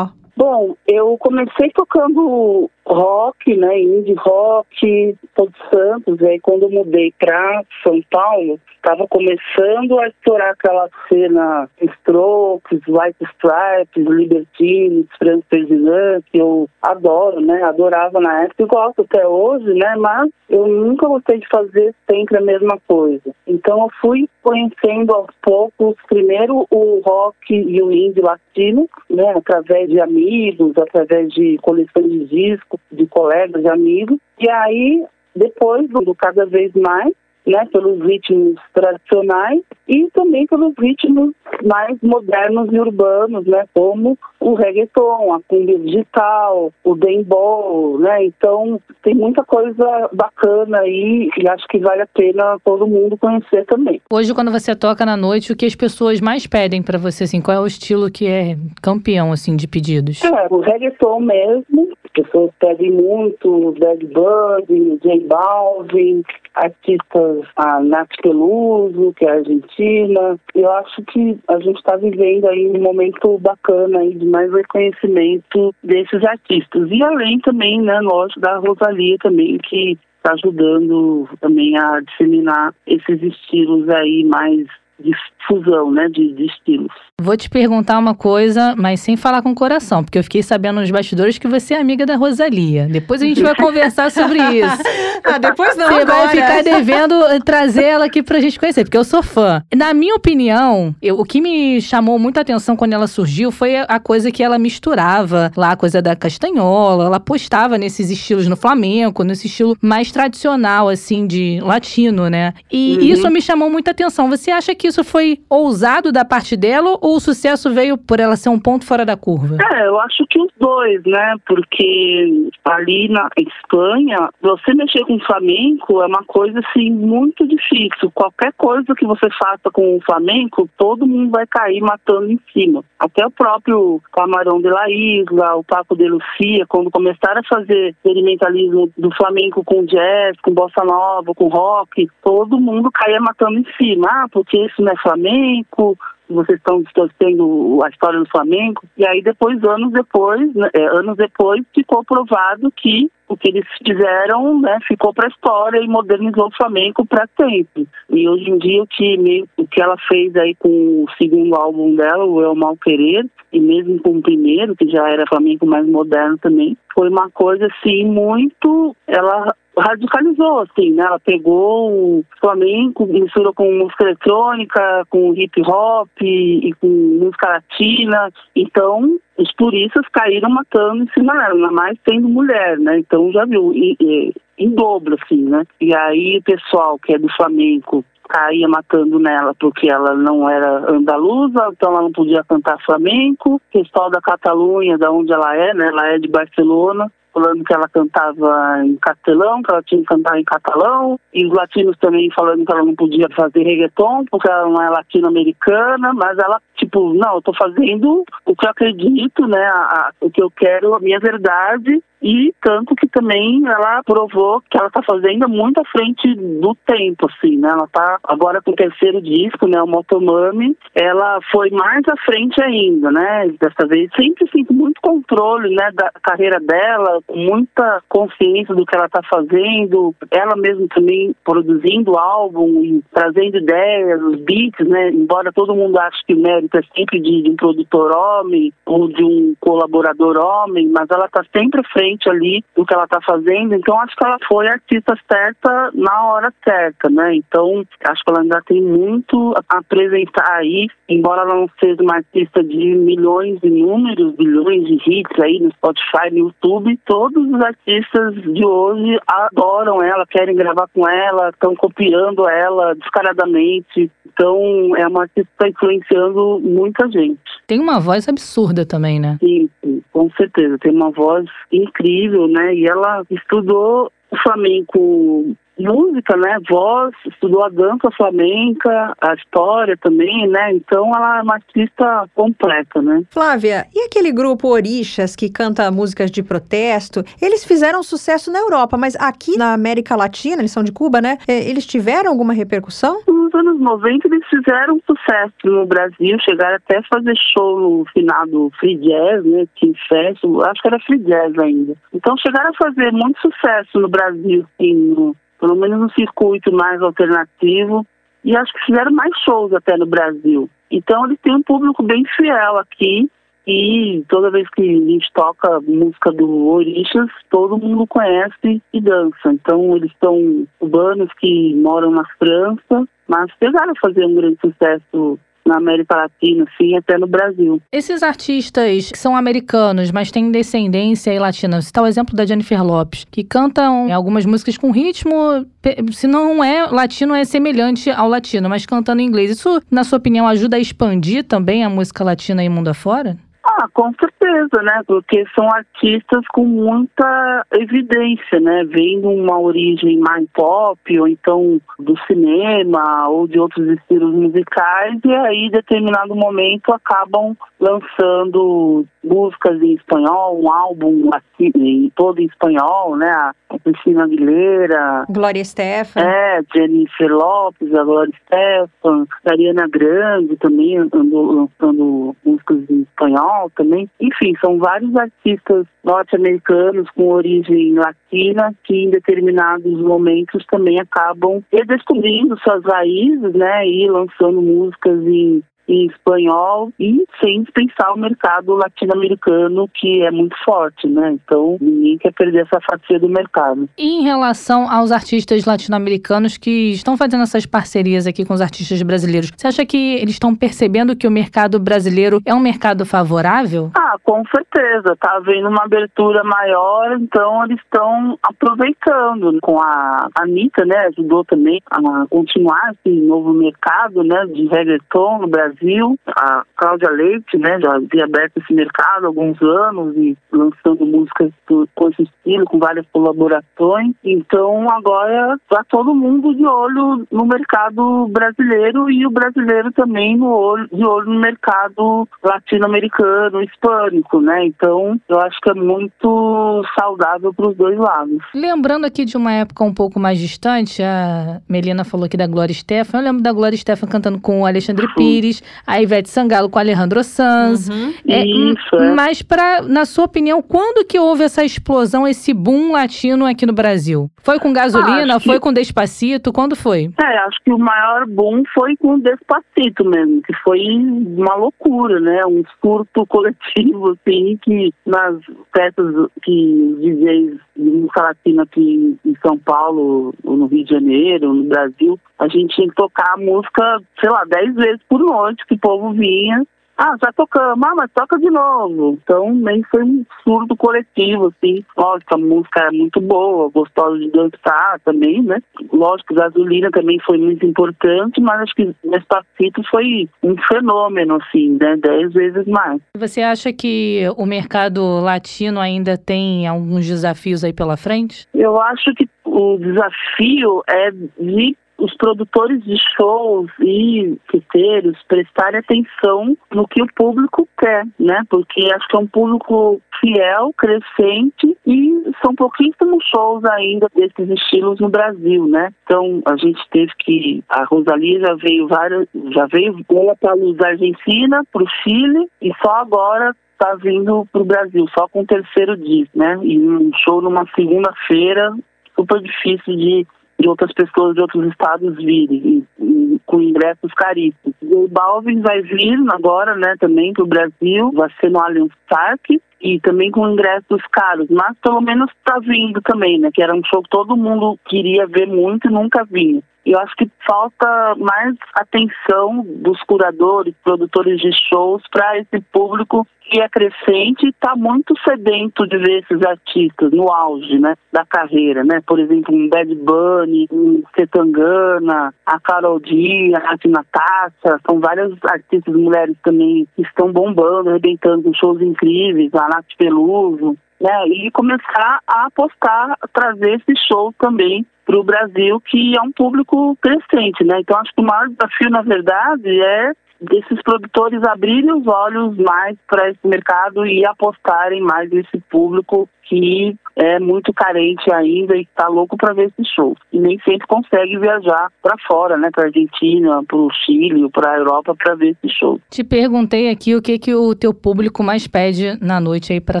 Bom, 0.36 0.76
eu 0.86 1.16
comecei 1.18 1.70
tocando 1.74 2.70
rock, 2.88 3.56
né, 3.56 3.80
indie 3.80 4.14
rock, 4.14 5.16
Todos 5.34 5.54
Santos, 5.72 6.20
e 6.20 6.26
aí 6.26 6.40
quando 6.40 6.64
eu 6.64 6.70
mudei 6.70 7.12
para 7.18 7.62
São 7.82 8.00
Paulo, 8.10 8.58
estava 8.74 9.06
começando 9.08 9.98
a 9.98 10.08
estourar 10.08 10.50
aquela 10.50 10.88
cena 11.08 11.68
Strokes, 11.80 12.80
White 12.88 13.24
Stripes, 13.34 14.06
Libertines, 14.06 15.06
Franz 15.18 15.44
Ferdinand, 15.50 16.22
que 16.32 16.38
eu 16.38 16.68
adoro, 16.82 17.40
né, 17.40 17.62
adorava 17.62 18.20
na 18.20 18.44
época 18.44 18.62
e 18.62 18.66
gosto 18.66 19.02
até 19.02 19.26
hoje, 19.26 19.74
né, 19.74 19.94
mas 19.96 20.30
eu 20.48 20.66
nunca 20.66 21.06
gostei 21.06 21.38
de 21.38 21.48
fazer 21.48 21.94
sempre 22.10 22.38
a 22.38 22.40
mesma 22.40 22.78
coisa. 22.86 23.34
Então 23.46 23.82
eu 23.82 23.88
fui 24.00 24.28
conhecendo 24.42 25.14
aos 25.14 25.28
poucos, 25.42 25.94
primeiro 26.08 26.66
o 26.70 27.02
rock 27.04 27.54
e 27.54 27.82
o 27.82 27.92
indie 27.92 28.22
latino, 28.22 28.88
né, 29.10 29.30
através 29.36 29.90
de 29.90 30.00
amigos, 30.00 30.72
através 30.78 31.28
de 31.32 31.58
coleções 31.58 32.10
de 32.10 32.24
discos, 32.26 32.77
de 32.90 33.06
colegas, 33.06 33.62
de 33.62 33.68
amigos. 33.68 34.18
E 34.38 34.48
aí, 34.48 35.04
depois, 35.34 35.88
do 35.88 36.14
cada 36.14 36.46
vez 36.46 36.72
mais, 36.74 37.12
né, 37.48 37.64
pelos 37.72 38.00
ritmos 38.04 38.56
tradicionais 38.74 39.62
e 39.88 40.08
também 40.12 40.46
pelos 40.46 40.74
ritmos 40.78 41.32
mais 41.64 41.96
modernos 42.02 42.68
e 42.70 42.78
urbanos, 42.78 43.46
né, 43.46 43.64
como 43.74 44.18
o 44.38 44.54
reggaeton, 44.54 45.32
a 45.32 45.40
cumbia 45.48 45.78
digital, 45.78 46.70
o 46.84 46.94
dembow, 46.94 47.98
né, 47.98 48.26
então 48.26 48.78
tem 49.02 49.14
muita 49.14 49.42
coisa 49.44 50.10
bacana 50.12 50.80
aí 50.80 51.30
e 51.38 51.48
acho 51.48 51.66
que 51.68 51.78
vale 51.78 52.02
a 52.02 52.06
pena 52.06 52.58
todo 52.62 52.86
mundo 52.86 53.16
conhecer 53.16 53.64
também. 53.64 54.00
Hoje, 54.12 54.34
quando 54.34 54.52
você 54.52 54.76
toca 54.76 55.06
na 55.06 55.16
noite, 55.16 55.52
o 55.52 55.56
que 55.56 55.64
as 55.64 55.74
pessoas 55.74 56.20
mais 56.20 56.46
pedem 56.46 56.82
para 56.82 56.98
você, 56.98 57.24
assim, 57.24 57.40
qual 57.40 57.56
é 57.56 57.60
o 57.60 57.66
estilo 57.66 58.10
que 58.10 58.26
é 58.26 58.56
campeão, 58.82 59.32
assim, 59.32 59.56
de 59.56 59.66
pedidos? 59.66 60.22
É, 60.22 60.46
o 60.50 60.60
reggaeton 60.60 61.20
mesmo, 61.20 61.88
as 62.08 62.24
pessoas 62.24 62.50
pedem 62.58 62.90
muito, 62.90 63.74
Bad 63.78 64.04
Bunny, 64.06 64.98
J 65.02 65.26
Balvin, 65.26 66.22
artistas, 66.54 67.46
a 67.56 67.80
Nath 67.80 68.10
Peluso, 68.22 69.12
que 69.14 69.24
é 69.24 69.30
argentina. 69.30 70.38
Eu 70.54 70.70
acho 70.72 71.02
que 71.04 71.38
a 71.48 71.58
gente 71.60 71.76
está 71.76 71.96
vivendo 71.96 72.48
aí 72.48 72.66
um 72.66 72.80
momento 72.80 73.38
bacana 73.38 74.00
aí 74.00 74.14
de 74.14 74.26
mais 74.26 74.52
reconhecimento 74.52 75.74
desses 75.82 76.24
artistas. 76.24 76.88
E 76.90 77.02
além 77.02 77.38
também, 77.40 77.80
né, 77.80 78.00
lógico, 78.00 78.40
da 78.40 78.58
Rosalia 78.58 79.16
também, 79.18 79.58
que 79.58 79.98
está 80.16 80.32
ajudando 80.32 81.28
também 81.40 81.76
a 81.78 82.00
disseminar 82.00 82.74
esses 82.86 83.22
estilos 83.22 83.88
aí 83.88 84.24
mais 84.24 84.66
de 85.00 85.12
fusão, 85.46 85.90
né, 85.90 86.08
de, 86.08 86.34
de, 86.34 86.44
estilos. 86.44 86.92
Vou 87.20 87.36
te 87.36 87.48
perguntar 87.48 87.98
uma 87.98 88.14
coisa, 88.14 88.74
mas 88.76 89.00
sem 89.00 89.16
falar 89.16 89.42
com 89.42 89.50
o 89.50 89.54
coração, 89.54 90.04
porque 90.04 90.18
eu 90.18 90.22
fiquei 90.22 90.42
sabendo 90.42 90.80
nos 90.80 90.90
bastidores 90.90 91.38
que 91.38 91.48
você 91.48 91.74
é 91.74 91.80
amiga 91.80 92.04
da 92.04 92.16
Rosalia. 92.16 92.86
Depois 92.86 93.22
a 93.22 93.24
gente 93.24 93.42
vai 93.42 93.54
conversar 93.56 94.10
sobre 94.10 94.38
isso. 94.38 94.82
ah, 95.24 95.38
depois 95.38 95.76
não, 95.76 95.86
Você 95.86 96.02
agora. 96.02 96.26
vai 96.26 96.28
ficar 96.28 96.62
devendo 96.62 97.14
trazer 97.44 97.84
ela 97.84 98.04
aqui 98.04 98.22
pra 98.22 98.40
gente 98.40 98.58
conhecer, 98.58 98.84
porque 98.84 98.96
eu 98.96 99.04
sou 99.04 99.22
fã. 99.22 99.62
Na 99.74 99.94
minha 99.94 100.14
opinião, 100.14 100.94
eu, 101.00 101.18
o 101.18 101.24
que 101.24 101.40
me 101.40 101.80
chamou 101.80 102.18
muita 102.18 102.42
atenção 102.42 102.76
quando 102.76 102.92
ela 102.92 103.06
surgiu 103.06 103.50
foi 103.50 103.76
a 103.76 103.98
coisa 103.98 104.30
que 104.30 104.42
ela 104.42 104.58
misturava 104.58 105.50
lá, 105.56 105.72
a 105.72 105.76
coisa 105.76 106.02
da 106.02 106.14
castanhola, 106.14 107.06
ela 107.06 107.20
postava 107.20 107.78
nesses 107.78 108.10
estilos 108.10 108.46
no 108.46 108.56
flamenco, 108.56 109.24
nesse 109.24 109.46
estilo 109.46 109.76
mais 109.80 110.12
tradicional, 110.12 110.88
assim, 110.88 111.26
de 111.26 111.58
latino, 111.62 112.28
né? 112.28 112.52
E 112.70 112.96
uhum. 112.96 113.02
isso 113.02 113.30
me 113.30 113.40
chamou 113.40 113.70
muita 113.70 113.90
atenção. 113.90 114.28
Você 114.28 114.50
acha 114.50 114.74
que 114.74 114.87
isso 114.88 115.04
foi 115.04 115.38
ousado 115.48 116.10
da 116.10 116.24
parte 116.24 116.56
dela 116.56 116.98
ou 117.00 117.16
o 117.16 117.20
sucesso 117.20 117.72
veio 117.72 117.96
por 117.96 118.20
ela 118.20 118.36
ser 118.36 118.48
um 118.48 118.58
ponto 118.58 118.86
fora 118.86 119.04
da 119.04 119.16
curva? 119.16 119.56
É, 119.74 119.86
eu 119.86 120.00
acho 120.00 120.24
que 120.28 120.40
os 120.40 120.50
dois, 120.58 121.02
né? 121.04 121.34
Porque 121.46 122.48
ali 122.64 123.08
na 123.08 123.28
Espanha, 123.38 124.28
você 124.40 124.74
mexer 124.74 125.04
com 125.04 125.16
o 125.16 125.24
flamenco 125.24 126.02
é 126.02 126.06
uma 126.06 126.24
coisa 126.26 126.60
assim 126.60 126.90
muito 126.90 127.46
difícil. 127.46 128.10
Qualquer 128.14 128.52
coisa 128.56 128.94
que 128.96 129.06
você 129.06 129.28
faça 129.42 129.70
com 129.72 129.96
o 129.96 130.00
flamenco, 130.02 130.68
todo 130.76 131.06
mundo 131.06 131.30
vai 131.30 131.46
cair 131.46 131.80
matando 131.80 132.30
em 132.30 132.40
cima. 132.52 132.82
Até 132.98 133.26
o 133.26 133.30
próprio 133.30 134.00
Camarão 134.12 134.60
de 134.60 134.68
la 134.68 134.90
Isla, 134.90 135.56
o 135.56 135.64
Paco 135.64 135.96
de 135.96 136.08
Lucia, 136.08 136.66
quando 136.68 136.90
começaram 136.90 137.40
a 137.40 137.56
fazer 137.56 137.90
experimentalismo 137.90 138.90
do 138.96 139.10
flamenco 139.14 139.62
com 139.64 139.84
jazz, 139.84 140.36
com 140.42 140.52
bossa 140.52 140.84
nova, 140.84 141.34
com 141.34 141.48
rock, 141.48 142.08
todo 142.22 142.60
mundo 142.60 142.90
caía 142.90 143.20
matando 143.20 143.58
em 143.58 143.66
cima. 143.76 144.08
Ah, 144.08 144.26
porque 144.30 144.68
isso 144.78 144.82
não 144.82 144.92
é 144.92 144.96
flamenco, 144.96 145.98
vocês 146.30 146.58
estão 146.58 146.82
distorcendo 146.82 147.80
a 147.84 147.88
história 147.88 148.18
do 148.20 148.28
Flamengo. 148.28 148.82
E 148.96 149.06
aí 149.06 149.22
depois, 149.22 149.62
anos 149.64 149.92
depois, 149.92 150.54
né, 150.54 150.68
é, 150.74 150.86
anos 150.96 151.16
depois, 151.16 151.62
ficou 151.74 152.04
provado 152.04 152.70
que 152.76 153.10
o 153.28 153.36
que 153.36 153.48
eles 153.48 153.66
fizeram, 153.86 154.58
né, 154.60 154.78
ficou 154.86 155.12
para 155.12 155.26
a 155.26 155.30
história 155.30 155.80
e 155.80 155.88
modernizou 155.88 156.46
o 156.46 156.56
Flamengo 156.56 157.04
para 157.06 157.28
sempre. 157.38 157.86
E 158.08 158.28
hoje 158.28 158.50
em 158.50 158.58
dia 158.58 158.82
o 158.82 158.86
que 158.86 159.44
o 159.56 159.66
que 159.66 159.82
ela 159.82 159.96
fez 160.08 160.34
aí 160.36 160.54
com 160.54 161.04
o 161.04 161.06
segundo 161.20 161.54
álbum 161.54 161.94
dela, 161.94 162.24
o 162.24 162.42
El 162.42 162.54
Mal 162.54 162.76
Querer, 162.76 163.26
e 163.52 163.60
mesmo 163.60 164.00
com 164.00 164.16
o 164.16 164.22
primeiro, 164.22 164.76
que 164.76 164.88
já 164.88 165.08
era 165.10 165.28
Flamengo 165.28 165.66
mais 165.66 165.86
moderno 165.86 166.38
também, 166.38 166.76
foi 166.94 167.08
uma 167.10 167.30
coisa 167.30 167.66
assim 167.66 168.04
muito, 168.06 168.96
ela 169.06 169.54
radicalizou, 169.78 170.60
assim, 170.60 170.92
né? 170.92 171.04
Ela 171.04 171.20
pegou 171.20 171.90
o 171.90 172.24
flamenco, 172.40 173.06
misturou 173.06 173.52
com 173.54 173.72
música 173.72 174.04
eletrônica, 174.04 175.06
com 175.10 175.34
hip 175.34 175.60
hop 175.66 176.08
e, 176.20 176.72
com 176.80 176.86
música 176.86 177.48
latina. 177.48 178.30
Então, 178.54 179.18
os 179.36 179.52
turistas 179.54 180.06
caíram 180.12 180.50
matando 180.50 181.04
em 181.04 181.08
cima 181.12 181.32
dela, 181.32 181.54
ainda 181.54 181.70
mais 181.70 181.98
sendo 182.08 182.28
mulher, 182.28 182.78
né? 182.78 182.98
Então 182.98 183.30
já 183.32 183.44
viu, 183.44 183.72
e, 183.72 183.96
e, 184.00 184.34
em 184.58 184.70
dobro, 184.70 185.16
assim, 185.22 185.44
né? 185.44 185.64
E 185.80 185.94
aí 185.94 186.38
o 186.38 186.42
pessoal 186.42 186.98
que 186.98 187.14
é 187.14 187.18
do 187.18 187.28
flamenco 187.36 188.04
caía 188.28 188.68
matando 188.68 189.18
nela 189.18 189.54
porque 189.58 189.90
ela 189.90 190.14
não 190.14 190.48
era 190.48 190.90
andaluza, 190.90 191.70
então 191.72 191.92
ela 191.92 192.02
não 192.02 192.12
podia 192.12 192.44
cantar 192.44 192.76
flamenco. 192.84 193.54
O 193.54 193.60
pessoal 193.72 194.10
da 194.10 194.20
Catalunha, 194.20 194.98
da 194.98 195.10
onde 195.10 195.32
ela 195.32 195.56
é, 195.56 195.72
né? 195.72 195.88
Ela 195.88 196.08
é 196.08 196.18
de 196.18 196.28
Barcelona, 196.28 197.10
falando 197.38 197.64
que 197.64 197.72
ela 197.72 197.88
cantava 197.88 198.82
em 198.84 198.96
castelão, 198.96 199.62
que 199.62 199.70
ela 199.70 199.82
tinha 199.82 200.00
que 200.00 200.06
cantar 200.08 200.38
em 200.38 200.44
catalão, 200.44 201.18
e 201.32 201.46
os 201.46 201.52
latinos 201.52 201.96
também 201.98 202.28
falando 202.34 202.64
que 202.64 202.72
ela 202.72 202.84
não 202.84 202.94
podia 202.94 203.28
fazer 203.34 203.62
reggaeton, 203.62 204.24
porque 204.30 204.50
ela 204.50 204.68
não 204.68 204.82
é 204.82 204.90
latino-americana, 204.90 206.12
mas 206.14 206.36
ela, 206.38 206.60
tipo, 206.78 207.12
não, 207.12 207.36
eu 207.36 207.42
tô 207.42 207.52
fazendo 207.54 208.24
o 208.46 208.56
que 208.56 208.66
eu 208.66 208.70
acredito, 208.70 209.46
né, 209.46 209.64
a, 209.64 209.76
a, 209.76 210.12
o 210.20 210.30
que 210.30 210.42
eu 210.42 210.50
quero, 210.50 210.94
a 210.94 211.00
minha 211.00 211.18
verdade, 211.18 212.02
e 212.22 212.52
tanto 212.60 212.96
que 212.96 213.06
também 213.06 213.62
ela 213.66 214.02
provou 214.04 214.60
que 214.68 214.76
ela 214.76 214.88
está 214.88 215.02
fazendo 215.02 215.48
muito 215.48 215.80
à 215.80 215.84
frente 215.84 216.34
do 216.34 216.76
tempo, 216.86 217.28
assim, 217.30 217.56
né? 217.56 217.68
Ela 217.70 217.84
está 217.84 218.18
agora 218.24 218.60
com 218.60 218.72
o 218.72 218.76
terceiro 218.76 219.22
disco, 219.22 219.68
né? 219.68 219.80
O 219.80 219.86
Motomami, 219.86 220.76
ela 220.94 221.38
foi 221.52 221.70
mais 221.70 222.02
à 222.08 222.16
frente 222.24 222.60
ainda, 222.62 223.10
né? 223.12 223.48
Dessa 223.60 223.86
vez 223.86 224.10
sempre 224.16 224.48
sinto 224.50 224.72
muito 224.72 225.00
controle, 225.00 225.74
né? 225.74 225.90
Da 225.94 226.10
carreira 226.22 226.58
dela, 226.58 227.20
muita 227.30 228.02
consciência 228.08 228.74
do 228.74 228.84
que 228.84 228.96
ela 228.96 229.06
está 229.06 229.22
fazendo, 229.30 230.14
ela 230.30 230.56
mesma 230.56 230.86
também 230.88 231.34
produzindo 231.44 232.18
álbum 232.18 232.82
e 232.82 233.02
trazendo 233.12 233.58
ideias, 233.58 234.20
os 234.22 234.40
beats, 234.40 234.88
né? 234.88 235.10
Embora 235.10 235.52
todo 235.52 235.74
mundo 235.74 235.98
ache 236.00 236.18
que 236.26 236.34
o 236.34 236.42
mérito 236.42 236.67
é 236.76 236.82
sempre 236.94 237.20
de, 237.20 237.42
de 237.42 237.50
um 237.50 237.56
produtor 237.56 238.14
homem 238.14 238.72
ou 238.84 239.08
de 239.08 239.22
um 239.24 239.54
colaborador 239.60 240.36
homem, 240.36 240.88
mas 240.88 241.08
ela 241.10 241.26
está 241.26 241.44
sempre 241.56 241.80
à 241.80 241.84
frente 241.84 242.28
ali 242.28 242.64
do 242.76 242.84
que 242.84 242.94
ela 242.94 243.04
está 243.04 243.20
fazendo. 243.20 243.74
Então, 243.74 243.98
acho 244.00 244.14
que 244.16 244.24
ela 244.24 244.38
foi 244.46 244.68
a 244.68 244.72
artista 244.72 245.14
certa 245.30 245.90
na 245.94 246.26
hora 246.26 246.52
certa, 246.64 247.08
né? 247.10 247.36
Então, 247.36 247.84
acho 248.04 248.24
que 248.24 248.30
ela 248.30 248.40
ainda 248.40 248.62
tem 248.66 248.82
muito 248.82 249.54
a 249.68 249.78
apresentar 249.78 250.56
aí, 250.56 250.88
embora 251.08 251.42
ela 251.42 251.54
não 251.54 251.70
seja 251.80 252.02
uma 252.02 252.16
artista 252.16 252.62
de 252.62 252.76
milhões 252.76 253.60
de 253.60 253.70
números, 253.70 254.34
bilhões 254.34 254.84
de 254.84 254.94
hits 254.94 255.42
aí 255.42 255.60
no 255.60 255.70
Spotify, 255.72 256.30
no 256.30 256.38
YouTube, 256.38 256.98
todos 257.06 257.46
os 257.46 257.60
artistas 257.60 258.34
de 258.34 258.64
hoje 258.64 259.18
adoram 259.26 260.02
ela, 260.02 260.26
querem 260.26 260.56
gravar 260.56 260.88
com 260.94 261.08
ela, 261.08 261.50
estão 261.50 261.74
copiando 261.74 262.48
ela 262.48 262.94
descaradamente. 262.94 264.10
Então, 264.38 264.96
é 264.96 265.08
uma 265.08 265.22
artista 265.22 265.42
que 265.42 265.64
está 265.64 265.68
influenciando 265.68 266.60
muita 266.60 267.10
gente. 267.10 267.40
Tem 267.66 267.80
uma 267.80 267.98
voz 267.98 268.28
absurda 268.28 268.86
também, 268.86 269.18
né? 269.18 269.36
Sim, 269.42 269.68
com 270.12 270.30
certeza. 270.36 270.78
Tem 270.78 270.92
uma 270.92 271.10
voz 271.10 271.44
incrível, 271.72 272.46
né? 272.46 272.72
E 272.72 272.86
ela 272.86 273.24
estudou 273.28 274.12
o 274.30 274.36
flamenco 274.36 275.56
música, 275.78 276.36
né, 276.36 276.58
voz, 276.68 277.14
estudou 277.26 277.64
a 277.64 277.68
dança 277.68 278.10
flamenca, 278.16 279.14
a 279.20 279.34
história 279.34 279.96
também, 279.96 280.48
né, 280.48 280.72
então 280.74 281.10
ela 281.14 281.38
é 281.38 281.42
uma 281.42 281.54
artista 281.54 282.28
completa, 282.34 283.00
né. 283.00 283.22
Flávia, 283.30 283.86
e 283.94 284.06
aquele 284.06 284.32
grupo 284.32 284.68
Orixas 284.68 285.36
que 285.36 285.50
canta 285.50 285.90
músicas 285.90 286.30
de 286.30 286.42
protesto, 286.42 287.22
eles 287.40 287.64
fizeram 287.64 288.02
sucesso 288.02 288.50
na 288.52 288.58
Europa, 288.58 288.96
mas 288.96 289.16
aqui 289.16 289.56
na 289.56 289.72
América 289.72 290.16
Latina, 290.16 290.60
eles 290.60 290.72
são 290.72 290.82
de 290.82 290.92
Cuba, 290.92 291.20
né, 291.20 291.38
é, 291.46 291.68
eles 291.68 291.86
tiveram 291.86 292.30
alguma 292.30 292.52
repercussão? 292.52 293.20
Nos 293.26 293.54
anos 293.54 293.80
90 293.80 294.28
eles 294.28 294.46
fizeram 294.48 295.00
sucesso 295.06 295.54
no 295.64 295.86
Brasil, 295.86 296.36
chegaram 296.40 296.76
até 296.76 296.98
a 296.98 297.02
fazer 297.04 297.34
show 297.54 297.80
no 297.80 298.04
final 298.12 298.46
do 298.46 298.70
Free 298.78 298.96
Jazz, 298.96 299.44
né, 299.44 299.66
que 299.76 299.92
festa, 300.08 300.46
acho 300.70 300.82
que 300.82 300.88
era 300.88 301.00
Free 301.00 301.18
Jazz 301.18 301.58
ainda. 301.58 301.94
Então 302.12 302.36
chegaram 302.38 302.70
a 302.70 302.84
fazer 302.84 303.12
muito 303.12 303.40
sucesso 303.40 304.00
no 304.00 304.08
Brasil, 304.08 304.66
sim, 304.78 304.94
no 304.94 305.36
pelo 305.60 305.76
menos 305.76 305.98
no 306.00 306.10
circuito 306.12 306.72
mais 306.72 307.00
alternativo, 307.02 308.06
e 308.44 308.56
acho 308.56 308.72
que 308.72 308.86
fizeram 308.86 309.12
mais 309.12 309.32
shows 309.44 309.72
até 309.72 309.96
no 309.96 310.06
Brasil. 310.06 310.70
Então 310.90 311.26
eles 311.26 311.38
têm 311.42 311.54
um 311.54 311.62
público 311.62 312.02
bem 312.02 312.24
fiel 312.36 312.78
aqui, 312.78 313.30
e 313.70 314.24
toda 314.30 314.50
vez 314.50 314.66
que 314.70 314.80
a 314.80 315.10
gente 315.10 315.30
toca 315.34 315.78
música 315.82 316.32
do 316.32 316.68
Orixas, 316.68 317.28
todo 317.50 317.76
mundo 317.76 318.06
conhece 318.06 318.80
e 318.94 319.00
dança. 319.00 319.52
Então 319.52 319.94
eles 319.94 320.10
são 320.24 320.66
cubanos 320.78 321.28
que 321.38 321.74
moram 321.74 322.10
na 322.10 322.24
França, 322.38 323.06
mas 323.26 323.50
chegaram 323.62 323.92
a 323.92 324.00
fazer 324.00 324.24
um 324.24 324.34
grande 324.34 324.56
sucesso 324.64 325.38
na 325.68 325.76
América 325.76 326.16
Latina, 326.16 326.64
sim, 326.76 326.96
até 326.96 327.18
no 327.18 327.26
Brasil. 327.26 327.80
Esses 327.92 328.22
artistas 328.22 329.12
que 329.12 329.18
são 329.18 329.36
americanos, 329.36 330.10
mas 330.10 330.30
têm 330.30 330.50
descendência 330.50 331.38
latina, 331.38 331.80
você 331.80 331.88
está 331.88 332.02
o 332.02 332.06
exemplo 332.06 332.34
da 332.34 332.46
Jennifer 332.46 332.82
Lopes, 332.82 333.26
que 333.30 333.44
cantam 333.44 334.12
algumas 334.12 334.46
músicas 334.46 334.78
com 334.78 334.90
ritmo, 334.90 335.66
se 336.12 336.26
não 336.26 336.64
é 336.64 336.86
latino, 336.86 337.34
é 337.34 337.44
semelhante 337.44 338.10
ao 338.10 338.28
latino, 338.28 338.68
mas 338.68 338.86
cantando 338.86 339.20
em 339.20 339.26
inglês. 339.26 339.50
Isso, 339.50 339.80
na 339.90 340.04
sua 340.04 340.18
opinião, 340.18 340.48
ajuda 340.48 340.76
a 340.76 340.80
expandir 340.80 341.44
também 341.44 341.84
a 341.84 341.90
música 341.90 342.24
latina 342.24 342.62
aí 342.62 342.68
mundo 342.68 342.88
afora? 342.88 343.36
Ah, 343.70 343.86
com 343.92 344.10
certeza, 344.18 344.82
né? 344.82 345.02
Porque 345.06 345.44
são 345.54 345.68
artistas 345.70 346.42
com 346.54 346.64
muita 346.64 347.66
evidência, 347.72 348.58
né? 348.60 348.82
Vem 348.84 349.20
de 349.20 349.26
uma 349.26 349.60
origem 349.60 350.18
mais 350.18 350.48
pop, 350.54 350.98
ou 351.20 351.28
então 351.28 351.78
do 351.98 352.16
cinema, 352.26 353.28
ou 353.28 353.46
de 353.46 353.60
outros 353.60 353.86
estilos 353.88 354.34
musicais, 354.34 355.20
e 355.22 355.34
aí, 355.34 355.66
em 355.66 355.70
determinado 355.70 356.34
momento, 356.34 356.94
acabam 356.94 357.54
lançando 357.78 359.04
músicas 359.28 359.80
em 359.82 359.94
espanhol, 359.94 360.60
um 360.62 360.70
álbum 360.70 361.30
assim, 361.32 362.10
todo 362.16 362.40
em 362.40 362.46
espanhol, 362.46 363.16
né? 363.16 363.30
A 363.30 363.78
Cristina 363.78 364.24
Aguilera. 364.24 365.24
Glória 365.28 365.60
Estefan. 365.60 366.20
É, 366.20 366.60
Jennifer 366.74 367.30
Lopes, 367.30 367.94
a 367.94 368.02
Glória 368.02 368.32
Estefan, 368.32 369.26
Ariana 369.44 369.86
Grande 369.88 370.56
também, 370.56 370.96
andou 370.96 371.52
lançando 371.52 372.34
músicas 372.44 372.78
em 372.90 373.02
espanhol 373.02 373.70
também. 373.76 374.08
Enfim, 374.20 374.54
são 374.60 374.78
vários 374.78 375.14
artistas 375.16 375.86
norte-americanos 376.02 377.10
com 377.10 377.28
origem 377.28 377.94
latina 377.94 378.74
que 378.84 379.04
em 379.04 379.10
determinados 379.10 380.00
momentos 380.00 380.64
também 380.66 380.98
acabam 381.00 381.62
redescobrindo 381.72 382.58
suas 382.60 382.82
raízes, 382.84 383.52
né, 383.54 383.86
e 383.86 384.08
lançando 384.08 384.62
músicas 384.62 385.20
em 385.26 385.62
em 385.88 386.06
espanhol 386.06 386.92
e 387.00 387.24
sem 387.42 387.64
pensar 387.74 388.12
o 388.12 388.18
mercado 388.18 388.74
latino-americano 388.74 389.88
que 389.94 390.22
é 390.22 390.30
muito 390.30 390.54
forte, 390.64 391.06
né? 391.08 391.32
Então 391.32 391.78
ninguém 391.80 392.18
quer 392.18 392.32
perder 392.32 392.66
essa 392.66 392.78
fatia 392.80 393.18
do 393.18 393.28
mercado. 393.28 393.88
E 393.96 394.20
em 394.20 394.22
relação 394.22 394.90
aos 394.90 395.10
artistas 395.10 395.64
latino-americanos 395.64 396.58
que 396.58 396.90
estão 396.92 397.16
fazendo 397.16 397.42
essas 397.42 397.64
parcerias 397.64 398.26
aqui 398.26 398.44
com 398.44 398.52
os 398.52 398.60
artistas 398.60 399.02
brasileiros, 399.02 399.50
você 399.56 399.66
acha 399.66 399.86
que 399.86 400.16
eles 400.16 400.34
estão 400.34 400.54
percebendo 400.54 401.16
que 401.16 401.26
o 401.26 401.30
mercado 401.30 401.78
brasileiro 401.78 402.40
é 402.44 402.54
um 402.54 402.60
mercado 402.60 403.06
favorável? 403.06 403.90
Ah, 403.96 404.16
com 404.22 404.42
certeza. 404.54 405.16
Tá 405.18 405.36
havendo 405.36 405.68
uma 405.68 405.84
abertura 405.84 406.44
maior, 406.44 407.16
então 407.18 407.64
eles 407.64 407.78
estão 407.82 408.38
aproveitando. 408.42 409.58
Com 409.62 409.80
a 409.80 410.28
Anitta, 410.38 410.84
né, 410.84 411.08
ajudou 411.08 411.44
também 411.44 411.80
a 411.90 412.26
continuar 412.28 412.92
esse 412.92 413.14
novo 413.20 413.52
mercado, 413.52 414.22
né, 414.22 414.46
de 414.46 414.66
reggaeton 414.66 415.38
no 415.38 415.48
Brasil 415.48 415.77
Brasil. 415.78 416.18
A 416.26 416.64
Cláudia 416.76 417.10
Leite, 417.10 417.56
né, 417.58 417.78
já 417.80 417.96
havia 417.96 418.24
aberto 418.24 418.58
esse 418.58 418.72
mercado 418.72 419.24
há 419.24 419.26
alguns 419.26 419.60
anos 419.62 420.16
e 420.16 420.36
lançando 420.52 421.06
músicas 421.06 421.52
com 421.94 422.08
esse 422.08 422.22
estilo, 422.22 422.64
com 422.64 422.78
várias 422.78 423.06
colaborações. 423.12 424.14
Então 424.24 424.88
agora 424.90 425.56
está 425.62 425.84
todo 425.88 426.14
mundo 426.14 426.54
de 426.54 426.64
olho 426.64 427.26
no 427.30 427.46
mercado 427.46 428.28
brasileiro 428.28 429.10
e 429.10 429.26
o 429.26 429.30
brasileiro 429.30 429.92
também 429.92 430.36
no 430.36 430.48
olho, 430.48 430.88
de 430.92 431.04
olho 431.04 431.30
no 431.30 431.40
mercado 431.40 432.28
latino-americano, 432.42 433.62
hispânico, 433.62 434.40
né? 434.40 434.66
Então 434.66 435.20
eu 435.28 435.40
acho 435.40 435.58
que 435.60 435.70
é 435.70 435.74
muito 435.74 436.82
saudável 436.98 437.52
para 437.52 437.68
os 437.68 437.76
dois 437.76 437.98
lados. 437.98 438.38
Lembrando 438.54 439.04
aqui 439.04 439.24
de 439.24 439.36
uma 439.36 439.52
época 439.52 439.84
um 439.84 439.92
pouco 439.92 440.18
mais 440.20 440.38
distante, 440.38 441.02
a 441.02 441.60
Melina 441.68 442.04
falou 442.04 442.26
aqui 442.26 442.36
da 442.36 442.46
Glória 442.46 442.72
Estefan. 442.72 443.18
Eu 443.18 443.24
lembro 443.24 443.42
da 443.42 443.52
Glória 443.52 443.76
Estefan 443.76 444.06
cantando 444.06 444.40
com 444.40 444.62
o 444.62 444.66
Alexandre 444.66 445.06
Pires, 445.14 445.62
a 445.86 446.00
Ivete 446.00 446.28
Sangalo 446.28 446.68
com 446.68 446.78
Alejandro 446.78 447.22
Sanz. 447.24 447.88
Uhum. 447.88 448.14
É, 448.26 448.44
Isso, 448.44 448.96
é. 448.96 449.14
Mas, 449.14 449.42
pra, 449.42 449.82
na 449.82 450.04
sua 450.04 450.24
opinião, 450.24 450.62
quando 450.62 451.06
que 451.06 451.18
houve 451.18 451.44
essa 451.44 451.64
explosão, 451.64 452.26
esse 452.26 452.52
boom 452.52 452.92
latino 452.92 453.46
aqui 453.46 453.66
no 453.66 453.72
Brasil? 453.72 454.30
Foi 454.42 454.58
com 454.58 454.72
gasolina? 454.72 455.36
Ah, 455.36 455.40
foi 455.40 455.54
que... 455.54 455.60
com 455.60 455.72
Despacito? 455.72 456.52
Quando 456.52 456.76
foi? 456.76 457.10
É, 457.20 457.38
acho 457.38 457.58
que 457.64 457.72
o 457.72 457.78
maior 457.78 458.26
boom 458.26 458.62
foi 458.74 458.96
com 458.96 459.18
Despacito 459.18 460.04
mesmo, 460.04 460.42
que 460.42 460.54
foi 460.64 460.80
uma 460.88 461.54
loucura, 461.54 462.20
né? 462.20 462.44
Um 462.46 462.62
surto 462.80 463.26
coletivo, 463.26 464.12
assim, 464.12 464.58
que 464.62 464.90
nas 465.06 465.36
festas 465.74 466.06
que 466.42 466.96
DJs 467.00 467.58
de 467.76 467.90
música 467.90 468.22
latina 468.22 468.62
aqui 468.62 469.16
em 469.24 469.36
São 469.44 469.58
Paulo, 469.58 470.34
ou 470.44 470.56
no 470.56 470.66
Rio 470.66 470.84
de 470.84 470.90
Janeiro, 470.90 471.54
no 471.54 471.64
Brasil, 471.64 472.18
a 472.38 472.48
gente 472.48 472.74
tinha 472.74 472.88
que 472.88 472.94
tocar 472.94 473.34
a 473.34 473.38
música, 473.38 474.00
sei 474.20 474.30
lá, 474.30 474.44
dez 474.44 474.74
vezes 474.74 475.00
por 475.08 475.20
noite, 475.20 475.64
que 475.66 475.74
o 475.74 475.78
povo 475.78 476.12
vinha 476.12 476.64
ah, 476.98 477.16
já 477.24 477.32
tocamos, 477.32 477.86
ah, 477.86 477.94
mas 477.96 478.10
toca 478.12 478.36
de 478.40 478.50
novo. 478.50 479.16
Então, 479.22 479.54
meio 479.54 479.86
foi 479.88 480.02
um 480.02 480.26
surdo 480.42 480.76
coletivo, 480.76 481.46
assim. 481.46 481.84
Lógico, 481.96 482.34
a 482.34 482.38
música 482.38 482.80
é 482.80 482.90
muito 482.90 483.20
boa, 483.20 483.70
gostosa 483.70 484.18
de 484.18 484.28
dançar 484.32 484.98
também, 485.04 485.40
né? 485.40 485.62
Lógico, 485.92 486.34
gasolina 486.34 486.90
também 486.90 487.20
foi 487.24 487.38
muito 487.38 487.64
importante, 487.64 488.40
mas 488.40 488.62
acho 488.62 488.74
que 488.74 488.92
Despacito 489.04 489.80
foi 489.88 490.28
um 490.42 490.56
fenômeno, 490.66 491.36
assim, 491.36 491.78
né? 491.80 491.96
Dez 491.98 492.32
vezes 492.32 492.66
mais. 492.66 493.00
Você 493.16 493.42
acha 493.42 493.72
que 493.72 494.24
o 494.36 494.44
mercado 494.44 495.20
latino 495.20 495.78
ainda 495.78 496.18
tem 496.18 496.66
alguns 496.66 497.06
desafios 497.06 497.62
aí 497.62 497.72
pela 497.72 497.96
frente? 497.96 498.44
Eu 498.52 498.80
acho 498.80 499.14
que 499.14 499.28
o 499.44 499.78
desafio 499.78 500.82
é 500.88 501.12
de 501.12 501.76
os 501.98 502.14
produtores 502.16 502.82
de 502.84 502.96
shows 503.16 503.68
e 503.80 504.38
fiteiros 504.50 505.18
prestarem 505.26 505.80
atenção 505.80 506.56
no 506.72 506.86
que 506.86 507.02
o 507.02 507.12
público 507.14 507.68
quer, 507.76 508.06
né? 508.18 508.42
Porque 508.48 508.88
acho 508.94 509.08
que 509.08 509.16
é 509.16 509.20
um 509.20 509.26
público 509.26 510.00
fiel, 510.20 510.72
crescente 510.78 511.76
e 511.84 512.32
são 512.42 512.54
pouquíssimos 512.54 513.24
shows 513.24 513.64
ainda 513.64 514.06
desses 514.14 514.48
estilos 514.48 515.00
no 515.00 515.08
Brasil, 515.08 515.66
né? 515.66 515.92
Então 516.04 516.40
a 516.46 516.56
gente 516.56 516.80
teve 516.90 517.12
que 517.18 517.64
a 517.68 517.84
Rosalia 517.84 518.40
já 518.40 518.54
veio 518.54 518.86
várias, 518.86 519.28
já 519.52 519.66
veio 519.66 519.98
ela 520.10 520.36
para 520.36 520.54
Luz 520.54 520.80
Argentina, 520.80 521.62
para 521.72 521.82
o 521.82 521.88
Chile 522.02 522.48
e 522.62 522.72
só 522.82 522.92
agora 522.96 523.54
está 523.72 523.94
vindo 523.96 524.46
para 524.52 524.62
o 524.62 524.64
Brasil, 524.64 525.06
só 525.16 525.28
com 525.28 525.42
o 525.42 525.46
terceiro 525.46 525.96
disco, 525.96 526.36
né? 526.36 526.58
E 526.62 526.78
um 526.80 527.10
show 527.24 527.40
numa 527.40 527.64
segunda-feira 527.74 528.72
super 529.16 529.40
difícil 529.40 529.96
de 529.96 530.26
de 530.58 530.68
outras 530.68 530.92
pessoas 530.92 531.34
de 531.34 531.40
outros 531.40 531.66
estados 531.68 532.16
virem, 532.16 532.84
e, 532.98 533.04
e, 533.04 533.40
com 533.46 533.60
ingressos 533.60 534.12
caríssimos. 534.14 534.74
O 534.82 535.08
Balvin 535.08 535.60
vai 535.60 535.80
vir 535.82 536.18
agora, 536.30 536.74
né, 536.76 536.94
também 536.98 537.32
para 537.32 537.44
o 537.44 537.48
Brasil, 537.48 538.10
vai 538.12 538.28
ser 538.40 538.50
no 538.50 538.60
Allianz 538.60 538.92
Parque, 539.08 539.60
e 539.80 540.00
também 540.00 540.30
com 540.30 540.48
ingressos 540.48 541.00
caros, 541.12 541.46
mas 541.50 541.76
pelo 541.80 542.00
menos 542.00 542.30
está 542.30 542.58
vindo 542.58 543.00
também, 543.02 543.38
né, 543.38 543.50
que 543.52 543.62
era 543.62 543.74
um 543.74 543.82
show 543.84 544.02
que 544.02 544.10
todo 544.10 544.36
mundo 544.36 544.78
queria 544.86 545.26
ver 545.26 545.46
muito 545.46 545.88
e 545.88 545.92
nunca 545.92 546.24
vinha. 546.24 546.60
E 546.88 546.92
eu 546.92 547.00
acho 547.00 547.14
que 547.16 547.30
falta 547.46 548.14
mais 548.16 548.56
atenção 548.74 549.62
dos 549.76 550.02
curadores, 550.04 550.74
produtores 550.82 551.38
de 551.38 551.50
shows 551.68 552.02
para 552.10 552.38
esse 552.38 552.62
público 552.72 553.26
que 553.42 553.60
é 553.60 553.68
crescente 553.68 554.46
e 554.46 554.48
está 554.48 554.74
muito 554.74 555.12
sedento 555.22 555.86
de 555.86 555.98
ver 555.98 556.22
esses 556.22 556.42
artistas 556.46 557.12
no 557.12 557.30
auge, 557.30 557.78
né, 557.78 557.94
da 558.10 558.24
carreira, 558.24 558.84
né? 558.84 559.02
Por 559.06 559.20
exemplo, 559.20 559.54
um 559.54 559.68
Bad 559.68 559.94
Bunny, 559.96 560.66
um 560.72 561.02
Setangana, 561.14 562.32
a 562.46 562.58
Carol 562.60 563.00
D, 563.00 563.52
a 563.54 563.76
Natasha, 563.86 564.80
são 564.88 564.98
várias 564.98 565.32
artistas 565.44 565.94
mulheres 565.94 566.36
também 566.42 566.88
que 566.96 567.02
estão 567.02 567.30
bombando, 567.30 567.90
arrebentando 567.90 568.44
com 568.44 568.54
shows 568.54 568.80
incríveis, 568.80 569.54
a 569.54 569.68
Nath 569.68 569.94
Peluso, 569.98 570.74
né? 571.00 571.26
E 571.28 571.50
começar 571.50 572.20
a 572.26 572.46
apostar, 572.46 573.16
trazer 573.32 573.76
esse 573.76 573.94
show 574.08 574.34
também 574.38 574.86
para 575.04 575.18
o 575.18 575.24
Brasil, 575.24 575.80
que 575.80 576.16
é 576.16 576.20
um 576.20 576.32
público 576.32 576.96
crescente, 577.00 577.64
né? 577.64 577.80
Então 577.80 577.98
acho 577.98 578.12
que 578.14 578.20
o 578.20 578.24
maior 578.24 578.48
desafio, 578.48 578.90
na 578.90 579.02
verdade, 579.02 579.80
é 579.80 580.12
desses 580.40 580.82
produtores 580.82 581.42
abrirem 581.44 581.92
os 581.92 582.06
olhos 582.06 582.56
mais 582.58 582.96
para 583.08 583.30
esse 583.30 583.46
mercado 583.46 584.06
e 584.06 584.24
apostarem 584.26 585.00
mais 585.00 585.30
nesse 585.30 585.58
público 585.70 586.28
que 586.48 586.96
é 587.14 587.38
muito 587.38 587.72
carente 587.74 588.32
ainda 588.32 588.76
e 588.76 588.82
está 588.82 589.06
louco 589.06 589.36
para 589.36 589.52
ver 589.52 589.66
esse 589.66 589.90
show. 589.94 590.16
E 590.32 590.38
nem 590.38 590.58
sempre 590.60 590.86
consegue 590.86 591.38
viajar 591.38 591.92
para 592.02 592.16
fora, 592.26 592.56
né, 592.56 592.70
para 592.72 592.86
Argentina, 592.86 593.62
para 593.64 593.76
o 593.76 593.90
Chile, 594.04 594.48
para 594.50 594.72
a 594.72 594.78
Europa 594.78 595.14
para 595.14 595.34
ver 595.34 595.56
esse 595.62 595.74
show. 595.74 596.00
Te 596.08 596.24
perguntei 596.24 596.90
aqui 596.90 597.14
o 597.14 597.20
que 597.20 597.38
que 597.38 597.54
o 597.54 597.74
teu 597.74 597.92
público 597.92 598.42
mais 598.42 598.66
pede 598.66 599.18
na 599.22 599.40
noite 599.40 599.72
aí 599.72 599.80
para 599.80 600.00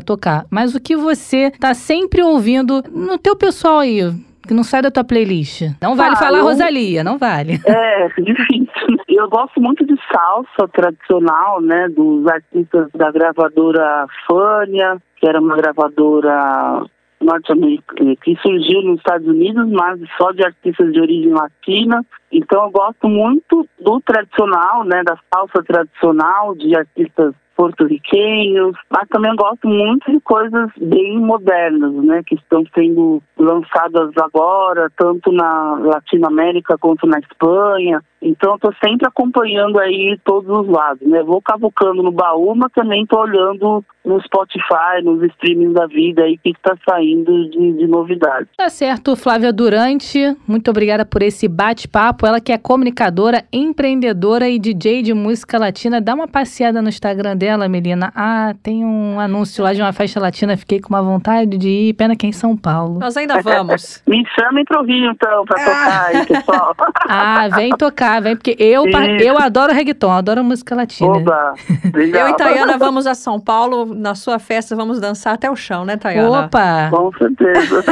tocar, 0.00 0.46
mas 0.50 0.74
o 0.74 0.80
que 0.80 0.96
você 0.96 1.50
tá 1.50 1.74
sempre 1.74 2.22
ouvindo 2.22 2.82
no 2.90 3.18
teu 3.18 3.36
pessoal 3.36 3.80
aí, 3.80 4.00
que 4.48 4.54
não 4.54 4.64
sai 4.64 4.82
da 4.82 4.90
tua 4.90 5.04
playlist. 5.04 5.62
Não 5.80 5.94
vale 5.94 6.14
ah, 6.14 6.18
falar 6.18 6.38
eu... 6.38 6.44
Rosalia, 6.44 7.04
não 7.04 7.18
vale. 7.18 7.60
É, 7.68 8.08
difícil. 8.20 8.96
Eu 9.08 9.28
gosto 9.28 9.60
muito 9.60 9.84
de 9.84 9.94
salsa 10.10 10.66
tradicional, 10.72 11.60
né, 11.60 11.88
dos 11.88 12.26
artistas 12.26 12.88
da 12.94 13.10
gravadora 13.10 14.06
Fânia, 14.26 14.96
que 15.16 15.28
era 15.28 15.40
uma 15.40 15.56
gravadora 15.56 16.84
norte-americana 17.20 18.14
que 18.22 18.36
surgiu 18.40 18.82
nos 18.82 18.98
Estados 18.98 19.26
Unidos, 19.26 19.68
mas 19.70 20.00
só 20.16 20.30
de 20.32 20.44
artistas 20.44 20.92
de 20.92 21.00
origem 21.00 21.32
latina. 21.32 22.04
Então 22.32 22.64
eu 22.64 22.70
gosto 22.70 23.08
muito 23.08 23.66
do 23.80 24.00
tradicional, 24.00 24.84
né, 24.84 25.02
da 25.04 25.18
salsa 25.32 25.62
tradicional, 25.62 26.54
de 26.54 26.74
artistas 26.76 27.34
porto-riquenhos, 27.58 28.76
mas 28.88 29.08
também 29.08 29.34
gosto 29.34 29.66
muito 29.66 30.08
de 30.12 30.20
coisas 30.20 30.70
bem 30.80 31.18
modernas, 31.18 31.92
né, 32.04 32.22
que 32.24 32.36
estão 32.36 32.62
sendo 32.72 33.20
lançadas 33.36 34.12
agora, 34.16 34.88
tanto 34.96 35.32
na 35.32 35.74
Latinoamérica 35.80 36.78
quanto 36.78 37.04
na 37.04 37.18
Espanha. 37.18 38.00
Então 38.20 38.56
estou 38.56 38.72
sempre 38.84 39.06
acompanhando 39.06 39.78
aí 39.78 40.18
todos 40.24 40.48
os 40.48 40.68
lados, 40.68 41.06
né? 41.06 41.22
Vou 41.22 41.40
cavucando 41.40 42.02
no 42.02 42.10
baú, 42.10 42.54
mas 42.54 42.72
também 42.72 43.02
estou 43.02 43.20
olhando 43.20 43.84
no 44.04 44.20
Spotify, 44.22 45.02
nos 45.04 45.22
streamings 45.22 45.74
da 45.74 45.86
vida 45.86 46.22
aí, 46.22 46.34
o 46.34 46.38
que 46.38 46.50
está 46.50 46.74
saindo 46.88 47.50
de, 47.50 47.74
de 47.74 47.86
novidades. 47.86 48.48
Tá 48.56 48.68
certo, 48.70 49.14
Flávia 49.14 49.52
Durante, 49.52 50.34
muito 50.46 50.70
obrigada 50.70 51.04
por 51.04 51.22
esse 51.22 51.46
bate-papo. 51.46 52.26
Ela 52.26 52.40
que 52.40 52.50
é 52.50 52.58
comunicadora, 52.58 53.44
empreendedora 53.52 54.48
e 54.48 54.58
DJ 54.58 55.02
de 55.02 55.12
música 55.12 55.58
latina. 55.58 56.00
Dá 56.00 56.14
uma 56.14 56.26
passeada 56.26 56.80
no 56.80 56.88
Instagram 56.88 57.36
dela, 57.36 57.68
Melina. 57.68 58.10
Ah, 58.16 58.54
tem 58.62 58.84
um 58.84 59.20
anúncio 59.20 59.62
lá 59.62 59.74
de 59.74 59.82
uma 59.82 59.92
festa 59.92 60.18
latina, 60.18 60.56
fiquei 60.56 60.80
com 60.80 60.88
uma 60.88 61.02
vontade 61.02 61.58
de 61.58 61.68
ir, 61.68 61.94
pena 61.94 62.16
que 62.16 62.24
é 62.24 62.30
em 62.30 62.32
São 62.32 62.56
Paulo. 62.56 62.98
Nós 62.98 63.16
ainda 63.16 63.42
vamos. 63.42 64.02
Me 64.08 64.24
chamem 64.38 64.64
pro 64.64 64.82
Rio, 64.84 65.10
então, 65.10 65.44
pra 65.44 65.64
tocar 65.64 66.06
aí, 66.06 66.26
pessoal. 66.26 66.74
Ah, 67.10 67.48
vem 67.48 67.70
tocar, 67.70 68.07
vem, 68.20 68.36
porque 68.36 68.56
eu, 68.58 68.86
Isso. 68.86 68.98
eu 69.22 69.38
adoro 69.38 69.72
reggaeton, 69.72 70.10
adoro 70.10 70.42
música 70.42 70.74
latina. 70.74 71.10
Oba. 71.10 71.54
Eu 71.94 72.28
e 72.28 72.36
Tayana 72.36 72.78
vamos 72.78 73.06
a 73.06 73.14
São 73.14 73.38
Paulo, 73.38 73.94
na 73.94 74.14
sua 74.14 74.38
festa, 74.38 74.74
vamos 74.74 75.00
dançar 75.00 75.34
até 75.34 75.50
o 75.50 75.56
chão, 75.56 75.84
né, 75.84 75.96
Tayana? 75.96 76.46
Opa! 76.46 76.88
Com 76.90 77.12
certeza. 77.12 77.84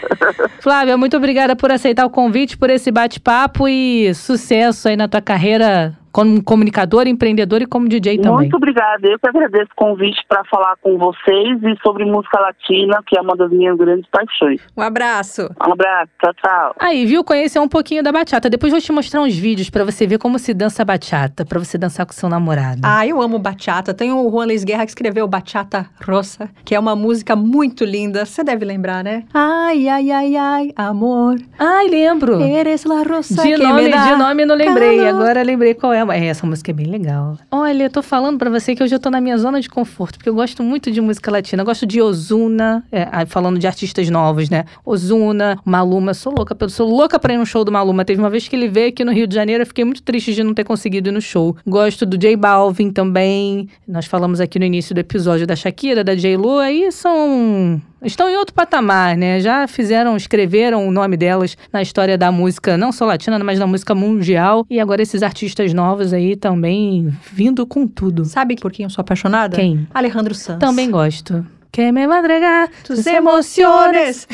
Flávia, 0.60 0.96
muito 0.96 1.16
obrigada 1.16 1.54
por 1.54 1.70
aceitar 1.70 2.04
o 2.04 2.10
convite, 2.10 2.58
por 2.58 2.70
esse 2.70 2.90
bate-papo 2.90 3.68
e 3.68 4.12
sucesso 4.14 4.88
aí 4.88 4.96
na 4.96 5.08
tua 5.08 5.20
carreira 5.20 5.96
como 6.12 6.42
comunicador, 6.42 7.06
empreendedor 7.06 7.62
e 7.62 7.66
como 7.66 7.88
DJ 7.88 8.18
também. 8.18 8.32
Muito 8.32 8.56
obrigada. 8.56 9.06
Eu 9.06 9.18
que 9.18 9.28
agradeço 9.28 9.70
o 9.72 9.76
convite 9.76 10.20
para 10.28 10.42
falar 10.44 10.74
com 10.82 10.98
vocês 10.98 11.62
e 11.62 11.76
sobre 11.82 12.04
música 12.04 12.40
latina, 12.40 13.00
que 13.06 13.16
é 13.16 13.20
uma 13.20 13.36
das 13.36 13.50
minhas 13.50 13.76
grandes 13.76 14.08
paixões. 14.10 14.60
Um 14.76 14.82
abraço. 14.82 15.48
Um 15.66 15.72
abraço, 15.72 16.10
tchau, 16.20 16.32
tchau. 16.34 16.74
Aí, 16.78 17.06
viu? 17.06 17.22
Conhecer 17.22 17.60
um 17.60 17.68
pouquinho 17.68 18.02
da 18.02 18.10
bachata. 18.10 18.50
Depois 18.50 18.72
vou 18.72 18.80
te 18.80 18.92
mostrar 18.92 19.20
uns 19.22 19.36
vídeos 19.36 19.70
pra 19.70 19.84
você 19.84 20.06
ver 20.06 20.18
como 20.18 20.38
se 20.38 20.52
dança 20.52 20.84
bachata, 20.84 21.44
pra 21.44 21.58
você 21.58 21.78
dançar 21.78 22.04
com 22.06 22.12
seu 22.12 22.28
namorado. 22.28 22.80
Ah, 22.82 23.06
eu 23.06 23.20
amo 23.22 23.38
bachata. 23.38 23.94
Tem 23.94 24.12
o 24.12 24.30
Juan 24.30 24.46
Luiz 24.46 24.64
Guerra 24.64 24.84
que 24.84 24.90
escreveu 24.90 25.28
Bachata 25.28 25.86
Rosa, 26.04 26.50
que 26.64 26.74
é 26.74 26.78
uma 26.78 26.96
música 26.96 27.36
muito 27.36 27.84
linda. 27.84 28.24
Você 28.24 28.42
deve 28.42 28.64
lembrar, 28.64 29.04
né? 29.04 29.24
Ai, 29.32 29.88
ai, 29.88 30.10
ai, 30.10 30.36
ai, 30.36 30.72
amor. 30.76 31.36
Ai, 31.58 31.88
lembro. 31.88 32.40
Eres 32.40 32.84
la 32.84 33.02
rosa 33.02 33.42
De 33.42 33.56
que 33.56 33.62
nome, 33.62 33.82
me 33.84 33.90
dá 33.90 34.12
de 34.12 34.16
nome 34.16 34.44
não 34.44 34.54
lembrei, 34.56 34.98
calor. 34.98 35.14
agora 35.14 35.42
lembrei 35.42 35.74
qual 35.74 35.92
é. 35.92 35.99
É, 36.12 36.26
essa 36.26 36.46
música 36.46 36.70
é 36.70 36.74
bem 36.74 36.86
legal. 36.86 37.36
Olha, 37.50 37.84
eu 37.84 37.90
tô 37.90 38.02
falando 38.02 38.38
pra 38.38 38.48
você 38.50 38.74
que 38.74 38.82
hoje 38.82 38.94
eu 38.94 39.00
tô 39.00 39.10
na 39.10 39.20
minha 39.20 39.36
zona 39.38 39.60
de 39.60 39.68
conforto, 39.68 40.16
porque 40.18 40.28
eu 40.28 40.34
gosto 40.34 40.62
muito 40.62 40.90
de 40.90 41.00
música 41.00 41.30
latina. 41.30 41.62
Eu 41.62 41.66
gosto 41.66 41.86
de 41.86 42.00
Ozuna, 42.00 42.84
é, 42.92 43.24
falando 43.26 43.58
de 43.58 43.66
artistas 43.66 44.08
novos, 44.10 44.48
né? 44.50 44.64
Ozuna, 44.84 45.58
Maluma, 45.64 46.14
sou 46.14 46.32
louca, 46.34 46.54
pelo- 46.54 46.70
sou 46.70 46.88
louca 46.88 47.18
pra 47.18 47.34
ir 47.34 47.38
no 47.38 47.46
show 47.46 47.64
do 47.64 47.72
Maluma. 47.72 48.04
Teve 48.04 48.20
uma 48.20 48.30
vez 48.30 48.46
que 48.48 48.54
ele 48.56 48.68
veio 48.68 48.88
aqui 48.88 49.04
no 49.04 49.12
Rio 49.12 49.26
de 49.26 49.34
Janeiro, 49.34 49.62
eu 49.62 49.66
fiquei 49.66 49.84
muito 49.84 50.02
triste 50.02 50.32
de 50.34 50.42
não 50.42 50.54
ter 50.54 50.64
conseguido 50.64 51.08
ir 51.08 51.12
no 51.12 51.20
show. 51.20 51.56
Gosto 51.66 52.04
do 52.06 52.16
J 52.18 52.36
Balvin 52.36 52.90
também. 52.90 53.68
Nós 53.86 54.06
falamos 54.06 54.40
aqui 54.40 54.58
no 54.58 54.64
início 54.64 54.94
do 54.94 54.98
episódio 54.98 55.46
da 55.46 55.56
Shakira, 55.56 56.02
da 56.04 56.14
J 56.14 56.36
Lo, 56.36 56.58
aí 56.58 56.90
são 56.92 57.80
estão 58.02 58.28
em 58.28 58.36
outro 58.36 58.54
patamar, 58.54 59.16
né? 59.16 59.40
Já 59.40 59.66
fizeram, 59.66 60.16
escreveram 60.16 60.86
o 60.86 60.90
nome 60.90 61.16
delas 61.16 61.56
na 61.72 61.82
história 61.82 62.16
da 62.16 62.30
música, 62.32 62.76
não 62.76 62.92
só 62.92 63.06
latina, 63.06 63.38
mas 63.38 63.58
na 63.58 63.66
música 63.66 63.94
mundial. 63.94 64.66
E 64.68 64.80
agora 64.80 65.02
esses 65.02 65.22
artistas 65.22 65.72
novos 65.72 66.12
aí 66.12 66.36
também 66.36 67.12
vindo 67.32 67.66
com 67.66 67.86
tudo. 67.86 68.24
Sabe 68.24 68.56
por 68.56 68.72
quem 68.72 68.84
eu 68.84 68.90
sou 68.90 69.02
apaixonada? 69.02 69.56
Quem? 69.56 69.86
Alejandro 69.92 70.34
Sanz. 70.34 70.58
Também 70.58 70.90
gosto. 70.90 71.44
Que 71.72 71.92
me 71.92 72.04
va 72.06 72.16
a 72.16 72.18
entregar 72.18 72.68
Tus 72.82 72.98
tus 72.98 73.06
emociones. 73.06 74.26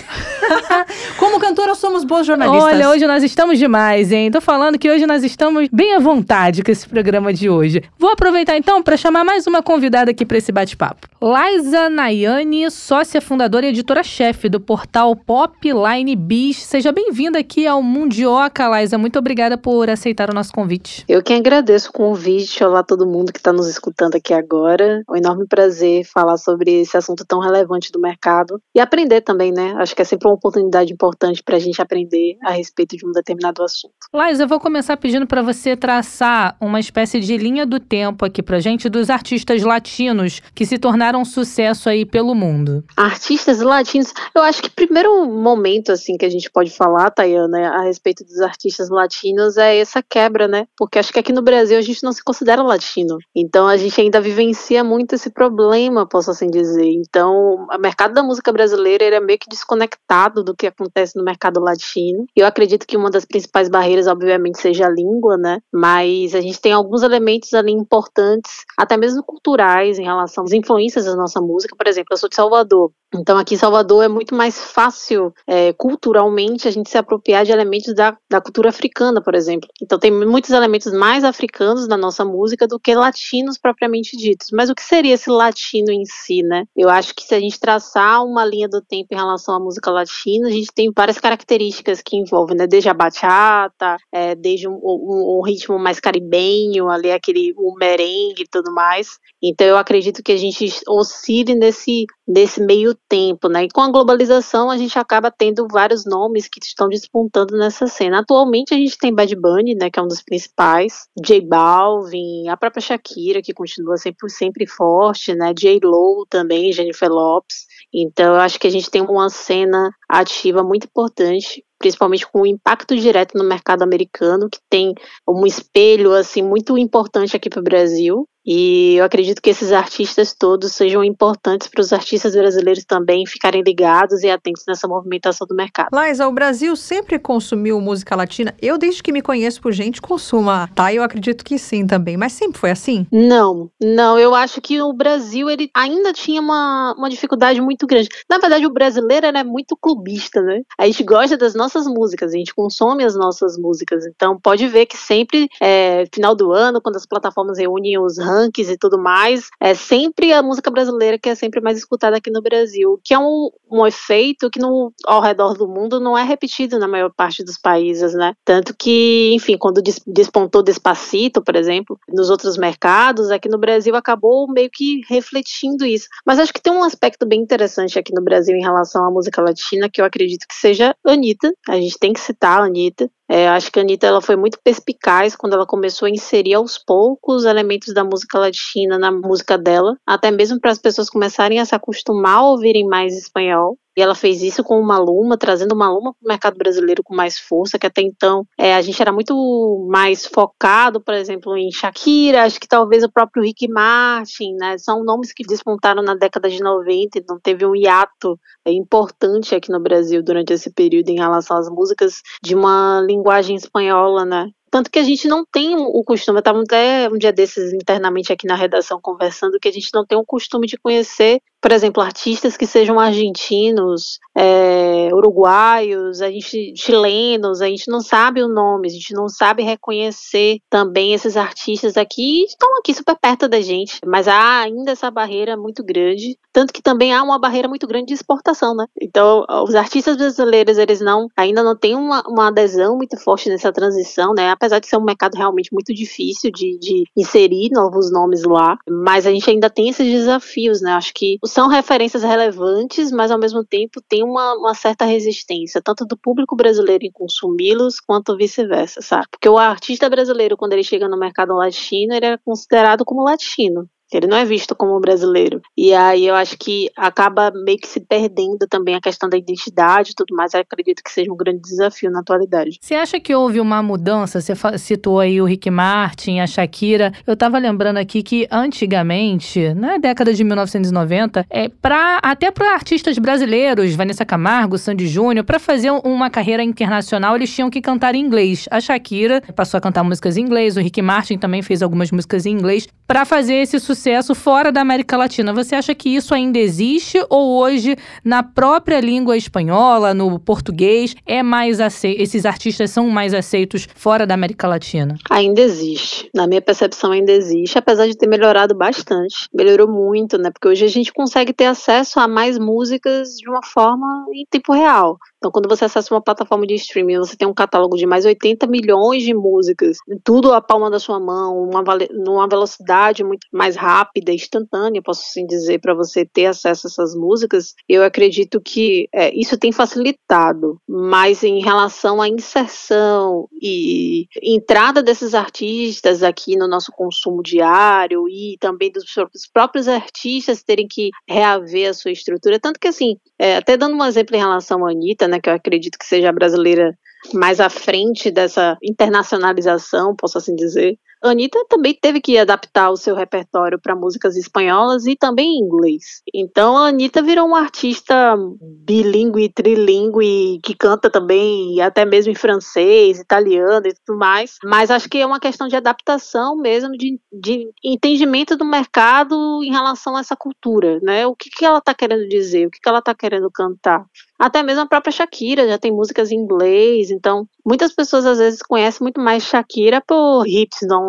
Como 1.19 1.39
cantora, 1.39 1.75
somos 1.75 2.03
bons 2.03 2.27
jornalistas. 2.27 2.75
Olha, 2.75 2.89
hoje 2.89 3.07
nós 3.07 3.23
estamos 3.23 3.59
demais, 3.59 4.11
hein? 4.11 4.31
Tô 4.31 4.41
falando 4.41 4.79
que 4.79 4.91
hoje 4.91 5.07
nós 5.07 5.23
estamos 5.23 5.69
bem 5.71 5.95
à 5.95 5.99
vontade 5.99 6.63
com 6.63 6.71
esse 6.71 6.89
programa 6.89 7.35
de 7.35 7.51
hoje. 7.51 7.83
Vou 7.99 8.11
aproveitar 8.11 8.57
então 8.57 8.83
para 8.83 8.97
chamar 8.97 9.23
mais 9.23 9.47
uma 9.47 9.63
convidada 9.63 10.11
aqui 10.11 10.25
para 10.25 10.39
esse 10.39 10.51
bate-papo. 10.51 11.09
Liza 11.21 11.91
Nayane, 11.91 12.71
sócia 12.71 13.21
fundadora 13.21 13.67
e 13.67 13.69
editora-chefe 13.69 14.49
do 14.49 14.59
portal 14.59 15.15
Popline 15.15 16.17
Bis. 16.17 16.57
Seja 16.59 16.91
bem-vinda 16.91 17.39
aqui 17.39 17.67
ao 17.67 17.83
Mundioca, 17.83 18.81
Liza. 18.81 18.97
Muito 18.97 19.19
obrigada 19.19 19.59
por 19.59 19.91
aceitar 19.91 20.31
o 20.31 20.35
nosso 20.35 20.53
convite. 20.53 21.05
Eu 21.07 21.23
que 21.23 21.35
agradeço 21.35 21.91
o 21.91 21.93
convite. 21.93 22.65
Olá, 22.65 22.83
todo 22.83 23.07
mundo 23.07 23.31
que 23.31 23.39
está 23.39 23.53
nos 23.53 23.69
escutando 23.69 24.15
aqui 24.15 24.33
agora. 24.33 25.05
É 25.07 25.13
um 25.13 25.17
enorme 25.17 25.47
prazer 25.47 26.05
falar 26.05 26.39
sobre 26.39 26.81
esse 26.81 26.97
assunto 26.97 27.26
tão 27.27 27.39
relevante 27.39 27.91
do 27.93 28.01
mercado 28.01 28.61
e 28.75 28.81
aprender 28.81 29.21
também, 29.21 29.53
né? 29.53 29.75
Acho 29.79 29.95
que 29.95 30.03
é 30.03 30.05
sempre 30.05 30.29
uma 30.29 30.35
oportunidade 30.35 30.93
importante 30.93 31.43
para 31.43 31.57
a 31.57 31.59
gente 31.59 31.81
aprender 31.81 32.37
a 32.45 32.53
respeito 32.53 32.97
de 32.97 33.07
um 33.07 33.13
determinado 33.13 33.63
assunto. 33.63 33.95
Liza, 34.15 34.45
eu 34.45 34.49
vou 34.49 34.61
começar 34.61 34.97
pedindo 34.97 35.27
para 35.27 35.43
você 35.43 35.77
traçar 35.77 36.57
uma 36.61 36.81
espécie 36.81 37.21
de 37.21 37.37
linha 37.37 37.67
do 37.67 37.79
tempo 37.81 38.25
aqui 38.25 38.43
pra 38.43 38.61
gente 38.61 38.89
dos 38.89 39.11
artistas 39.11 39.63
latinos 39.63 40.41
que 40.55 40.65
se 40.65 40.79
tornaram 40.79 41.21
um 41.21 41.25
sucesso 41.25 41.89
aí 41.89 42.05
pelo 42.05 42.35
mundo. 42.35 42.85
Artistas 42.97 43.61
latinos, 43.61 44.13
eu 44.35 44.43
acho 44.43 44.63
que 44.63 44.69
o 44.69 44.73
primeiro 44.73 45.27
momento 45.27 45.93
assim 45.93 46.17
que 46.17 46.25
a 46.25 46.31
gente 46.31 46.51
pode 46.51 46.71
falar, 46.71 47.11
Tayana, 47.11 47.71
a 47.71 47.83
respeito 47.83 48.25
dos 48.25 48.41
artistas 48.41 48.89
latinos 48.89 49.57
é 49.57 49.79
essa 49.79 50.03
quebra, 50.03 50.47
né? 50.47 50.67
Porque 50.77 50.99
acho 50.99 51.13
que 51.13 51.19
aqui 51.19 51.33
no 51.33 51.43
Brasil 51.43 51.79
a 51.79 51.83
gente 51.83 52.03
não 52.03 52.13
se 52.13 52.23
considera 52.23 52.63
latino. 52.63 53.19
Então 53.35 53.67
a 53.67 53.77
gente 53.77 54.01
ainda 54.01 54.21
vivencia 54.21 54.83
muito 54.85 55.15
esse 55.15 55.31
problema, 55.31 56.07
posso 56.07 56.31
assim 56.31 56.49
dizer. 56.49 56.87
Então, 57.17 57.67
o 57.73 57.79
mercado 57.79 58.13
da 58.13 58.23
música 58.23 58.53
brasileira 58.53 59.03
ele 59.03 59.17
é 59.17 59.21
meio 59.21 59.39
que 59.39 59.49
desconectado 59.49 60.45
do 60.45 60.55
que 60.55 60.67
acontece 60.67 61.17
no 61.17 61.25
mercado 61.25 61.59
latino. 61.61 62.27
Eu 62.37 62.45
acredito 62.45 62.87
que 62.87 62.95
uma 62.95 63.11
das 63.11 63.25
principais 63.25 63.71
barreiras, 63.71 64.07
obviamente, 64.07 64.61
seja 64.61 64.85
a 64.85 64.91
língua, 64.91 65.39
né? 65.39 65.61
Mas 65.73 66.35
a 66.35 66.43
gente 66.43 66.61
tem 66.61 66.73
alguns 66.73 67.03
elementos 67.03 67.55
ali 67.55 67.73
importantes, 67.73 68.67
até 68.77 68.99
mesmo 68.99 69.23
culturais, 69.23 69.99
em 69.99 70.05
relação 70.05 70.45
às 70.45 70.53
influências 70.53 71.07
da 71.07 71.17
nossa 71.17 71.41
música. 71.41 71.75
Por 71.75 71.87
exemplo, 71.87 72.09
eu 72.13 72.19
sou 72.19 72.29
de 72.29 72.37
Salvador. 72.37 72.93
Então, 73.15 73.39
aqui 73.39 73.55
em 73.55 73.59
Salvador 73.59 74.05
é 74.05 74.09
muito 74.09 74.35
mais 74.35 74.59
fácil, 74.59 75.33
é, 75.47 75.73
culturalmente, 75.73 76.67
a 76.67 76.71
gente 76.71 76.91
se 76.91 76.99
apropriar 76.99 77.45
de 77.45 77.53
elementos 77.53 77.95
da, 77.95 78.17
da 78.29 78.41
cultura 78.41 78.69
africana, 78.69 79.23
por 79.23 79.35
exemplo. 79.35 79.69
Então, 79.81 79.99
tem 79.99 80.11
muitos 80.11 80.51
elementos 80.51 80.93
mais 80.93 81.23
africanos 81.25 81.87
na 81.87 81.97
nossa 81.97 82.25
música 82.25 82.67
do 82.67 82.81
que 82.81 82.95
latinos 82.95 83.57
propriamente 83.59 84.17
ditos. 84.17 84.49
Mas 84.53 84.69
o 84.71 84.75
que 84.75 84.83
seria 84.83 85.15
esse 85.15 85.31
latino 85.31 85.91
em 85.93 86.05
si, 86.05 86.43
né? 86.43 86.65
Eu 86.77 86.91
acho 86.91 87.15
que 87.15 87.23
se 87.23 87.35
a 87.35 87.41
gente 87.41 87.61
traçar 87.61 88.25
uma 88.25 88.45
linha 88.45 88.69
do 88.69 88.83
tempo 88.83 89.07
em 89.13 89.17
relação 89.17 89.55
à 89.55 89.61
música 89.61 89.91
latina, 89.91 90.49
a 90.49 90.51
gente 90.51 90.69
tem 90.75 90.91
várias 90.95 91.19
características 91.19 92.03
que 92.03 92.17
envolvem, 92.17 92.57
né? 92.57 92.67
Desde 92.67 92.89
a 92.89 92.95
bachata, 92.95 93.97
é, 94.13 94.35
desde 94.35 94.69
um, 94.69 94.75
um- 94.83 95.39
um 95.39 95.43
ritmo 95.43 95.79
mais 95.79 96.01
caribenho, 96.01 96.89
ali 96.89 97.11
aquele 97.13 97.55
o 97.57 97.75
merengue 97.79 98.43
e 98.43 98.49
tudo 98.51 98.73
mais. 98.75 99.19
Então 99.43 99.67
eu 99.67 99.77
acredito 99.79 100.23
que 100.23 100.33
a 100.33 100.37
gente 100.37 100.69
oscile 100.89 101.55
nesse, 101.55 102.05
nesse 102.27 102.61
meio 102.61 102.95
tempo, 103.09 103.49
né? 103.49 103.65
E 103.65 103.69
com 103.69 103.81
a 103.81 103.91
globalização 103.91 104.71
a 104.71 104.77
gente 104.77 104.99
acaba 104.99 105.31
tendo 105.31 105.67
vários 105.71 106.05
nomes 106.05 106.49
que 106.49 106.59
estão 106.63 106.89
despontando 106.89 107.57
nessa 107.57 107.87
cena. 107.87 108.21
Atualmente 108.21 108.75
a 108.75 108.77
gente 108.77 108.99
tem 108.99 109.15
Bad 109.15 109.35
Bunny, 109.37 109.75
né? 109.75 109.91
Que 109.91 109.99
é 109.99 110.03
um 110.03 110.09
dos 110.09 110.23
principais, 110.23 111.09
J 111.25 111.41
Balvin, 111.43 112.49
a 112.49 112.57
própria 112.57 112.81
Shakira 112.81 113.41
que 113.41 113.55
continua 113.55 113.97
sempre, 113.97 114.29
sempre 114.29 114.67
forte, 114.67 115.35
né? 115.35 115.55
J 115.55 115.81
Lo 115.85 116.27
também, 116.29 116.73
Jennifer 116.73 117.09
Lopes. 117.09 117.67
Então 117.93 118.35
eu 118.35 118.41
acho 118.41 118.59
que 118.59 118.67
a 118.67 118.71
gente 118.71 118.91
tem 118.91 119.03
uma 119.03 119.29
cena 119.29 119.91
ativa 120.09 120.63
muito 120.63 120.87
importante 120.87 121.65
principalmente 121.79 122.27
com 122.27 122.43
o 122.43 122.47
impacto 122.47 122.97
direto 122.97 123.37
no 123.37 123.45
mercado 123.45 123.83
americano, 123.83 124.49
que 124.51 124.59
tem 124.69 124.95
um 125.29 125.47
espelho 125.47 126.13
assim 126.13 126.43
muito 126.43 126.77
importante 126.79 127.37
aqui 127.37 127.51
para 127.51 127.61
o 127.61 127.65
Brasil. 127.65 128.27
E 128.49 128.95
eu 128.95 129.05
acredito 129.05 129.43
que 129.43 129.51
esses 129.51 129.73
artistas 129.73 130.33
todos 130.33 130.71
sejam 130.71 131.03
importantes 131.03 131.67
para 131.67 131.81
os 131.81 131.93
artistas 131.93 132.37
brasileiros 132.37 132.85
também 132.85 133.27
ficarem 133.27 133.61
ligados 133.61 134.23
e 134.23 134.31
atentos 134.31 134.63
nessa 134.69 134.87
movimentação 134.87 135.45
do 135.49 135.55
mercado. 135.55 135.89
Liza, 135.93 136.29
o 136.29 136.33
Brasil 136.33 136.77
sempre 136.77 137.19
consumiu 137.19 137.81
música 137.81 138.15
latina. 138.15 138.55
Eu, 138.63 138.79
desde 138.79 139.03
que 139.03 139.11
me 139.11 139.21
conheço 139.21 139.61
por 139.61 139.73
gente, 139.73 140.01
consuma, 140.01 140.71
tá? 140.77 140.95
Eu 140.95 141.03
acredito 141.03 141.45
que 141.45 141.59
sim 141.59 141.89
também. 141.89 142.17
Mas 142.17 142.35
sempre 142.35 142.61
foi 142.61 142.71
assim? 142.71 143.05
Não, 143.11 143.69
não, 143.83 144.17
eu 144.17 144.33
acho 144.33 144.61
que 144.61 144.81
o 144.81 144.93
Brasil 144.93 145.51
ele 145.51 145.69
ainda 145.75 146.13
tinha 146.13 146.41
uma, 146.41 146.95
uma 146.97 147.11
dificuldade 147.11 147.61
muito 147.61 147.85
grande. 147.85 148.09
Na 148.31 148.39
verdade, 148.39 148.65
o 148.65 148.73
brasileiro 148.73 149.27
é 149.27 149.43
muito 149.43 149.77
clubista, 149.97 150.41
né? 150.43 150.63
A 150.79 150.87
gente 150.87 151.03
gosta 151.03 151.37
das 151.37 151.55
nossas 151.55 151.87
músicas, 151.87 152.33
a 152.33 152.37
gente 152.37 152.55
consome 152.55 153.05
as 153.05 153.17
nossas 153.17 153.57
músicas. 153.59 154.05
Então, 154.07 154.39
pode 154.39 154.67
ver 154.69 154.87
que 154.87 154.97
sempre, 154.97 155.49
é, 155.61 156.05
final 156.15 156.35
do 156.35 156.53
ano, 156.53 156.81
quando 156.81 156.97
as 156.97 157.07
plataformas 157.07 157.59
reúnem 157.59 157.99
os 157.99 158.19
rankings 158.19 158.71
e 158.73 158.79
tudo 158.79 158.99
mais, 158.99 159.49
é 159.61 159.75
sempre 159.75 160.33
a 160.33 160.43
música 160.43 160.71
brasileira 160.71 161.19
que 161.19 161.29
é 161.29 161.35
sempre 161.35 161.61
mais 161.61 161.79
escutada 161.79 162.17
aqui 162.17 162.31
no 162.31 162.43
Brasil, 162.43 163.01
que 163.03 163.15
é 163.15 163.19
um, 163.19 163.51
um 163.71 163.87
efeito 163.87 164.51
que 164.51 164.61
no, 164.61 164.93
ao 165.07 165.21
redor 165.21 165.55
do 165.55 165.67
mundo 165.67 165.99
não 165.99 166.17
é 166.17 166.23
repetido 166.23 166.79
na 166.79 166.89
maior 166.89 167.11
parte 167.17 167.43
dos 167.45 167.59
países, 167.59 168.15
né? 168.15 168.35
Tanto 168.45 168.75
que, 168.77 169.33
enfim, 169.35 169.57
quando 169.59 169.83
des- 169.83 170.03
despontou 170.07 170.63
Despacito, 170.63 171.43
por 171.43 171.55
exemplo, 171.57 171.99
nos 172.09 172.29
outros 172.29 172.57
mercados, 172.57 173.31
aqui 173.31 173.49
no 173.49 173.59
Brasil 173.59 173.95
acabou 173.95 174.51
meio 174.51 174.69
que 174.73 175.01
refletindo 175.09 175.85
isso. 175.87 176.07
Mas 176.25 176.39
acho 176.39 176.53
que 176.53 176.61
tem 176.61 176.73
um 176.73 176.83
aspecto 176.83 177.27
bem 177.27 177.41
interessante 177.41 177.99
aqui 177.99 178.13
no 178.15 178.23
Brasil 178.23 178.57
em 178.57 178.63
relação 178.63 179.05
à 179.05 179.11
música 179.11 179.41
latina, 179.41 179.86
que 179.89 180.01
eu 180.01 180.05
acredito 180.05 180.47
que 180.49 180.55
seja 180.55 180.95
Anitta. 181.05 181.53
A 181.69 181.77
gente 181.77 181.99
tem 181.99 182.13
que 182.13 182.21
citar 182.21 182.61
a 182.61 182.65
Anitta. 182.65 183.11
É, 183.29 183.49
acho 183.49 183.73
que 183.73 183.79
a 183.79 183.83
Anitta 183.83 184.07
ela 184.07 184.21
foi 184.21 184.37
muito 184.37 184.59
perspicaz 184.63 185.35
quando 185.35 185.55
ela 185.55 185.67
começou 185.67 186.07
a 186.07 186.11
inserir 186.11 186.55
aos 186.55 186.79
poucos 186.79 187.45
elementos 187.45 187.93
da 187.93 188.05
música 188.05 188.39
latina 188.39 188.99
na 188.99 189.11
música 189.11 189.59
dela, 189.59 189.97
até 190.07 190.31
mesmo 190.31 190.61
para 190.61 190.71
as 190.71 190.79
pessoas 190.79 191.11
começarem 191.11 191.59
a 191.59 191.65
se 191.65 191.75
acostumar 191.75 192.39
a 192.39 192.43
ouvirem 192.43 192.87
mais 192.87 193.17
espanhol. 193.17 193.77
E 193.97 194.03
ela 194.03 194.15
fez 194.15 194.43
isso 194.43 194.63
com 194.63 194.79
uma 194.81 194.97
Maluma, 194.97 195.37
trazendo 195.37 195.75
uma 195.75 195.87
Maluma 195.87 196.15
para 196.15 196.25
o 196.25 196.29
mercado 196.29 196.57
brasileiro 196.57 197.03
com 197.03 197.15
mais 197.15 197.39
força, 197.39 197.79
que 197.79 197.87
até 197.87 198.03
então 198.03 198.47
é, 198.59 198.75
a 198.75 198.81
gente 198.81 199.01
era 199.01 199.13
muito 199.13 199.87
mais 199.91 200.27
focado, 200.27 201.01
por 201.01 201.15
exemplo, 201.15 201.57
em 201.57 201.71
Shakira, 201.71 202.45
acho 202.45 202.59
que 202.59 202.69
talvez 202.69 203.05
o 203.05 203.11
próprio 203.11 203.43
Rick 203.43 203.69
Martin, 203.69 204.55
né? 204.55 204.79
São 204.79 205.05
nomes 205.05 205.33
que 205.33 205.45
despontaram 205.45 206.03
na 206.03 206.15
década 206.15 206.49
de 206.49 206.61
90, 206.61 207.19
então 207.19 207.39
teve 207.43 207.65
um 207.67 207.77
hiato 207.77 208.39
é, 208.65 208.73
importante 208.73 209.55
aqui 209.55 209.71
no 209.71 209.81
Brasil 209.81 210.23
durante 210.23 210.53
esse 210.53 210.71
período 210.73 211.11
em 211.11 211.17
relação 211.17 211.57
às 211.57 211.69
músicas 211.69 212.23
de 212.43 212.55
uma 212.55 213.01
linguagem 213.07 213.57
espanhola, 213.57 214.25
né? 214.25 214.51
Tanto 214.71 214.91
que 214.91 214.99
a 214.99 215.03
gente 215.03 215.29
não 215.29 215.45
tem 215.45 215.77
o 215.77 216.03
costume, 216.05 216.39
estava 216.39 216.61
até 216.61 217.09
um 217.09 217.19
dia 217.19 217.33
desses 217.33 217.73
internamente 217.73 218.33
aqui 218.33 218.47
na 218.47 218.55
redação 218.55 219.01
conversando, 219.01 219.59
que 219.61 219.69
a 219.69 219.73
gente 219.73 219.91
não 219.95 220.05
tem 220.05 220.19
o 220.19 220.25
costume 220.25 220.67
de 220.67 220.77
conhecer 220.77 221.41
por 221.67 221.73
exemplo, 221.73 222.01
artistas 222.01 222.57
que 222.57 222.65
sejam 222.65 223.01
argentinos, 223.01 224.21
é, 224.37 225.09
uruguaios, 225.13 226.23
a 226.23 226.31
gente, 226.31 226.75
chilenos, 226.77 227.61
a 227.61 227.67
gente 227.67 227.91
não 227.91 228.01
sabe 228.01 228.41
o 228.41 228.47
nome, 228.47 228.87
a 228.87 228.91
gente 228.93 229.13
não 229.13 229.29
sabe 229.29 229.65
reconhecer 229.65 230.59
também 230.71 231.13
esses 231.13 231.37
artistas 231.37 231.97
aqui, 231.97 232.45
estão 232.45 232.79
aqui 232.79 232.95
super 232.95 233.17
perto 233.17 233.49
da 233.49 233.61
gente, 233.61 233.99
mas 234.07 234.29
há 234.29 234.61
ainda 234.61 234.93
essa 234.93 235.11
barreira 235.11 235.57
muito 235.57 235.83
grande, 235.83 236.39
tanto 236.53 236.73
que 236.73 236.81
também 236.81 237.13
há 237.13 237.21
uma 237.21 237.37
barreira 237.37 237.67
muito 237.67 237.85
grande 237.85 238.07
de 238.07 238.15
exportação, 238.15 238.73
né? 238.73 238.87
Então, 239.03 239.45
os 239.65 239.75
artistas 239.75 240.17
brasileiros, 240.17 240.79
eles 240.79 241.01
não, 241.01 241.27
ainda 241.37 241.65
não 241.65 241.77
têm 241.77 241.97
uma, 241.97 242.23
uma 242.29 242.47
adesão 242.47 242.97
muito 242.97 243.17
forte 243.17 243.49
nessa 243.49 243.73
transição, 243.73 244.33
né? 244.35 244.51
Apesar 244.67 244.81
de 244.81 244.89
ser 244.89 244.97
um 244.97 245.05
mercado 245.05 245.37
realmente 245.37 245.73
muito 245.73 245.95
difícil 245.95 246.51
de, 246.51 246.77
de 246.79 247.05
inserir 247.17 247.71
novos 247.71 248.11
nomes 248.11 248.43
lá, 248.43 248.77
mas 248.89 249.25
a 249.25 249.31
gente 249.31 249.49
ainda 249.49 249.71
tem 249.71 249.89
esses 249.89 250.05
desafios, 250.05 250.81
né? 250.81 250.91
Acho 250.93 251.15
que 251.15 251.39
são 251.45 251.69
referências 251.69 252.25
relevantes, 252.25 253.13
mas 253.13 253.31
ao 253.31 253.39
mesmo 253.39 253.65
tempo 253.65 254.01
tem 254.09 254.25
uma, 254.25 254.55
uma 254.55 254.75
certa 254.75 255.05
resistência, 255.05 255.81
tanto 255.81 256.05
do 256.05 256.17
público 256.17 256.57
brasileiro 256.57 257.05
em 257.05 257.13
consumi-los, 257.13 258.01
quanto 258.01 258.37
vice-versa, 258.37 259.01
sabe? 259.01 259.27
Porque 259.31 259.49
o 259.49 259.57
artista 259.57 260.11
brasileiro, 260.11 260.57
quando 260.57 260.73
ele 260.73 260.83
chega 260.83 261.09
no 261.09 261.17
mercado 261.17 261.55
latino, 261.55 262.13
ele 262.13 262.27
é 262.27 262.39
considerado 262.39 263.05
como 263.05 263.23
latino. 263.23 263.89
Ele 264.13 264.27
não 264.27 264.37
é 264.37 264.45
visto 264.45 264.75
como 264.75 264.99
brasileiro. 265.01 265.61
E 265.77 265.93
aí 265.93 266.27
eu 266.27 266.35
acho 266.35 266.57
que 266.57 266.89
acaba 266.97 267.51
meio 267.51 267.79
que 267.79 267.89
se 267.89 268.01
perdendo 268.01 268.67
também 268.69 268.95
a 268.95 269.01
questão 269.01 269.29
da 269.29 269.37
identidade 269.37 270.13
e 270.13 270.15
tudo 270.15 270.35
mais. 270.35 270.55
Eu 270.55 270.61
acredito 270.61 271.03
que 271.03 271.11
seja 271.11 271.33
um 271.33 271.37
grande 271.37 271.61
desafio 271.61 272.11
na 272.11 272.21
atualidade. 272.21 272.79
Você 272.81 272.95
acha 272.95 273.19
que 273.19 273.35
houve 273.35 273.61
uma 273.61 273.83
mudança? 273.83 274.41
Você 274.41 274.55
citou 274.79 275.19
aí 275.19 275.41
o 275.41 275.45
Rick 275.45 275.71
Martin, 275.71 276.39
a 276.39 276.47
Shakira. 276.47 277.13
Eu 277.27 277.35
estava 277.35 277.59
lembrando 277.59 277.97
aqui 277.97 278.23
que 278.23 278.47
antigamente, 278.51 279.75
na 279.75 279.99
década 279.99 280.33
de 280.33 280.45
1990, 280.45 281.47
é 281.51 281.69
para 281.69 282.21
até 282.23 282.51
para 282.51 282.75
artistas 282.75 283.19
brasileiros, 283.19 283.95
Vanessa 283.95 284.25
Camargo, 284.25 284.79
Sandy 284.79 285.09
Júnior, 285.09 285.45
para 285.45 285.59
fazer 285.59 285.91
uma 285.91 286.31
carreira 286.31 286.63
internacional, 286.63 287.35
eles 287.37 287.53
tinham 287.53 287.71
que 287.71 287.81
cantar 287.81 288.15
em 288.15 288.21
inglês. 288.21 288.67
A 288.71 288.81
Shakira 288.81 289.43
passou 289.55 289.79
a 289.79 289.81
cantar 289.81 290.05
músicas 290.05 290.37
em 290.37 290.43
inglês, 290.43 290.77
o 290.77 290.81
Rick 290.81 291.03
Martin 291.03 291.39
também 291.39 291.63
fez 291.63 291.83
algumas 291.83 292.11
músicas 292.11 292.47
em 292.47 292.53
inglês 292.53 292.89
para 293.07 293.25
fazer 293.25 293.55
esse 293.55 293.79
sucesso 293.81 293.96
sucesso 293.97 294.35
fora 294.35 294.71
da 294.71 294.83
América 294.83 295.17
Latina. 295.17 295.53
Você 295.55 295.75
acha 295.75 295.95
que 295.95 296.11
isso 296.11 296.35
ainda 296.35 296.59
existe 296.59 297.19
ou 297.31 297.59
hoje 297.59 297.97
na 298.23 298.43
própria 298.43 299.01
língua 299.01 299.37
espanhola, 299.37 300.13
no 300.13 300.39
português, 300.39 301.17
é 301.25 301.43
mais 301.43 301.81
aceito, 301.81 302.21
esses 302.21 302.45
artistas 302.45 302.91
são 302.91 303.09
mais 303.09 303.33
aceitos 303.33 303.89
fora 303.95 304.27
da 304.27 304.35
América 304.35 304.69
Latina? 304.69 305.17
Ainda 305.31 305.63
existe. 305.63 306.31
Na 306.35 306.47
minha 306.47 306.61
percepção 306.61 307.11
ainda 307.11 307.33
existe, 307.33 307.79
apesar 307.79 308.07
de 308.07 308.17
ter 308.17 308.29
melhorado 308.29 308.75
bastante. 308.75 309.49
Melhorou 309.53 309.89
muito, 309.89 310.37
né? 310.37 310.51
Porque 310.51 310.69
hoje 310.69 310.85
a 310.85 310.89
gente 310.89 311.13
consegue 311.13 311.53
ter 311.53 311.67
acesso 311.67 312.21
a 312.21 312.29
mais 312.29 312.59
músicas 312.59 313.31
de 313.37 313.49
uma 313.49 313.63
forma 313.65 314.27
em 314.35 314.45
tempo 314.51 314.73
real. 314.75 315.19
Então, 315.47 315.53
quando 315.53 315.69
você 315.69 315.85
acessa 315.85 316.13
uma 316.13 316.21
plataforma 316.21 316.67
de 316.67 316.75
streaming, 316.75 317.19
você 317.19 317.37
tem 317.37 317.47
um 317.47 317.55
catálogo 317.55 317.97
de 317.97 318.05
mais 318.05 318.25
80 318.25 318.67
milhões 318.67 319.23
de 319.23 319.33
músicas, 319.33 319.99
tudo 320.25 320.53
à 320.53 320.61
palma 320.61 320.91
da 320.91 320.99
sua 320.99 321.21
mão, 321.21 321.71
uma, 321.71 321.85
numa 322.11 322.49
velocidade 322.49 323.23
muito 323.23 323.47
mais 323.53 323.77
rápida, 323.77 324.33
instantânea, 324.33 325.01
posso 325.01 325.23
assim 325.23 325.47
dizer, 325.47 325.79
para 325.79 325.95
você 325.95 326.27
ter 326.27 326.47
acesso 326.47 326.89
a 326.89 326.91
essas 326.91 327.15
músicas. 327.15 327.75
Eu 327.89 328.03
acredito 328.03 328.61
que 328.61 329.09
é, 329.15 329.33
isso 329.39 329.57
tem 329.57 329.71
facilitado, 329.71 330.81
mas 330.89 331.45
em 331.45 331.61
relação 331.61 332.21
à 332.21 332.29
inserção 332.29 333.49
e 333.63 334.27
entrada 334.43 335.01
desses 335.01 335.33
artistas 335.33 336.25
aqui 336.25 336.57
no 336.57 336.67
nosso 336.67 336.91
consumo 336.91 337.41
diário 337.41 338.29
e 338.29 338.57
também 338.59 338.91
dos 338.91 339.05
próprios 339.53 339.87
artistas 339.87 340.65
terem 340.65 340.89
que 340.89 341.11
reaver 341.29 341.91
a 341.91 341.95
sua 341.95 342.11
estrutura, 342.11 342.59
tanto 342.59 342.81
que 342.81 342.89
assim, 342.89 343.17
é, 343.39 343.59
até 343.59 343.77
dando 343.77 343.95
um 343.95 344.05
exemplo 344.05 344.35
em 344.35 344.41
relação 344.41 344.85
à 344.85 344.91
Anitta, 344.91 345.29
né? 345.29 345.36
Né, 345.37 345.41
que 345.41 345.49
eu 345.49 345.55
acredito 345.55 345.99
que 345.99 346.07
seja 346.07 346.31
a 346.31 346.33
brasileira 346.33 346.97
mais 347.33 347.61
à 347.61 347.69
frente 347.69 348.31
dessa 348.31 348.77
internacionalização, 348.83 350.15
posso 350.15 350.39
assim 350.39 350.55
dizer. 350.55 350.99
Anitta 351.29 351.65
também 351.69 351.95
teve 351.95 352.21
que 352.21 352.39
adaptar 352.39 352.91
o 352.91 352.97
seu 352.97 353.15
repertório 353.15 353.79
para 353.81 353.95
músicas 353.95 354.37
espanholas 354.37 355.07
e 355.07 355.17
também 355.17 355.47
em 355.47 355.65
inglês. 355.65 356.23
Então 356.35 356.77
a 356.77 356.89
Anitta 356.89 357.23
virou 357.23 357.47
uma 357.47 357.61
artista 357.61 358.37
bilíngue, 358.61 359.49
trilingue, 359.49 360.61
que 360.63 360.75
canta 360.75 361.11
também 361.11 361.81
até 361.81 362.05
mesmo 362.05 362.33
em 362.33 362.35
francês, 362.35 363.19
italiano 363.19 363.87
e 363.87 363.95
tudo 363.95 364.19
mais. 364.19 364.57
Mas 364.65 364.91
acho 364.91 365.09
que 365.09 365.19
é 365.19 365.27
uma 365.27 365.41
questão 365.41 365.69
de 365.69 365.77
adaptação 365.77 366.57
mesmo, 366.57 366.97
de, 366.97 367.21
de 367.33 367.71
entendimento 367.85 368.57
do 368.57 368.65
mercado 368.65 369.63
em 369.63 369.71
relação 369.71 370.17
a 370.17 370.21
essa 370.21 370.37
cultura, 370.37 371.01
né? 371.03 371.27
O 371.27 371.35
que, 371.35 371.51
que 371.51 371.65
ela 371.65 371.79
está 371.79 371.95
querendo 371.95 372.29
dizer, 372.29 372.67
o 372.67 372.71
que, 372.71 372.81
que 372.81 372.89
ela 372.89 372.99
está 372.99 373.15
querendo 373.15 373.51
cantar. 373.51 374.05
Até 374.39 374.63
mesmo 374.63 374.83
a 374.83 374.87
própria 374.87 375.13
Shakira 375.13 375.67
já 375.67 375.79
tem 375.79 375.91
músicas 375.91 376.31
em 376.31 376.37
inglês, 376.37 377.11
então 377.11 377.49
muitas 377.65 377.93
pessoas 377.93 378.27
às 378.27 378.39
vezes 378.39 378.63
conhecem 378.63 379.03
muito 379.03 379.21
mais 379.21 379.45
Shakira 379.45 380.03
por 380.07 380.47
Hips 380.47 380.81
Don't 380.87 381.09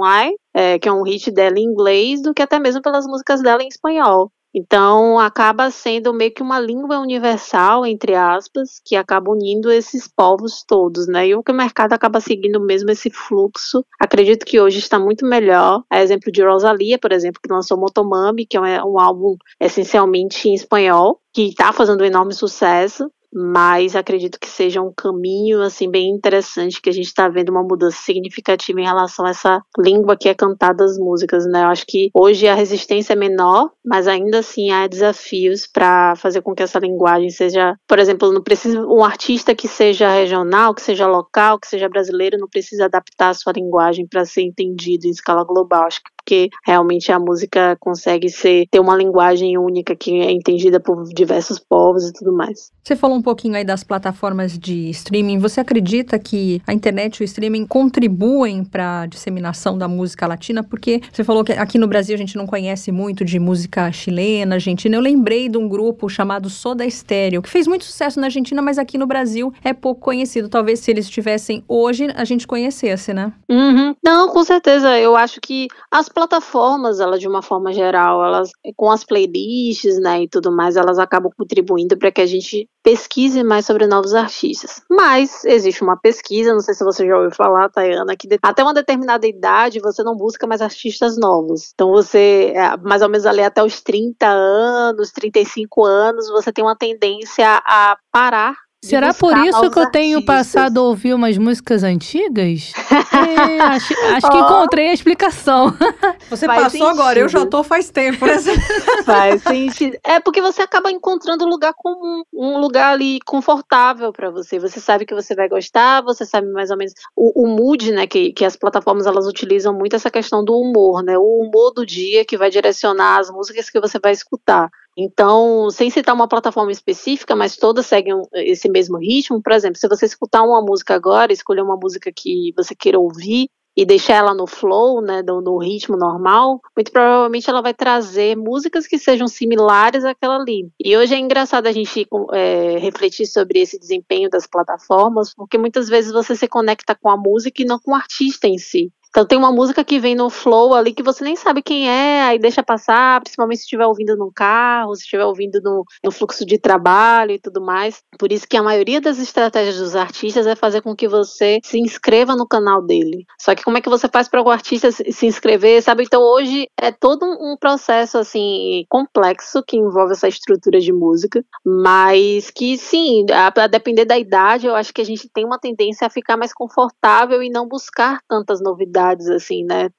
É, 0.56 0.80
que 0.80 0.90
é 0.90 0.92
um 0.92 1.04
hit 1.04 1.30
dela 1.32 1.60
em 1.60 1.64
inglês, 1.64 2.22
do 2.22 2.34
que 2.34 2.42
até 2.42 2.60
mesmo 2.60 2.82
pelas 2.82 3.06
músicas 3.06 3.42
dela 3.42 3.62
em 3.62 3.68
espanhol. 3.68 4.32
Então, 4.60 5.20
acaba 5.20 5.70
sendo 5.70 6.12
meio 6.12 6.34
que 6.34 6.42
uma 6.42 6.60
língua 6.60 6.98
universal, 7.00 7.86
entre 7.86 8.16
aspas, 8.16 8.82
que 8.84 8.96
acaba 8.96 9.30
unindo 9.30 9.72
esses 9.72 10.08
povos 10.08 10.64
todos, 10.66 11.08
né? 11.08 11.28
E 11.28 11.36
o 11.36 11.44
que 11.44 11.52
o 11.52 11.56
mercado 11.56 11.94
acaba 11.94 12.20
seguindo 12.20 12.60
mesmo 12.60 12.90
esse 12.90 13.12
fluxo. 13.12 13.86
Acredito 14.00 14.46
que 14.46 14.60
hoje 14.60 14.80
está 14.80 14.98
muito 14.98 15.28
melhor. 15.28 15.84
A 15.92 16.02
exemplo 16.02 16.32
de 16.32 16.44
Rosalia, 16.44 16.98
por 16.98 17.12
exemplo, 17.12 17.40
que 17.40 17.54
lançou 17.54 17.78
Motomami, 17.78 18.48
que 18.48 18.58
é 18.58 18.84
um 18.84 19.00
álbum 19.00 19.36
essencialmente 19.60 20.50
em 20.50 20.56
espanhol, 20.56 21.20
que 21.32 21.50
está 21.50 21.72
fazendo 21.72 22.02
um 22.02 22.06
enorme 22.06 22.34
sucesso 22.34 23.12
mas 23.34 23.96
acredito 23.96 24.40
que 24.40 24.48
seja 24.48 24.82
um 24.82 24.92
caminho 24.96 25.62
assim 25.62 25.90
bem 25.90 26.10
interessante 26.10 26.82
que 26.82 26.90
a 26.90 26.94
gente 26.94 27.08
está 27.08 27.28
vendo 27.28 27.50
uma 27.50 27.64
mudança 27.64 27.98
significativa 27.98 28.80
em 28.80 28.86
relação 28.86 29.26
a 29.26 29.30
essa 29.30 29.62
língua 29.78 30.18
que 30.18 30.30
é 30.30 30.34
cantada 30.34 30.84
as 30.84 30.98
músicas, 30.98 31.46
né? 31.46 31.64
Eu 31.64 31.68
acho 31.68 31.86
que 31.88 32.10
hoje 32.14 32.48
a 32.48 32.56
resistência 32.56 33.14
é 33.14 33.16
menor, 33.16 33.72
mas 33.86 34.08
ainda 34.08 34.40
assim 34.40 34.72
há 34.72 34.88
desafios 34.88 35.68
para 35.68 36.16
fazer 36.16 36.42
com 36.42 36.54
que 36.54 36.64
essa 36.64 36.80
linguagem 36.80 37.30
seja, 37.30 37.76
por 37.88 38.00
exemplo, 38.00 38.32
não 38.32 38.42
precisa 38.42 38.86
um 38.86 39.04
artista 39.04 39.56
que 39.56 39.68
seja 39.68 40.10
regional, 40.10 40.74
que 40.74 40.82
seja 40.82 41.08
local, 41.08 41.60
que 41.60 41.68
seja 41.68 41.90
brasileiro, 41.90 42.38
não 42.38 42.48
precisa 42.48 42.86
adaptar 42.86 43.30
a 43.30 43.34
sua 43.34 43.54
linguagem 43.54 44.08
para 44.08 44.26
ser 44.26 44.42
entendido 44.42 45.08
em 45.08 45.12
escala 45.12 45.44
global. 45.44 45.84
Acho 45.86 46.02
que 46.02 46.17
porque 46.28 46.50
realmente 46.66 47.10
a 47.10 47.18
música 47.18 47.78
consegue 47.80 48.28
ser 48.28 48.68
ter 48.70 48.82
uma 48.82 48.98
linguagem 48.98 49.58
única 49.58 49.96
que 49.96 50.20
é 50.20 50.30
entendida 50.30 50.78
por 50.78 51.06
diversos 51.06 51.58
povos 51.58 52.10
e 52.10 52.12
tudo 52.12 52.34
mais. 52.34 52.70
Você 52.84 52.98
falou 52.98 53.18
um 53.18 53.22
pouquinho 53.22 53.56
aí 53.56 53.64
das 53.64 53.82
plataformas 53.84 54.58
de 54.58 54.90
streaming. 54.90 55.40
Você 55.40 55.62
acredita 55.62 56.20
que 56.20 56.62
a 56.68 56.74
internet 56.74 57.18
e 57.18 57.24
o 57.24 57.26
streaming 57.26 57.66
contribuem 57.66 58.66
para 58.66 59.02
a 59.02 59.06
disseminação 59.06 59.78
da 59.78 59.88
música 59.88 60.28
latina? 60.28 60.64
Porque 60.64 61.02
você 61.12 61.24
falou 61.24 61.46
que 61.46 61.54
aqui 61.54 61.78
no 61.78 61.88
Brasil 61.88 62.16
a 62.16 62.18
gente 62.18 62.36
não 62.36 62.46
conhece 62.46 62.92
muito 62.92 63.24
de 63.24 63.40
música 63.40 63.90
chilena, 63.92 64.56
argentina. 64.56 64.96
Eu 64.98 65.02
lembrei 65.02 65.48
de 65.48 65.58
um 65.58 65.68
grupo 65.68 66.10
chamado 66.10 66.50
Soda 66.50 66.90
Stereo, 66.90 67.42
que 67.42 67.50
fez 67.50 67.68
muito 67.68 67.86
sucesso 67.86 68.20
na 68.20 68.28
Argentina, 68.28 68.62
mas 68.62 68.78
aqui 68.78 68.98
no 68.98 69.08
Brasil 69.08 69.54
é 69.64 69.74
pouco 69.74 70.02
conhecido. 70.02 70.50
Talvez 70.50 70.80
se 70.80 70.92
eles 70.92 71.06
estivessem 71.06 71.64
hoje, 71.68 72.08
a 72.16 72.26
gente 72.26 72.46
conhecesse, 72.46 73.14
né? 73.14 73.32
Uhum. 73.50 73.96
Não, 74.04 74.30
com 74.30 74.44
certeza. 74.44 74.98
Eu 74.98 75.16
acho 75.16 75.40
que 75.42 75.68
as 75.92 76.10
plataformas, 76.18 77.00
ela 77.00 77.20
de 77.20 77.28
uma 77.28 77.44
forma 77.44 77.72
geral, 77.72 78.26
elas 78.26 78.50
com 78.76 78.90
as 78.90 79.04
playlists, 79.04 80.00
né, 80.00 80.24
e 80.24 80.28
tudo 80.28 80.52
mais, 80.52 80.76
elas 80.76 80.98
acabam 80.98 81.32
contribuindo 81.38 81.96
para 81.96 82.12
que 82.12 82.20
a 82.20 82.26
gente 82.26 82.68
pesquise 82.82 83.44
mais 83.44 83.68
sobre 83.68 83.86
novos 83.86 84.16
artistas. 84.16 84.82
Mas 84.90 85.46
existe 85.46 85.84
uma 85.84 85.96
pesquisa, 85.96 86.54
não 86.54 86.60
sei 86.60 86.74
se 86.74 86.84
você 86.84 87.06
já 87.06 87.16
ouviu 87.16 87.30
falar, 87.30 87.70
Tayana, 87.70 88.16
que 88.18 88.28
até 88.42 88.64
uma 88.64 88.74
determinada 88.74 89.28
idade 89.28 89.80
você 89.80 90.02
não 90.04 90.18
busca 90.18 90.48
mais 90.48 90.60
artistas 90.60 91.20
novos. 91.20 91.70
Então 91.76 91.92
você, 91.92 92.52
é, 92.56 92.76
mais 92.78 93.04
ou 93.04 93.10
menos 93.10 93.28
ali 93.28 93.44
até 93.44 93.64
os 93.64 93.80
30 93.82 94.26
anos, 94.26 95.12
35 95.12 95.86
anos, 95.86 96.30
você 96.30 96.52
tem 96.52 96.64
uma 96.64 96.76
tendência 96.76 97.62
a 97.64 97.96
parar 98.12 98.56
Será 98.84 99.12
por 99.12 99.36
isso 99.40 99.72
que 99.72 99.80
eu 99.80 99.90
tenho 99.90 100.24
passado 100.24 100.80
a 100.80 100.84
ouvir 100.84 101.14
umas 101.14 101.36
músicas 101.38 101.84
antigas? 101.84 102.72
é, 103.12 103.60
acho, 103.74 103.94
acho 103.94 104.30
que 104.30 104.38
encontrei 104.38 104.90
a 104.90 104.94
explicação. 104.94 105.74
Você 106.30 106.46
faz 106.46 106.64
passou 106.64 106.72
sentido. 106.72 106.90
agora, 106.90 107.20
eu 107.20 107.28
já 107.28 107.46
tô 107.46 107.64
faz 107.64 107.90
tempo. 107.90 108.26
Né? 108.26 108.38
faz 109.04 109.42
sentido. 109.42 109.98
É 110.04 110.20
porque 110.20 110.42
você 110.42 110.62
acaba 110.62 110.92
encontrando 110.92 111.46
um 111.46 111.50
lugar 111.50 111.74
comum, 111.76 112.24
um 112.34 112.60
lugar 112.60 112.94
ali 112.94 113.20
confortável 113.26 114.12
para 114.14 114.30
você. 114.30 114.60
Você 114.60 114.80
sabe 114.80 115.06
que 115.06 115.16
você 115.16 115.34
vai 115.34 115.50
gostar, 115.50 116.02
você 116.02 116.26
sabe 116.26 116.48
mais 116.52 116.70
ou 116.70 116.78
menos 116.78 116.94
o, 117.16 117.44
o 117.44 117.48
mood, 117.48 117.92
né, 117.92 118.06
que, 118.06 118.32
que 118.32 118.46
as 118.46 118.56
plataformas 118.56 119.08
elas 119.08 119.26
utilizam 119.26 119.74
muito 119.74 119.96
essa 119.96 120.12
questão 120.12 120.44
do 120.44 120.54
humor, 120.54 121.02
né? 121.02 121.18
O 121.18 121.42
humor 121.42 121.72
do 121.74 121.86
dia 121.86 122.24
que 122.26 122.38
vai 122.38 122.50
direcionar 122.50 123.20
as 123.20 123.30
músicas 123.30 123.70
que 123.70 123.80
você 123.80 123.98
vai 124.00 124.12
escutar. 124.12 124.70
Então, 124.98 125.70
sem 125.70 125.92
citar 125.92 126.16
uma 126.16 126.28
plataforma 126.28 126.72
específica, 126.72 127.36
mas 127.36 127.56
todas 127.56 127.86
seguem 127.86 128.20
esse 128.34 128.68
mesmo 128.68 128.98
ritmo. 128.98 129.42
Por 129.42 129.54
exemplo, 129.54 129.78
se 129.78 129.88
você 129.88 130.08
escutar 130.08 130.42
uma 130.42 130.60
música 130.60 130.96
agora, 130.96 131.32
escolher 131.32 131.62
uma 131.62 131.78
música 131.78 132.12
que 132.12 132.52
você 132.58 132.74
queira 132.74 133.00
ouvir 133.00 133.48
e 133.78 133.86
deixar 133.86 134.16
ela 134.16 134.34
no 134.34 134.48
flow, 134.48 135.04
né, 135.04 135.22
no, 135.22 135.40
no 135.40 135.60
ritmo 135.60 135.96
normal, 135.96 136.60
muito 136.76 136.92
provavelmente 136.92 137.48
ela 137.48 137.62
vai 137.62 137.76
trazer 137.76 138.36
músicas 138.36 138.88
que 138.88 138.98
sejam 138.98 139.28
similares 139.28 140.04
àquela 140.04 140.38
ali. 140.38 140.68
E 140.84 140.98
hoje 140.98 141.14
é 141.14 141.20
engraçado 141.20 141.68
a 141.68 141.72
gente 141.72 142.08
é, 142.34 142.80
refletir 142.80 143.28
sobre 143.28 143.60
esse 143.60 143.78
desempenho 143.78 144.32
das 144.32 144.48
plataformas, 144.48 145.32
porque 145.32 145.60
muitas 145.60 145.88
vezes 145.88 146.12
você 146.12 146.36
se 146.36 146.48
conecta 146.48 146.96
com 146.96 147.08
a 147.08 147.16
música 147.16 147.62
e 147.62 147.66
não 147.66 147.78
com 147.78 147.92
o 147.92 147.96
artista 147.96 148.48
em 148.48 148.58
si. 148.58 148.92
Então 149.10 149.26
tem 149.26 149.38
uma 149.38 149.52
música 149.52 149.84
que 149.84 150.00
vem 150.00 150.16
no 150.16 150.30
flow 150.30 150.74
ali 150.74 150.94
que 150.94 151.04
você 151.04 151.24
nem 151.24 151.36
sabe 151.36 151.62
quem 151.62 151.90
é, 151.90 152.24
aí 152.24 152.40
deixa 152.40 152.64
passar, 152.64 153.22
principalmente 153.22 153.60
se 153.60 153.64
estiver 153.64 153.86
ouvindo 153.86 154.16
no 154.16 154.32
carro, 154.32 154.96
se 154.96 155.04
estiver 155.04 155.26
ouvindo 155.26 155.60
no, 155.64 155.84
no, 156.04 156.12
fluxo 156.12 156.46
de 156.46 156.58
trabalho 156.58 157.32
e 157.32 157.40
tudo 157.40 157.62
mais. 157.62 158.02
Por 158.20 158.32
isso 158.32 158.48
que 158.48 158.58
a 158.58 158.64
maioria 158.64 159.02
das 159.02 159.18
estratégias 159.20 159.78
dos 159.78 159.96
artistas 159.96 160.46
é 160.46 160.56
fazer 160.56 160.82
com 160.82 160.96
que 160.96 161.08
você 161.08 161.60
se 161.64 161.80
inscreva 161.80 162.36
no 162.36 162.48
canal 162.48 162.82
dele. 162.82 163.26
Só 163.40 163.56
que 163.56 163.64
como 163.64 163.78
é 163.78 163.82
que 163.82 163.90
você 163.90 164.08
faz 164.08 164.28
para 164.28 164.42
o 164.42 164.50
artista 164.50 164.92
se 164.92 165.26
inscrever, 165.26 165.82
sabe? 165.82 166.04
Então 166.04 166.22
hoje 166.22 166.68
é 166.80 166.92
todo 166.92 167.26
um 167.26 167.56
processo 167.60 168.18
assim 168.18 168.86
complexo 168.90 169.64
que 169.66 169.78
envolve 169.78 170.14
essa 170.14 170.28
estrutura 170.28 170.80
de 170.80 170.92
música, 170.92 171.44
mas 171.66 172.52
que 172.52 172.78
sim, 172.78 173.26
a, 173.32 173.64
a 173.64 173.68
depender 173.68 174.06
da 174.06 174.18
idade, 174.18 174.68
eu 174.68 174.76
acho 174.76 174.94
que 174.94 175.02
a 175.02 175.06
gente 175.06 175.30
tem 175.30 175.46
uma 175.46 175.60
tendência 175.60 176.08
a 176.08 176.10
ficar 176.10 176.38
mais 176.38 176.54
confortável 176.54 177.42
e 177.42 177.50
não 177.50 177.68
buscar 177.68 178.20
tantas 178.28 178.62
novidades 178.62 178.97
assim, 178.98 179.64
né? 179.64 179.90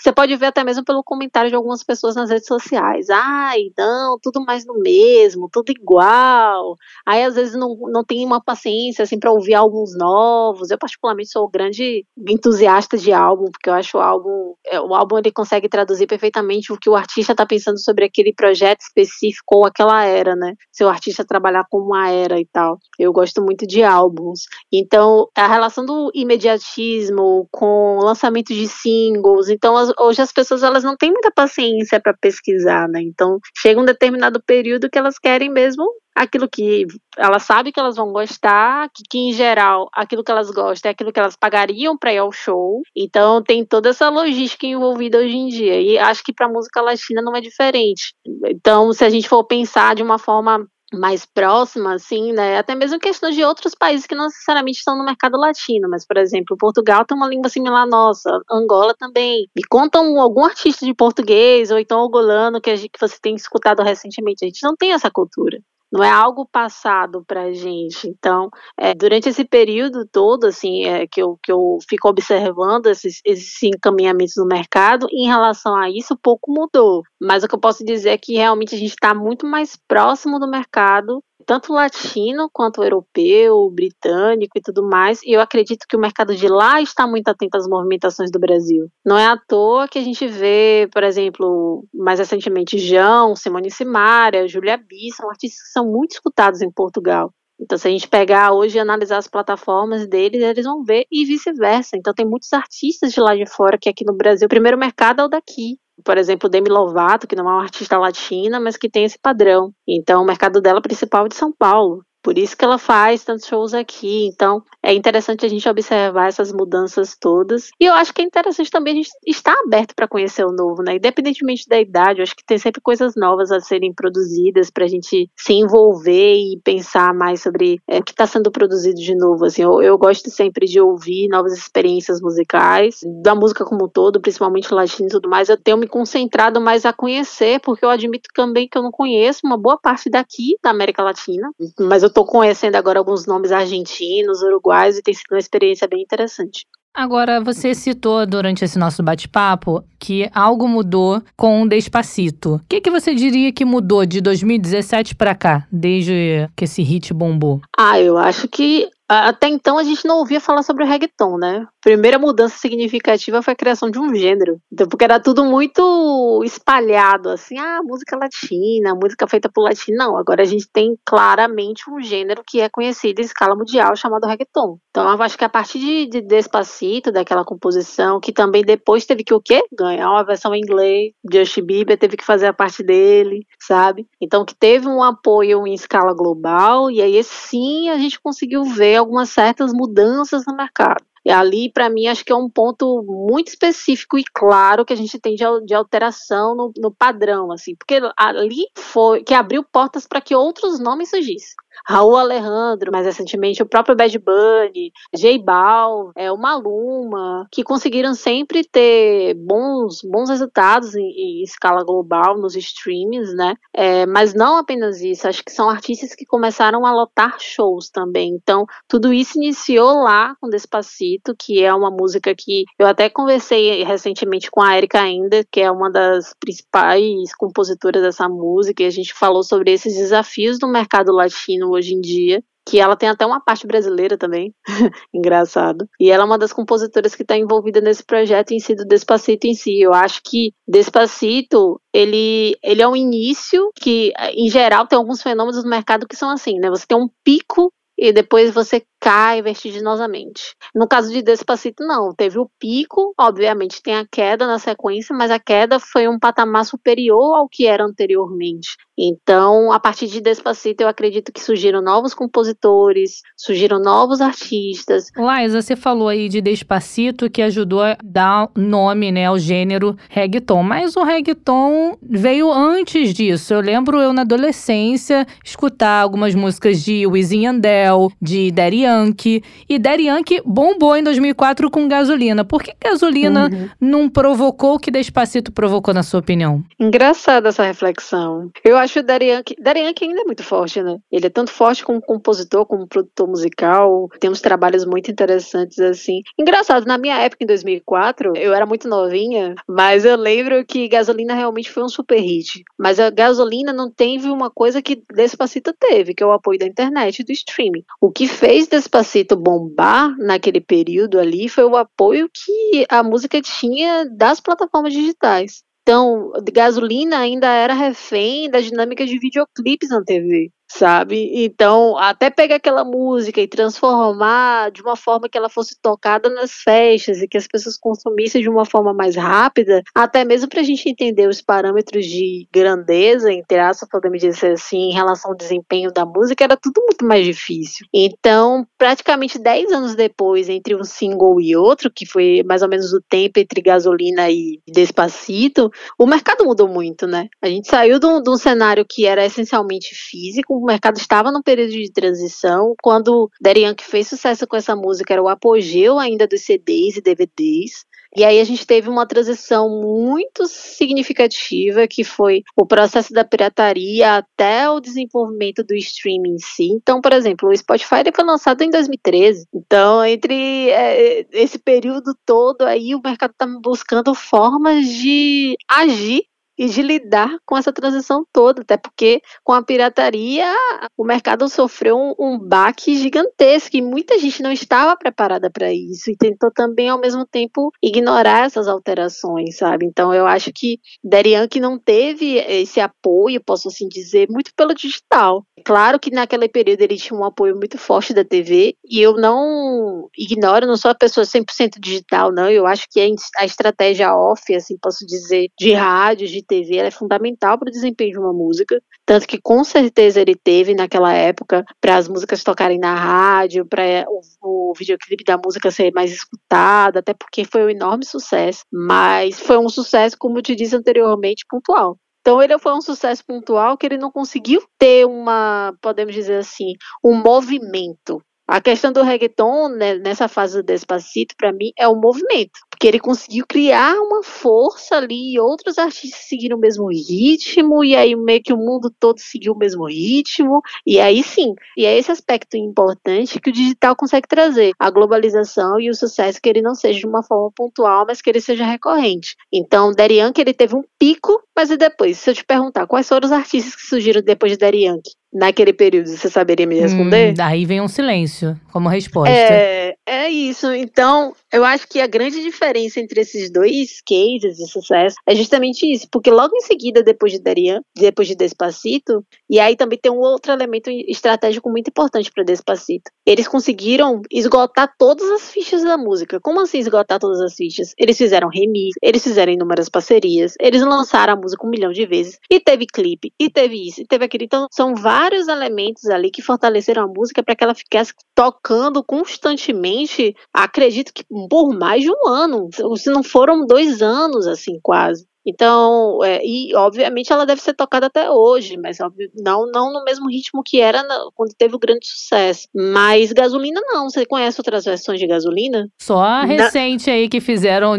Você 0.00 0.12
pode 0.12 0.34
ver 0.36 0.46
até 0.46 0.64
mesmo 0.64 0.84
pelo 0.84 1.02
comentário 1.02 1.50
de 1.50 1.56
algumas 1.56 1.82
pessoas 1.82 2.14
nas 2.14 2.30
redes 2.30 2.46
sociais. 2.46 3.08
Ai, 3.10 3.70
não, 3.76 4.18
tudo 4.20 4.44
mais 4.44 4.64
no 4.66 4.78
mesmo, 4.80 5.48
tudo 5.52 5.70
igual. 5.70 6.76
Aí 7.06 7.22
às 7.22 7.34
vezes 7.34 7.54
não, 7.54 7.76
não 7.92 8.04
tem 8.04 8.24
uma 8.24 8.42
paciência, 8.42 9.02
assim, 9.02 9.18
para 9.18 9.32
ouvir 9.32 9.54
álbuns 9.54 9.96
novos. 9.96 10.70
Eu 10.70 10.78
particularmente 10.78 11.30
sou 11.30 11.48
grande 11.48 12.04
entusiasta 12.28 12.96
de 12.96 13.12
álbum, 13.12 13.46
porque 13.50 13.68
eu 13.68 13.74
acho 13.74 13.98
o 13.98 14.00
álbum, 14.00 14.54
é, 14.66 14.80
o 14.80 14.94
álbum 14.94 15.18
ele 15.18 15.32
consegue 15.32 15.68
traduzir 15.68 16.06
perfeitamente 16.06 16.72
o 16.72 16.78
que 16.78 16.90
o 16.90 16.96
artista 16.96 17.32
está 17.32 17.46
pensando 17.46 17.78
sobre 17.78 18.04
aquele 18.04 18.32
projeto 18.32 18.80
específico 18.80 19.56
ou 19.56 19.66
aquela 19.66 20.04
era, 20.04 20.34
né? 20.34 20.54
Se 20.72 20.84
o 20.84 20.88
artista 20.88 21.24
trabalhar 21.24 21.64
com 21.70 21.78
uma 21.78 22.10
era 22.10 22.40
e 22.40 22.46
tal. 22.46 22.78
Eu 22.98 23.12
gosto 23.12 23.42
muito 23.42 23.66
de 23.66 23.82
álbuns. 23.82 24.40
Então, 24.72 25.28
a 25.36 25.46
relação 25.46 25.84
do 25.84 26.10
imediatismo 26.14 27.48
com 27.50 27.98
o 27.98 28.04
lançamento 28.04 28.47
de 28.54 28.68
singles. 28.68 29.48
Então, 29.48 29.76
as, 29.76 29.92
hoje 29.98 30.22
as 30.22 30.32
pessoas 30.32 30.62
elas 30.62 30.84
não 30.84 30.96
têm 30.96 31.10
muita 31.10 31.30
paciência 31.30 32.00
para 32.00 32.14
pesquisar, 32.14 32.88
né? 32.88 33.00
Então, 33.02 33.38
chega 33.56 33.80
um 33.80 33.84
determinado 33.84 34.42
período 34.44 34.90
que 34.90 34.98
elas 34.98 35.18
querem 35.18 35.50
mesmo 35.50 35.84
aquilo 36.18 36.48
que 36.48 36.86
elas 37.16 37.44
sabem 37.44 37.72
que 37.72 37.78
elas 37.78 37.96
vão 37.96 38.12
gostar, 38.12 38.88
que, 38.94 39.02
que, 39.08 39.18
em 39.18 39.32
geral 39.32 39.88
aquilo 39.92 40.24
que 40.24 40.30
elas 40.30 40.50
gostam 40.50 40.90
é 40.90 40.92
aquilo 40.92 41.12
que 41.12 41.20
elas 41.20 41.36
pagariam 41.36 41.96
para 41.96 42.12
ir 42.12 42.18
ao 42.18 42.32
show. 42.32 42.82
Então 42.94 43.42
tem 43.42 43.64
toda 43.64 43.90
essa 43.90 44.08
logística 44.08 44.66
envolvida 44.66 45.18
hoje 45.18 45.36
em 45.36 45.48
dia. 45.48 45.80
E 45.80 45.98
acho 45.98 46.22
que 46.24 46.32
para 46.32 46.48
música 46.48 46.80
latina 46.80 47.22
não 47.22 47.36
é 47.36 47.40
diferente. 47.40 48.14
Então, 48.46 48.92
se 48.92 49.04
a 49.04 49.10
gente 49.10 49.28
for 49.28 49.44
pensar 49.44 49.94
de 49.94 50.02
uma 50.02 50.18
forma 50.18 50.66
mais 50.92 51.26
próxima, 51.26 51.94
assim, 51.94 52.32
né? 52.32 52.58
Até 52.58 52.74
mesmo 52.74 52.98
questão 52.98 53.30
de 53.30 53.44
outros 53.44 53.74
países 53.74 54.06
que 54.06 54.14
não 54.14 54.24
necessariamente 54.24 54.78
estão 54.78 54.96
no 54.96 55.04
mercado 55.04 55.36
latino, 55.36 55.88
mas, 55.88 56.06
por 56.06 56.16
exemplo, 56.16 56.56
Portugal 56.56 57.04
tem 57.04 57.16
uma 57.16 57.28
língua 57.28 57.48
similar 57.50 57.82
à 57.82 57.86
nossa, 57.86 58.30
Angola 58.50 58.94
também. 58.98 59.48
Me 59.54 59.62
contam 59.68 60.18
algum 60.20 60.44
artista 60.44 60.86
de 60.86 60.94
português 60.94 61.70
ou 61.70 61.78
então 61.78 62.04
angolano 62.04 62.60
que, 62.60 62.70
a 62.70 62.76
gente, 62.76 62.90
que 62.90 63.00
você 63.00 63.18
tem 63.20 63.34
escutado 63.34 63.82
recentemente. 63.82 64.44
A 64.44 64.48
gente 64.48 64.62
não 64.62 64.74
tem 64.76 64.92
essa 64.92 65.10
cultura 65.10 65.58
não 65.90 66.04
é 66.04 66.10
algo 66.10 66.46
passado 66.46 67.24
para 67.26 67.44
a 67.44 67.52
gente. 67.52 68.08
Então, 68.08 68.50
é, 68.76 68.94
durante 68.94 69.28
esse 69.28 69.44
período 69.44 70.06
todo, 70.06 70.46
assim, 70.46 70.84
é, 70.84 71.06
que, 71.06 71.20
eu, 71.20 71.38
que 71.42 71.50
eu 71.50 71.78
fico 71.88 72.08
observando 72.08 72.86
esses, 72.86 73.20
esses 73.24 73.62
encaminhamentos 73.62 74.34
no 74.36 74.46
mercado, 74.46 75.06
em 75.10 75.26
relação 75.26 75.74
a 75.74 75.90
isso, 75.90 76.16
pouco 76.16 76.52
mudou. 76.52 77.02
Mas 77.20 77.42
o 77.42 77.48
que 77.48 77.54
eu 77.54 77.60
posso 77.60 77.84
dizer 77.84 78.10
é 78.10 78.18
que 78.18 78.34
realmente 78.34 78.74
a 78.74 78.78
gente 78.78 78.90
está 78.90 79.14
muito 79.14 79.46
mais 79.46 79.76
próximo 79.88 80.38
do 80.38 80.48
mercado 80.48 81.22
tanto 81.46 81.72
latino 81.72 82.48
quanto 82.52 82.82
europeu, 82.82 83.70
britânico 83.70 84.58
e 84.58 84.62
tudo 84.62 84.82
mais. 84.82 85.22
E 85.22 85.32
eu 85.32 85.40
acredito 85.40 85.86
que 85.88 85.96
o 85.96 86.00
mercado 86.00 86.34
de 86.34 86.48
lá 86.48 86.80
está 86.80 87.06
muito 87.06 87.28
atento 87.28 87.56
às 87.56 87.66
movimentações 87.66 88.30
do 88.30 88.38
Brasil. 88.38 88.88
Não 89.04 89.18
é 89.18 89.26
à 89.26 89.36
toa 89.36 89.88
que 89.88 89.98
a 89.98 90.02
gente 90.02 90.26
vê, 90.26 90.88
por 90.92 91.02
exemplo, 91.02 91.84
mais 91.92 92.18
recentemente, 92.18 92.78
João, 92.78 93.34
Simone 93.36 93.70
Simaria, 93.70 94.48
Julia 94.48 94.76
B, 94.76 94.96
são 95.14 95.28
artistas 95.30 95.62
que 95.62 95.72
são 95.72 95.86
muito 95.86 96.12
escutados 96.12 96.60
em 96.60 96.70
Portugal. 96.70 97.32
Então, 97.60 97.76
se 97.76 97.88
a 97.88 97.90
gente 97.90 98.08
pegar 98.08 98.52
hoje 98.52 98.76
e 98.76 98.80
analisar 98.80 99.18
as 99.18 99.26
plataformas 99.26 100.06
deles, 100.06 100.40
eles 100.40 100.64
vão 100.64 100.84
ver 100.84 101.06
e 101.10 101.24
vice-versa. 101.24 101.96
Então, 101.96 102.14
tem 102.14 102.24
muitos 102.24 102.52
artistas 102.52 103.12
de 103.12 103.20
lá 103.20 103.34
de 103.34 103.46
fora 103.46 103.76
que 103.76 103.88
aqui 103.88 104.04
no 104.04 104.16
Brasil, 104.16 104.46
o 104.46 104.48
primeiro 104.48 104.78
mercado 104.78 105.22
é 105.22 105.24
o 105.24 105.28
daqui 105.28 105.76
por 106.04 106.16
exemplo, 106.16 106.48
Demi 106.48 106.68
Lovato, 106.68 107.26
que 107.26 107.36
não 107.36 107.48
é 107.48 107.52
uma 107.52 107.62
artista 107.62 107.98
latina, 107.98 108.60
mas 108.60 108.76
que 108.76 108.88
tem 108.88 109.04
esse 109.04 109.18
padrão. 109.18 109.72
Então, 109.86 110.22
o 110.22 110.26
mercado 110.26 110.60
dela 110.60 110.80
principal 110.80 111.26
é 111.26 111.28
de 111.28 111.34
São 111.34 111.52
Paulo. 111.52 112.04
Por 112.28 112.36
isso 112.36 112.54
que 112.54 112.62
ela 112.62 112.76
faz 112.76 113.24
tantos 113.24 113.46
shows 113.46 113.72
aqui. 113.72 114.26
Então, 114.26 114.62
é 114.82 114.92
interessante 114.92 115.46
a 115.46 115.48
gente 115.48 115.66
observar 115.66 116.28
essas 116.28 116.52
mudanças 116.52 117.16
todas. 117.18 117.70
E 117.80 117.86
eu 117.86 117.94
acho 117.94 118.12
que 118.12 118.20
é 118.20 118.24
interessante 118.26 118.70
também 118.70 118.92
a 118.92 118.96
gente 118.96 119.08
estar 119.26 119.54
aberto 119.64 119.94
para 119.96 120.06
conhecer 120.06 120.44
o 120.44 120.52
novo, 120.52 120.82
né? 120.82 120.96
Independentemente 120.96 121.66
da 121.66 121.80
idade, 121.80 122.18
eu 122.18 122.24
acho 122.24 122.36
que 122.36 122.44
tem 122.44 122.58
sempre 122.58 122.82
coisas 122.82 123.14
novas 123.16 123.50
a 123.50 123.60
serem 123.60 123.94
produzidas 123.94 124.68
para 124.68 124.84
a 124.84 124.88
gente 124.88 125.30
se 125.34 125.54
envolver 125.54 126.34
e 126.34 126.60
pensar 126.62 127.14
mais 127.14 127.40
sobre 127.40 127.80
é, 127.88 127.96
o 127.96 128.02
que 128.02 128.10
está 128.10 128.26
sendo 128.26 128.50
produzido 128.50 129.00
de 129.00 129.16
novo. 129.16 129.46
Assim, 129.46 129.62
eu, 129.62 129.80
eu 129.80 129.96
gosto 129.96 130.28
sempre 130.28 130.66
de 130.66 130.78
ouvir 130.78 131.28
novas 131.28 131.54
experiências 131.54 132.20
musicais, 132.20 133.00
da 133.22 133.34
música 133.34 133.64
como 133.64 133.86
um 133.86 133.88
todo, 133.88 134.20
principalmente 134.20 134.74
latina 134.74 135.08
e 135.08 135.10
tudo 135.10 135.30
mais. 135.30 135.48
Eu 135.48 135.56
tenho 135.56 135.78
me 135.78 135.88
concentrado 135.88 136.60
mais 136.60 136.84
a 136.84 136.92
conhecer, 136.92 137.58
porque 137.60 137.86
eu 137.86 137.88
admito 137.88 138.28
também 138.34 138.68
que 138.68 138.76
eu 138.76 138.82
não 138.82 138.90
conheço 138.90 139.46
uma 139.46 139.56
boa 139.56 139.78
parte 139.78 140.10
daqui 140.10 140.58
da 140.62 140.68
América 140.68 141.02
Latina, 141.02 141.50
mas 141.80 142.02
eu 142.02 142.17
tô 142.18 142.24
conhecendo 142.24 142.74
agora 142.74 142.98
alguns 142.98 143.26
nomes 143.26 143.52
argentinos, 143.52 144.42
uruguaios 144.42 144.98
e 144.98 145.02
tem 145.02 145.14
sido 145.14 145.30
uma 145.30 145.38
experiência 145.38 145.86
bem 145.86 146.02
interessante. 146.02 146.66
Agora, 146.92 147.40
você 147.40 147.72
citou 147.76 148.26
durante 148.26 148.64
esse 148.64 148.76
nosso 148.76 149.04
bate-papo 149.04 149.84
que 150.00 150.28
algo 150.34 150.66
mudou 150.66 151.22
com 151.36 151.62
o 151.62 151.68
Despacito. 151.68 152.56
O 152.56 152.60
que, 152.68 152.80
que 152.80 152.90
você 152.90 153.14
diria 153.14 153.52
que 153.52 153.64
mudou 153.64 154.04
de 154.04 154.20
2017 154.20 155.14
para 155.14 155.32
cá, 155.32 155.64
desde 155.70 156.48
que 156.56 156.64
esse 156.64 156.82
hit 156.82 157.14
bombou? 157.14 157.60
Ah, 157.78 158.00
eu 158.00 158.18
acho 158.18 158.48
que 158.48 158.88
até 159.08 159.48
então 159.48 159.78
a 159.78 159.82
gente 159.82 160.06
não 160.06 160.18
ouvia 160.18 160.40
falar 160.40 160.62
sobre 160.62 160.84
o 160.84 160.86
reggaeton, 160.86 161.38
né? 161.38 161.66
Primeira 161.80 162.18
mudança 162.18 162.58
significativa 162.58 163.40
foi 163.40 163.54
a 163.54 163.56
criação 163.56 163.90
de 163.90 163.98
um 163.98 164.14
gênero. 164.14 164.60
Então, 164.70 164.86
porque 164.86 165.04
era 165.04 165.18
tudo 165.18 165.44
muito 165.44 166.42
espalhado, 166.44 167.30
assim, 167.30 167.58
ah, 167.58 167.80
música 167.82 168.16
latina, 168.16 168.94
música 168.94 169.26
feita 169.26 169.48
por 169.48 169.62
latino. 169.62 169.96
Não, 169.96 170.16
agora 170.16 170.42
a 170.42 170.44
gente 170.44 170.68
tem 170.70 170.96
claramente 171.04 171.90
um 171.90 172.00
gênero 172.02 172.42
que 172.46 172.60
é 172.60 172.68
conhecido 172.68 173.20
em 173.20 173.24
escala 173.24 173.56
mundial 173.56 173.96
chamado 173.96 174.26
reggaeton. 174.26 174.78
Então, 174.90 175.10
eu 175.10 175.22
acho 175.22 175.38
que 175.38 175.44
a 175.44 175.48
partir 175.48 175.78
de, 175.78 176.06
de 176.06 176.20
Despacito, 176.20 177.10
daquela 177.10 177.44
composição, 177.44 178.20
que 178.20 178.32
também 178.32 178.62
depois 178.62 179.06
teve 179.06 179.24
que 179.24 179.32
o 179.32 179.40
quê? 179.40 179.62
Ganhar 179.72 180.10
uma 180.10 180.24
versão 180.24 180.54
em 180.54 180.60
inglês, 180.60 181.12
Justin 181.32 181.62
Bieber 181.62 181.96
teve 181.98 182.16
que 182.16 182.24
fazer 182.24 182.46
a 182.46 182.52
parte 182.52 182.82
dele, 182.82 183.46
sabe? 183.60 184.06
Então, 184.20 184.44
que 184.44 184.54
teve 184.54 184.86
um 184.86 185.02
apoio 185.02 185.66
em 185.66 185.72
escala 185.72 186.12
global, 186.12 186.90
e 186.90 187.00
aí 187.00 187.22
sim 187.22 187.88
a 187.88 187.96
gente 187.96 188.20
conseguiu 188.20 188.64
ver 188.64 188.97
algumas 188.98 189.30
certas 189.30 189.72
mudanças 189.72 190.44
no 190.46 190.56
mercado. 190.56 191.04
E 191.24 191.30
ali, 191.30 191.70
para 191.70 191.90
mim, 191.90 192.06
acho 192.06 192.24
que 192.24 192.32
é 192.32 192.34
um 192.34 192.48
ponto 192.48 193.02
muito 193.02 193.48
específico 193.48 194.18
e 194.18 194.24
claro 194.32 194.84
que 194.84 194.92
a 194.92 194.96
gente 194.96 195.18
tem 195.18 195.34
de, 195.34 195.44
de 195.66 195.74
alteração 195.74 196.54
no, 196.54 196.72
no, 196.78 196.90
padrão, 196.90 197.52
assim, 197.52 197.74
porque 197.74 198.00
ali 198.16 198.66
foi 198.74 199.22
que 199.22 199.34
abriu 199.34 199.62
portas 199.62 200.06
para 200.06 200.22
que 200.22 200.34
outros 200.34 200.78
nomes 200.78 201.10
surgissem. 201.10 201.54
Raul 201.86 202.16
Alejandro, 202.16 202.92
mais 202.92 203.06
recentemente 203.06 203.62
o 203.62 203.66
próprio 203.66 203.96
Bad 203.96 204.18
Bunny, 204.18 204.92
J 205.14 205.38
Bal, 205.38 206.12
é, 206.16 206.30
o 206.30 206.36
Maluma, 206.36 207.46
que 207.50 207.62
conseguiram 207.62 208.14
sempre 208.14 208.64
ter 208.64 209.34
bons, 209.34 210.00
bons 210.02 210.28
resultados 210.28 210.94
em, 210.94 211.02
em 211.02 211.42
escala 211.42 211.84
global 211.84 212.38
nos 212.38 212.56
streams, 212.56 213.34
né? 213.34 213.54
É, 213.74 214.06
mas 214.06 214.34
não 214.34 214.56
apenas 214.56 215.00
isso, 215.00 215.28
acho 215.28 215.44
que 215.44 215.52
são 215.52 215.68
artistas 215.68 216.14
que 216.14 216.24
começaram 216.24 216.84
a 216.86 216.92
lotar 216.92 217.36
shows 217.38 217.90
também. 217.90 218.30
Então, 218.34 218.66
tudo 218.88 219.12
isso 219.12 219.38
iniciou 219.38 220.02
lá 220.02 220.34
com 220.40 220.48
Despacito, 220.48 221.34
que 221.38 221.62
é 221.62 221.72
uma 221.72 221.90
música 221.90 222.34
que 222.34 222.64
eu 222.78 222.86
até 222.86 223.08
conversei 223.08 223.82
recentemente 223.84 224.50
com 224.50 224.62
a 224.62 224.76
Erika 224.76 225.00
ainda, 225.00 225.44
que 225.50 225.60
é 225.60 225.70
uma 225.70 225.90
das 225.90 226.34
principais 226.38 227.34
compositoras 227.36 228.02
dessa 228.02 228.28
música, 228.28 228.82
e 228.82 228.86
a 228.86 228.90
gente 228.90 229.14
falou 229.14 229.42
sobre 229.42 229.72
esses 229.72 229.94
desafios 229.94 230.58
do 230.58 230.68
mercado 230.68 231.12
latino 231.12 231.67
hoje 231.70 231.94
em 231.94 232.00
dia 232.00 232.42
que 232.68 232.78
ela 232.78 232.96
tem 232.96 233.08
até 233.08 233.24
uma 233.24 233.40
parte 233.40 233.66
brasileira 233.66 234.18
também, 234.18 234.54
engraçado. 235.12 235.88
E 235.98 236.10
ela 236.10 236.22
é 236.22 236.26
uma 236.26 236.36
das 236.36 236.52
compositoras 236.52 237.14
que 237.14 237.22
está 237.22 237.34
envolvida 237.34 237.80
nesse 237.80 238.04
projeto 238.04 238.52
em 238.52 238.60
si 238.60 238.74
do 238.74 238.84
Despacito 238.84 239.46
em 239.46 239.54
si. 239.54 239.80
Eu 239.80 239.94
acho 239.94 240.20
que 240.22 240.52
Despacito, 240.66 241.80
ele, 241.94 242.56
ele 242.62 242.82
é 242.82 242.86
um 242.86 242.94
início 242.94 243.70
que, 243.74 244.12
em 244.34 244.50
geral, 244.50 244.86
tem 244.86 244.98
alguns 244.98 245.22
fenômenos 245.22 245.64
no 245.64 245.70
mercado 245.70 246.06
que 246.06 246.14
são 246.14 246.28
assim, 246.28 246.58
né? 246.58 246.68
Você 246.68 246.84
tem 246.86 246.98
um 246.98 247.08
pico 247.24 247.72
e 247.98 248.12
depois 248.12 248.54
você 248.54 248.82
cai 249.00 249.42
vertiginosamente. 249.42 250.54
No 250.74 250.86
caso 250.86 251.12
de 251.12 251.22
Despacito, 251.22 251.84
não. 251.84 252.14
Teve 252.14 252.38
o 252.38 252.50
pico, 252.58 253.14
obviamente 253.18 253.82
tem 253.82 253.96
a 253.96 254.06
queda 254.06 254.46
na 254.46 254.58
sequência, 254.58 255.14
mas 255.16 255.30
a 255.30 255.38
queda 255.38 255.78
foi 255.78 256.08
um 256.08 256.18
patamar 256.18 256.64
superior 256.64 257.36
ao 257.36 257.48
que 257.48 257.66
era 257.66 257.84
anteriormente. 257.84 258.76
Então, 259.00 259.70
a 259.72 259.78
partir 259.78 260.08
de 260.08 260.20
Despacito, 260.20 260.82
eu 260.82 260.88
acredito 260.88 261.32
que 261.32 261.40
surgiram 261.40 261.80
novos 261.80 262.12
compositores, 262.12 263.22
surgiram 263.36 263.78
novos 263.78 264.20
artistas. 264.20 265.06
Liza, 265.16 265.62
você 265.62 265.76
falou 265.76 266.08
aí 266.08 266.28
de 266.28 266.40
Despacito, 266.40 267.30
que 267.30 267.40
ajudou 267.42 267.82
a 267.82 267.96
dar 268.02 268.50
nome 268.56 269.12
né, 269.12 269.26
ao 269.26 269.38
gênero 269.38 269.96
reggaeton, 270.08 270.64
mas 270.64 270.96
o 270.96 271.04
reggaeton 271.04 271.96
veio 272.02 272.52
antes 272.52 273.14
disso. 273.14 273.54
Eu 273.54 273.60
lembro 273.60 274.00
eu 274.00 274.12
na 274.12 274.22
adolescência 274.22 275.24
escutar 275.44 276.02
algumas 276.02 276.34
músicas 276.34 276.82
de 276.82 277.06
Wisin 277.06 277.44
Yandel, 277.44 277.87
de 278.20 278.50
Daddy 278.50 278.82
Yankee. 278.82 279.42
E 279.68 279.78
Daddy 279.78 280.04
Yankee 280.04 280.42
bombou 280.44 280.96
em 280.96 281.02
2004 281.02 281.70
com 281.70 281.88
gasolina. 281.88 282.44
Por 282.44 282.62
que 282.62 282.74
gasolina 282.82 283.48
uhum. 283.52 283.68
não 283.80 284.08
provocou 284.08 284.74
o 284.74 284.78
que 284.78 284.90
Despacito 284.90 285.52
provocou, 285.52 285.94
na 285.94 286.02
sua 286.02 286.20
opinião? 286.20 286.62
Engraçada 286.78 287.48
essa 287.48 287.64
reflexão. 287.64 288.50
Eu 288.64 288.76
acho 288.76 289.00
o 289.00 289.02
Daddy 289.02 289.26
Yankee... 289.26 289.56
Daddy 289.60 289.80
Yankee 289.80 290.04
ainda 290.06 290.22
é 290.22 290.24
muito 290.24 290.42
forte, 290.42 290.82
né? 290.82 290.98
Ele 291.10 291.26
é 291.26 291.30
tanto 291.30 291.50
forte 291.50 291.84
como 291.84 292.00
compositor, 292.00 292.66
como 292.66 292.86
produtor 292.86 293.28
musical. 293.28 294.08
Tem 294.20 294.30
uns 294.30 294.40
trabalhos 294.40 294.84
muito 294.84 295.10
interessantes, 295.10 295.78
assim. 295.78 296.22
Engraçado, 296.38 296.86
na 296.86 296.98
minha 296.98 297.18
época, 297.18 297.44
em 297.44 297.46
2004, 297.46 298.36
eu 298.36 298.54
era 298.54 298.66
muito 298.66 298.88
novinha, 298.88 299.54
mas 299.68 300.04
eu 300.04 300.16
lembro 300.16 300.64
que 300.64 300.88
Gasolina 300.88 301.34
realmente 301.34 301.70
foi 301.70 301.82
um 301.82 301.88
super 301.88 302.20
hit. 302.20 302.64
Mas 302.78 302.98
a 303.00 303.10
Gasolina 303.10 303.72
não 303.72 303.90
teve 303.90 304.28
uma 304.28 304.50
coisa 304.50 304.82
que 304.82 305.02
Despacito 305.14 305.72
teve, 305.72 306.14
que 306.14 306.22
é 306.22 306.26
o 306.26 306.32
apoio 306.32 306.58
da 306.58 306.66
internet 306.66 307.20
e 307.20 307.24
do 307.24 307.32
streaming. 307.32 307.77
O 308.00 308.10
que 308.10 308.26
fez 308.26 308.68
Despacito 308.68 309.36
bombar 309.36 310.16
naquele 310.18 310.60
período 310.60 311.18
ali 311.18 311.48
foi 311.48 311.64
o 311.64 311.76
apoio 311.76 312.30
que 312.32 312.86
a 312.88 313.02
música 313.02 313.40
tinha 313.40 314.04
das 314.04 314.40
plataformas 314.40 314.92
digitais. 314.92 315.62
Então, 315.82 316.32
gasolina 316.52 317.18
ainda 317.18 317.48
era 317.48 317.72
refém 317.72 318.50
da 318.50 318.60
dinâmica 318.60 319.06
de 319.06 319.18
videoclipes 319.18 319.88
na 319.88 320.04
TV 320.04 320.50
sabe? 320.70 321.30
Então, 321.44 321.96
até 321.96 322.30
pegar 322.30 322.56
aquela 322.56 322.84
música 322.84 323.40
e 323.40 323.48
transformar 323.48 324.70
de 324.70 324.82
uma 324.82 324.96
forma 324.96 325.28
que 325.28 325.36
ela 325.38 325.48
fosse 325.48 325.76
tocada 325.80 326.28
nas 326.28 326.52
festas 326.52 327.22
e 327.22 327.28
que 327.28 327.38
as 327.38 327.46
pessoas 327.46 327.76
consumissem 327.78 328.42
de 328.42 328.48
uma 328.48 328.64
forma 328.64 328.92
mais 328.92 329.16
rápida, 329.16 329.82
até 329.94 330.24
mesmo 330.24 330.48
para 330.48 330.60
a 330.60 330.64
gente 330.64 330.88
entender 330.88 331.28
os 331.28 331.40
parâmetros 331.40 332.04
de 332.06 332.46
grandeza, 332.52 333.32
entre 333.32 333.58
aspas, 333.58 333.88
podemos 333.88 334.20
dizer 334.20 334.52
assim, 334.52 334.90
em 334.90 334.92
relação 334.92 335.30
ao 335.30 335.36
desempenho 335.36 335.92
da 335.92 336.04
música, 336.04 336.44
era 336.44 336.56
tudo 336.56 336.82
muito 336.82 337.04
mais 337.04 337.24
difícil. 337.24 337.86
Então, 337.92 338.66
praticamente 338.76 339.38
10 339.38 339.72
anos 339.72 339.94
depois, 339.94 340.48
entre 340.48 340.74
um 340.74 340.84
single 340.84 341.40
e 341.40 341.56
outro, 341.56 341.90
que 341.90 342.06
foi 342.06 342.42
mais 342.44 342.62
ou 342.62 342.68
menos 342.68 342.92
o 342.92 343.00
tempo 343.00 343.40
entre 343.40 343.60
gasolina 343.62 344.30
e 344.30 344.60
despacito, 344.66 345.70
o 345.98 346.06
mercado 346.06 346.44
mudou 346.44 346.68
muito, 346.68 347.06
né? 347.06 347.28
A 347.42 347.48
gente 347.48 347.68
saiu 347.68 347.98
de 347.98 348.06
um, 348.06 348.22
de 348.22 348.30
um 348.30 348.36
cenário 348.36 348.84
que 348.88 349.06
era 349.06 349.24
essencialmente 349.24 349.94
físico, 349.94 350.57
o 350.58 350.66
mercado 350.66 350.96
estava 350.98 351.30
num 351.30 351.42
período 351.42 351.70
de 351.70 351.92
transição. 351.92 352.74
Quando 352.82 353.30
Daddy 353.40 353.60
Yankee 353.60 353.84
fez 353.84 354.08
sucesso 354.08 354.46
com 354.46 354.56
essa 354.56 354.74
música, 354.74 355.12
era 355.12 355.22
o 355.22 355.28
apogeu 355.28 355.98
ainda 355.98 356.26
dos 356.26 356.42
CDs 356.42 356.96
e 356.96 357.00
DVDs. 357.00 357.86
E 358.16 358.24
aí 358.24 358.40
a 358.40 358.44
gente 358.44 358.66
teve 358.66 358.88
uma 358.88 359.06
transição 359.06 359.68
muito 359.68 360.46
significativa, 360.46 361.86
que 361.86 362.02
foi 362.02 362.42
o 362.56 362.66
processo 362.66 363.12
da 363.12 363.24
pirataria 363.24 364.16
até 364.16 364.68
o 364.70 364.80
desenvolvimento 364.80 365.62
do 365.62 365.74
streaming 365.74 366.34
em 366.34 366.38
si. 366.38 366.68
Então, 366.72 367.00
por 367.00 367.12
exemplo, 367.12 367.50
o 367.50 367.56
Spotify 367.56 368.02
foi 368.14 368.24
lançado 368.24 368.62
em 368.62 368.70
2013. 368.70 369.46
Então, 369.54 370.04
entre 370.04 370.70
é, 370.70 371.26
esse 371.32 371.58
período 371.58 372.16
todo 372.24 372.62
aí, 372.62 372.94
o 372.94 373.00
mercado 373.04 373.32
está 373.32 373.46
buscando 373.62 374.14
formas 374.14 374.86
de 374.88 375.54
agir 375.70 376.22
e 376.58 376.68
de 376.68 376.82
lidar 376.82 377.38
com 377.46 377.56
essa 377.56 377.72
transição 377.72 378.24
toda, 378.32 378.62
até 378.62 378.76
porque 378.76 379.20
com 379.44 379.52
a 379.52 379.62
pirataria 379.62 380.52
o 380.96 381.04
mercado 381.04 381.48
sofreu 381.48 381.96
um, 381.96 382.14
um 382.18 382.38
baque 382.38 382.96
gigantesco 382.96 383.76
e 383.76 383.82
muita 383.82 384.18
gente 384.18 384.42
não 384.42 384.50
estava 384.50 384.96
preparada 384.96 385.50
para 385.50 385.72
isso 385.72 386.10
e 386.10 386.16
tentou 386.16 386.50
também 386.50 386.88
ao 386.88 386.98
mesmo 386.98 387.26
tempo 387.26 387.70
ignorar 387.82 388.46
essas 388.46 388.66
alterações, 388.66 389.56
sabe? 389.56 389.86
Então 389.86 390.12
eu 390.12 390.26
acho 390.26 390.52
que 390.52 390.78
Derian 391.02 391.46
não 391.60 391.78
teve 391.78 392.36
esse 392.36 392.80
apoio, 392.80 393.42
posso 393.42 393.68
assim 393.68 393.88
dizer, 393.88 394.28
muito 394.28 394.52
pelo 394.54 394.74
digital. 394.74 395.44
Claro 395.64 395.98
que 395.98 396.10
naquele 396.10 396.48
período 396.48 396.82
ele 396.82 396.96
tinha 396.96 397.18
um 397.18 397.24
apoio 397.24 397.56
muito 397.56 397.78
forte 397.78 398.12
da 398.12 398.24
TV 398.24 398.74
e 398.84 399.00
eu 399.00 399.14
não 399.14 400.08
ignoro, 400.16 400.66
não 400.66 400.76
sou 400.76 400.90
a 400.90 400.94
pessoa 400.94 401.24
100% 401.24 401.78
digital, 401.80 402.32
não. 402.32 402.50
Eu 402.50 402.66
acho 402.66 402.86
que 402.90 403.00
a 403.38 403.44
estratégia 403.44 404.14
off, 404.14 404.54
assim, 404.54 404.76
posso 404.80 405.06
dizer, 405.06 405.48
de 405.58 405.72
rádio, 405.72 406.26
de 406.26 406.42
TV 406.48 406.76
é 406.78 406.90
fundamental 406.90 407.58
para 407.58 407.68
o 407.68 407.72
desempenho 407.72 408.12
de 408.12 408.18
uma 408.18 408.32
música, 408.32 408.82
tanto 409.06 409.26
que 409.26 409.40
com 409.40 409.62
certeza 409.62 410.20
ele 410.20 410.34
teve 410.34 410.74
naquela 410.74 411.12
época 411.12 411.64
para 411.80 411.96
as 411.96 412.08
músicas 412.08 412.42
tocarem 412.42 412.78
na 412.78 412.94
rádio, 412.94 413.66
para 413.66 414.04
o, 414.08 414.70
o 414.70 414.72
videoclipe 414.76 415.24
da 415.24 415.36
música 415.36 415.70
ser 415.70 415.92
mais 415.92 416.10
escutado, 416.10 416.96
até 416.98 417.14
porque 417.14 417.44
foi 417.44 417.64
um 417.64 417.70
enorme 417.70 418.04
sucesso, 418.04 418.64
mas 418.72 419.38
foi 419.38 419.58
um 419.58 419.68
sucesso, 419.68 420.16
como 420.18 420.38
eu 420.38 420.42
te 420.42 420.56
disse 420.56 420.74
anteriormente, 420.74 421.44
pontual. 421.48 421.96
Então 422.20 422.42
ele 422.42 422.58
foi 422.58 422.72
um 422.72 422.80
sucesso 422.80 423.24
pontual 423.24 423.76
que 423.76 423.86
ele 423.86 423.96
não 423.96 424.10
conseguiu 424.10 424.62
ter 424.78 425.06
uma, 425.06 425.72
podemos 425.80 426.14
dizer 426.14 426.36
assim, 426.36 426.74
um 427.02 427.14
movimento. 427.14 428.20
A 428.50 428.62
questão 428.62 428.90
do 428.90 429.02
reggaeton, 429.02 429.68
né, 429.68 429.98
nessa 429.98 430.26
fase 430.26 430.56
do 430.56 430.62
Despacito, 430.62 431.34
para 431.36 431.52
mim, 431.52 431.70
é 431.78 431.86
o 431.86 431.94
movimento. 431.94 432.60
Porque 432.70 432.88
ele 432.88 432.98
conseguiu 432.98 433.44
criar 433.46 433.94
uma 434.00 434.22
força 434.22 434.96
ali 434.96 435.34
e 435.34 435.38
outros 435.38 435.76
artistas 435.76 436.22
seguiram 436.28 436.56
o 436.56 436.60
mesmo 436.60 436.88
ritmo 436.88 437.84
e 437.84 437.94
aí 437.94 438.16
meio 438.16 438.42
que 438.42 438.52
o 438.52 438.56
mundo 438.56 438.90
todo 438.98 439.18
seguiu 439.18 439.52
o 439.52 439.58
mesmo 439.58 439.86
ritmo. 439.86 440.62
E 440.86 440.98
aí 440.98 441.22
sim, 441.22 441.54
e 441.76 441.84
é 441.84 441.98
esse 441.98 442.10
aspecto 442.10 442.56
importante 442.56 443.38
que 443.38 443.50
o 443.50 443.52
digital 443.52 443.94
consegue 443.94 444.26
trazer, 444.26 444.72
a 444.78 444.90
globalização 444.90 445.78
e 445.78 445.90
o 445.90 445.94
sucesso 445.94 446.40
que 446.40 446.48
ele 446.48 446.62
não 446.62 446.74
seja 446.74 447.00
de 447.00 447.06
uma 447.06 447.22
forma 447.22 447.50
pontual, 447.54 448.06
mas 448.06 448.22
que 448.22 448.30
ele 448.30 448.40
seja 448.40 448.64
recorrente. 448.64 449.36
Então, 449.52 449.92
Darian 449.92 450.32
que 450.32 450.40
ele 450.40 450.54
teve 450.54 450.74
um 450.74 450.84
pico, 450.98 451.42
mas 451.54 451.70
e 451.70 451.76
depois, 451.76 452.16
se 452.16 452.30
eu 452.30 452.34
te 452.34 452.44
perguntar, 452.46 452.86
quais 452.86 453.06
foram 453.06 453.26
os 453.26 453.32
artistas 453.32 453.76
que 453.76 453.82
surgiram 453.82 454.22
depois 454.22 454.52
de 454.52 454.58
Darian 454.58 454.98
naquele 455.32 455.72
período, 455.72 456.08
você 456.08 456.28
saberia 456.28 456.66
me 456.66 456.78
responder? 456.78 457.30
Hum, 457.30 457.34
daí 457.34 457.64
vem 457.66 457.80
um 457.80 457.88
silêncio 457.88 458.58
como 458.72 458.88
resposta. 458.88 459.34
É, 459.34 459.94
é 460.06 460.28
isso. 460.28 460.72
Então, 460.72 461.34
eu 461.52 461.64
acho 461.64 461.88
que 461.88 462.00
a 462.00 462.06
grande 462.06 462.42
diferença 462.42 463.00
entre 463.00 463.20
esses 463.20 463.50
dois 463.50 464.00
cases 464.06 464.56
de 464.56 464.68
sucesso 464.70 465.16
é 465.26 465.34
justamente 465.34 465.90
isso, 465.90 466.06
porque 466.10 466.30
logo 466.30 466.56
em 466.56 466.60
seguida, 466.60 467.02
depois 467.02 467.32
de 467.32 467.40
Darian, 467.40 467.80
depois 467.96 468.28
de 468.28 468.34
Despacito, 468.34 469.24
e 469.48 469.58
aí 469.58 469.76
também 469.76 469.98
tem 470.00 470.12
um 470.12 470.18
outro 470.18 470.52
elemento 470.52 470.90
estratégico 470.90 471.70
muito 471.70 471.88
importante 471.88 472.30
para 472.30 472.44
Despacito. 472.44 473.10
Eles 473.26 473.48
conseguiram 473.48 474.20
esgotar 474.30 474.92
todas 474.98 475.28
as 475.30 475.50
fichas 475.50 475.82
da 475.82 475.96
música. 475.96 476.38
Como 476.40 476.60
assim 476.60 476.78
esgotar 476.78 477.18
todas 477.18 477.40
as 477.40 477.54
fichas? 477.54 477.94
Eles 477.98 478.16
fizeram 478.16 478.48
remix, 478.48 478.94
eles 479.02 479.22
fizeram 479.22 479.52
inúmeras 479.52 479.88
parcerias, 479.88 480.54
eles 480.60 480.82
lançaram 480.82 481.34
a 481.34 481.36
música 481.36 481.66
um 481.66 481.70
milhão 481.70 481.92
de 481.92 482.06
vezes, 482.06 482.38
e 482.50 482.60
teve 482.60 482.86
clipe, 482.86 483.32
e 483.40 483.50
teve 483.50 483.88
isso, 483.88 484.02
e 484.02 484.06
teve 484.06 484.24
aquilo. 484.24 484.44
Então, 484.44 484.66
são 484.70 484.94
vários 484.94 485.48
elementos 485.48 486.06
ali 486.06 486.30
que 486.30 486.42
fortaleceram 486.42 487.04
a 487.04 487.06
música 487.08 487.42
para 487.42 487.56
que 487.56 487.64
ela 487.64 487.74
ficasse 487.74 488.12
tocando 488.34 489.02
constantemente, 489.02 490.34
acredito 490.52 491.12
que 491.12 491.24
por 491.48 491.74
mais 491.78 492.02
de 492.02 492.10
um 492.10 492.26
ano, 492.26 492.68
se 492.96 493.10
não 493.10 493.22
foram 493.22 493.66
dois 493.66 494.02
anos, 494.02 494.46
assim, 494.46 494.78
quase. 494.82 495.26
Então, 495.48 496.22
é, 496.22 496.44
e 496.44 496.74
obviamente 496.76 497.32
ela 497.32 497.46
deve 497.46 497.62
ser 497.62 497.72
tocada 497.72 498.06
até 498.06 498.30
hoje, 498.30 498.76
mas 498.76 499.00
óbvio, 499.00 499.30
não, 499.34 499.66
não 499.72 499.90
no 499.90 500.04
mesmo 500.04 500.28
ritmo 500.28 500.62
que 500.62 500.78
era 500.78 501.02
na, 501.02 501.18
quando 501.34 501.54
teve 501.56 501.74
o 501.74 501.78
grande 501.78 502.06
sucesso. 502.06 502.68
Mas 502.74 503.32
gasolina 503.32 503.80
não. 503.86 504.10
Você 504.10 504.26
conhece 504.26 504.60
outras 504.60 504.84
versões 504.84 505.18
de 505.18 505.26
gasolina? 505.26 505.88
Só 505.98 506.18
a 506.18 506.44
recente 506.44 507.06
na... 507.06 507.14
aí 507.14 507.28
que 507.30 507.40
fizeram 507.40 507.94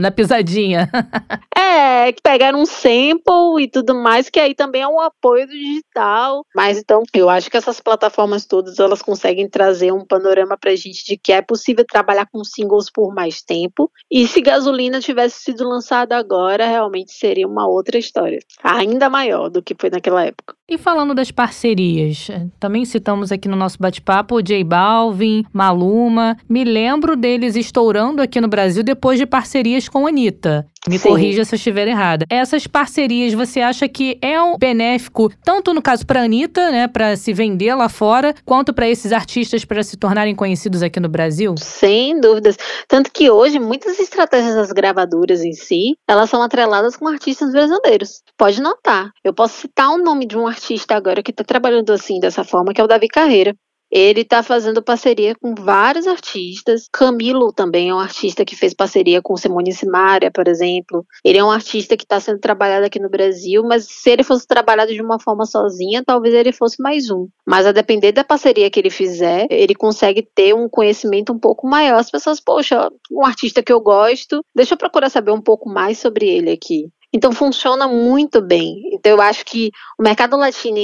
na 0.00 0.12
pisadinha. 0.12 0.88
é, 1.58 2.12
que 2.12 2.22
pegaram 2.22 2.60
um 2.60 2.66
sample 2.66 3.60
e 3.60 3.68
tudo 3.68 3.96
mais, 3.96 4.30
que 4.30 4.38
aí 4.38 4.54
também 4.54 4.82
é 4.82 4.88
um 4.88 5.00
apoio 5.00 5.44
do 5.44 5.52
digital. 5.52 6.46
Mas 6.54 6.78
então, 6.78 7.02
eu 7.12 7.28
acho 7.28 7.50
que 7.50 7.56
essas 7.56 7.80
plataformas 7.80 8.46
todas 8.46 8.78
elas 8.78 9.02
conseguem 9.02 9.48
trazer 9.48 9.92
um 9.92 10.06
panorama 10.06 10.56
pra 10.56 10.76
gente 10.76 11.04
de 11.04 11.16
que 11.16 11.32
é 11.32 11.42
possível 11.42 11.84
trabalhar 11.84 12.26
com 12.30 12.44
singles 12.44 12.88
por 12.88 13.12
mais 13.12 13.42
tempo. 13.42 13.90
E 14.08 14.28
se 14.28 14.40
gasolina 14.40 15.00
tivesse 15.00 15.40
sido 15.42 15.68
lançada 15.68 16.16
agora, 16.16 16.68
realmente 16.68 16.91
seria 17.06 17.46
uma 17.46 17.66
outra 17.66 17.98
história. 17.98 18.38
Ainda 18.62 19.08
maior 19.08 19.48
do 19.48 19.62
que 19.62 19.74
foi 19.78 19.90
naquela 19.90 20.24
época. 20.24 20.54
E 20.68 20.78
falando 20.78 21.14
das 21.14 21.30
parcerias, 21.30 22.28
também 22.58 22.84
citamos 22.84 23.30
aqui 23.30 23.48
no 23.48 23.56
nosso 23.56 23.78
bate-papo 23.78 24.36
o 24.36 24.42
J 24.42 24.64
Balvin, 24.64 25.44
Maluma. 25.52 26.36
Me 26.48 26.64
lembro 26.64 27.16
deles 27.16 27.56
estourando 27.56 28.22
aqui 28.22 28.40
no 28.40 28.48
Brasil 28.48 28.82
depois 28.82 29.18
de 29.18 29.26
parcerias 29.26 29.88
com 29.88 30.06
a 30.06 30.08
Anitta. 30.08 30.66
Me 30.88 30.98
Sim. 30.98 31.10
corrija 31.10 31.44
se 31.44 31.54
eu 31.54 31.56
estiver 31.56 31.86
errada. 31.86 32.26
Essas 32.28 32.66
parcerias, 32.66 33.32
você 33.32 33.60
acha 33.60 33.88
que 33.88 34.18
é 34.20 34.42
um 34.42 34.58
benéfico, 34.58 35.30
tanto 35.44 35.72
no 35.72 35.80
caso 35.80 36.04
para 36.04 36.20
a 36.20 36.24
Anitta, 36.24 36.72
né, 36.72 36.88
para 36.88 37.16
se 37.16 37.32
vender 37.32 37.72
lá 37.74 37.88
fora, 37.88 38.34
quanto 38.44 38.74
para 38.74 38.88
esses 38.88 39.12
artistas 39.12 39.64
para 39.64 39.84
se 39.84 39.96
tornarem 39.96 40.34
conhecidos 40.34 40.82
aqui 40.82 40.98
no 40.98 41.08
Brasil? 41.08 41.54
Sem 41.56 42.18
dúvidas. 42.20 42.56
Tanto 42.88 43.12
que 43.12 43.30
hoje, 43.30 43.60
muitas 43.60 44.00
estratégias 44.00 44.56
das 44.56 44.72
gravadoras 44.72 45.44
em 45.44 45.52
si, 45.52 45.96
elas 46.08 46.28
são 46.28 46.42
atreladas 46.42 46.96
com 46.96 47.06
artistas 47.06 47.52
brasileiros. 47.52 48.22
Pode 48.36 48.60
notar. 48.60 49.10
Eu 49.22 49.32
posso 49.32 49.60
citar 49.60 49.90
o 49.90 49.98
nome 49.98 50.26
de 50.26 50.36
um 50.36 50.48
artista 50.48 50.96
agora 50.96 51.22
que 51.22 51.30
está 51.30 51.44
trabalhando 51.44 51.92
assim, 51.92 52.18
dessa 52.18 52.42
forma, 52.42 52.74
que 52.74 52.80
é 52.80 52.84
o 52.84 52.88
Davi 52.88 53.06
Carreira. 53.06 53.54
Ele 53.92 54.22
está 54.22 54.42
fazendo 54.42 54.82
parceria 54.82 55.34
com 55.34 55.54
vários 55.54 56.06
artistas. 56.06 56.88
Camilo 56.90 57.52
também 57.52 57.90
é 57.90 57.94
um 57.94 57.98
artista 57.98 58.42
que 58.42 58.56
fez 58.56 58.72
parceria 58.72 59.20
com 59.20 59.36
Simone 59.36 59.70
Simaria, 59.70 60.30
por 60.30 60.48
exemplo. 60.48 61.04
Ele 61.22 61.36
é 61.36 61.44
um 61.44 61.50
artista 61.50 61.94
que 61.94 62.04
está 62.04 62.18
sendo 62.18 62.38
trabalhado 62.38 62.86
aqui 62.86 62.98
no 62.98 63.10
Brasil, 63.10 63.62
mas 63.62 63.84
se 63.84 64.08
ele 64.08 64.22
fosse 64.22 64.46
trabalhado 64.46 64.94
de 64.94 65.02
uma 65.02 65.20
forma 65.20 65.44
sozinha, 65.44 66.02
talvez 66.02 66.34
ele 66.34 66.52
fosse 66.52 66.80
mais 66.80 67.10
um. 67.10 67.28
Mas 67.46 67.66
a 67.66 67.72
depender 67.72 68.12
da 68.12 68.24
parceria 68.24 68.70
que 68.70 68.80
ele 68.80 68.88
fizer, 68.88 69.46
ele 69.50 69.74
consegue 69.74 70.22
ter 70.22 70.54
um 70.54 70.70
conhecimento 70.70 71.30
um 71.30 71.38
pouco 71.38 71.68
maior. 71.68 71.98
As 71.98 72.10
pessoas, 72.10 72.40
poxa, 72.40 72.90
um 73.10 73.26
artista 73.26 73.62
que 73.62 73.72
eu 73.72 73.80
gosto, 73.80 74.42
deixa 74.54 74.72
eu 74.72 74.78
procurar 74.78 75.10
saber 75.10 75.32
um 75.32 75.42
pouco 75.42 75.68
mais 75.68 75.98
sobre 75.98 76.26
ele 76.26 76.50
aqui. 76.50 76.90
Então 77.12 77.30
funciona 77.32 77.86
muito 77.86 78.40
bem. 78.40 78.82
Então 78.92 79.12
eu 79.12 79.20
acho 79.20 79.44
que 79.44 79.70
o 79.98 80.02
mercado 80.02 80.36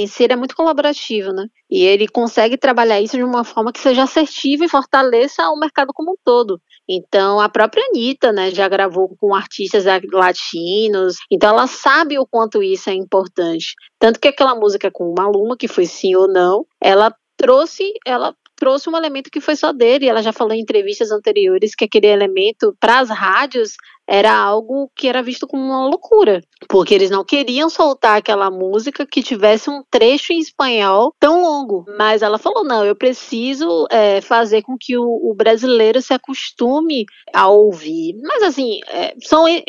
si 0.07 0.25
é 0.29 0.35
muito 0.35 0.55
colaborativo, 0.55 1.31
né? 1.31 1.47
E 1.69 1.83
ele 1.83 2.07
consegue 2.07 2.57
trabalhar 2.57 3.01
isso 3.01 3.17
de 3.17 3.23
uma 3.23 3.43
forma 3.43 3.73
que 3.73 3.79
seja 3.79 4.03
assertiva 4.03 4.63
e 4.63 4.69
fortaleça 4.69 5.49
o 5.49 5.59
mercado 5.59 5.91
como 5.93 6.11
um 6.11 6.15
todo. 6.23 6.61
Então 6.87 7.39
a 7.39 7.49
própria 7.49 7.83
Anitta, 7.85 8.31
né, 8.31 8.51
já 8.51 8.67
gravou 8.67 9.15
com 9.19 9.33
artistas 9.33 9.85
latinos. 10.11 11.15
Então 11.31 11.49
ela 11.49 11.67
sabe 11.67 12.19
o 12.19 12.27
quanto 12.27 12.61
isso 12.61 12.89
é 12.89 12.93
importante. 12.93 13.73
Tanto 13.97 14.19
que 14.19 14.27
aquela 14.27 14.53
música 14.53 14.91
com 14.91 15.13
Maluma, 15.17 15.57
que 15.57 15.67
foi 15.67 15.85
sim 15.85 16.15
ou 16.15 16.27
não, 16.27 16.65
ela 16.81 17.13
trouxe, 17.37 17.93
ela 18.05 18.35
trouxe 18.59 18.89
um 18.89 18.97
elemento 18.97 19.31
que 19.31 19.39
foi 19.39 19.55
só 19.55 19.71
dele. 19.71 20.07
Ela 20.07 20.21
já 20.21 20.33
falou 20.33 20.53
em 20.53 20.59
entrevistas 20.59 21.11
anteriores 21.11 21.73
que 21.73 21.85
aquele 21.85 22.07
elemento 22.07 22.75
para 22.79 22.99
as 22.99 23.09
rádios 23.09 23.75
era 24.09 24.35
algo 24.35 24.89
que 24.95 25.07
era 25.07 25.21
visto 25.21 25.47
como 25.47 25.63
uma 25.63 25.87
loucura, 25.87 26.41
porque 26.67 26.95
eles 26.95 27.11
não 27.11 27.23
queriam 27.23 27.69
soltar 27.69 28.17
aquela 28.17 28.49
música 28.49 29.05
que 29.05 29.21
tivesse 29.21 29.69
um 29.69 29.83
trecho 29.91 30.33
em 30.33 30.39
espanhol 30.39 31.13
tão 31.19 31.43
longo. 31.43 31.85
Mas 31.95 32.23
ela 32.23 32.39
falou: 32.39 32.63
não, 32.63 32.83
eu 32.83 32.95
preciso 32.95 33.85
é, 33.91 34.19
fazer 34.19 34.63
com 34.63 34.75
que 34.79 34.97
o, 34.97 35.03
o, 35.03 35.35
brasileiro 35.35 36.01
se 36.01 36.11
acostume 36.11 37.05
a 37.31 37.47
ouvir. 37.47 38.15
Mas 38.23 38.41
assim, 38.41 38.79
é, 38.87 39.13
são 39.21 39.47
N 39.47 39.63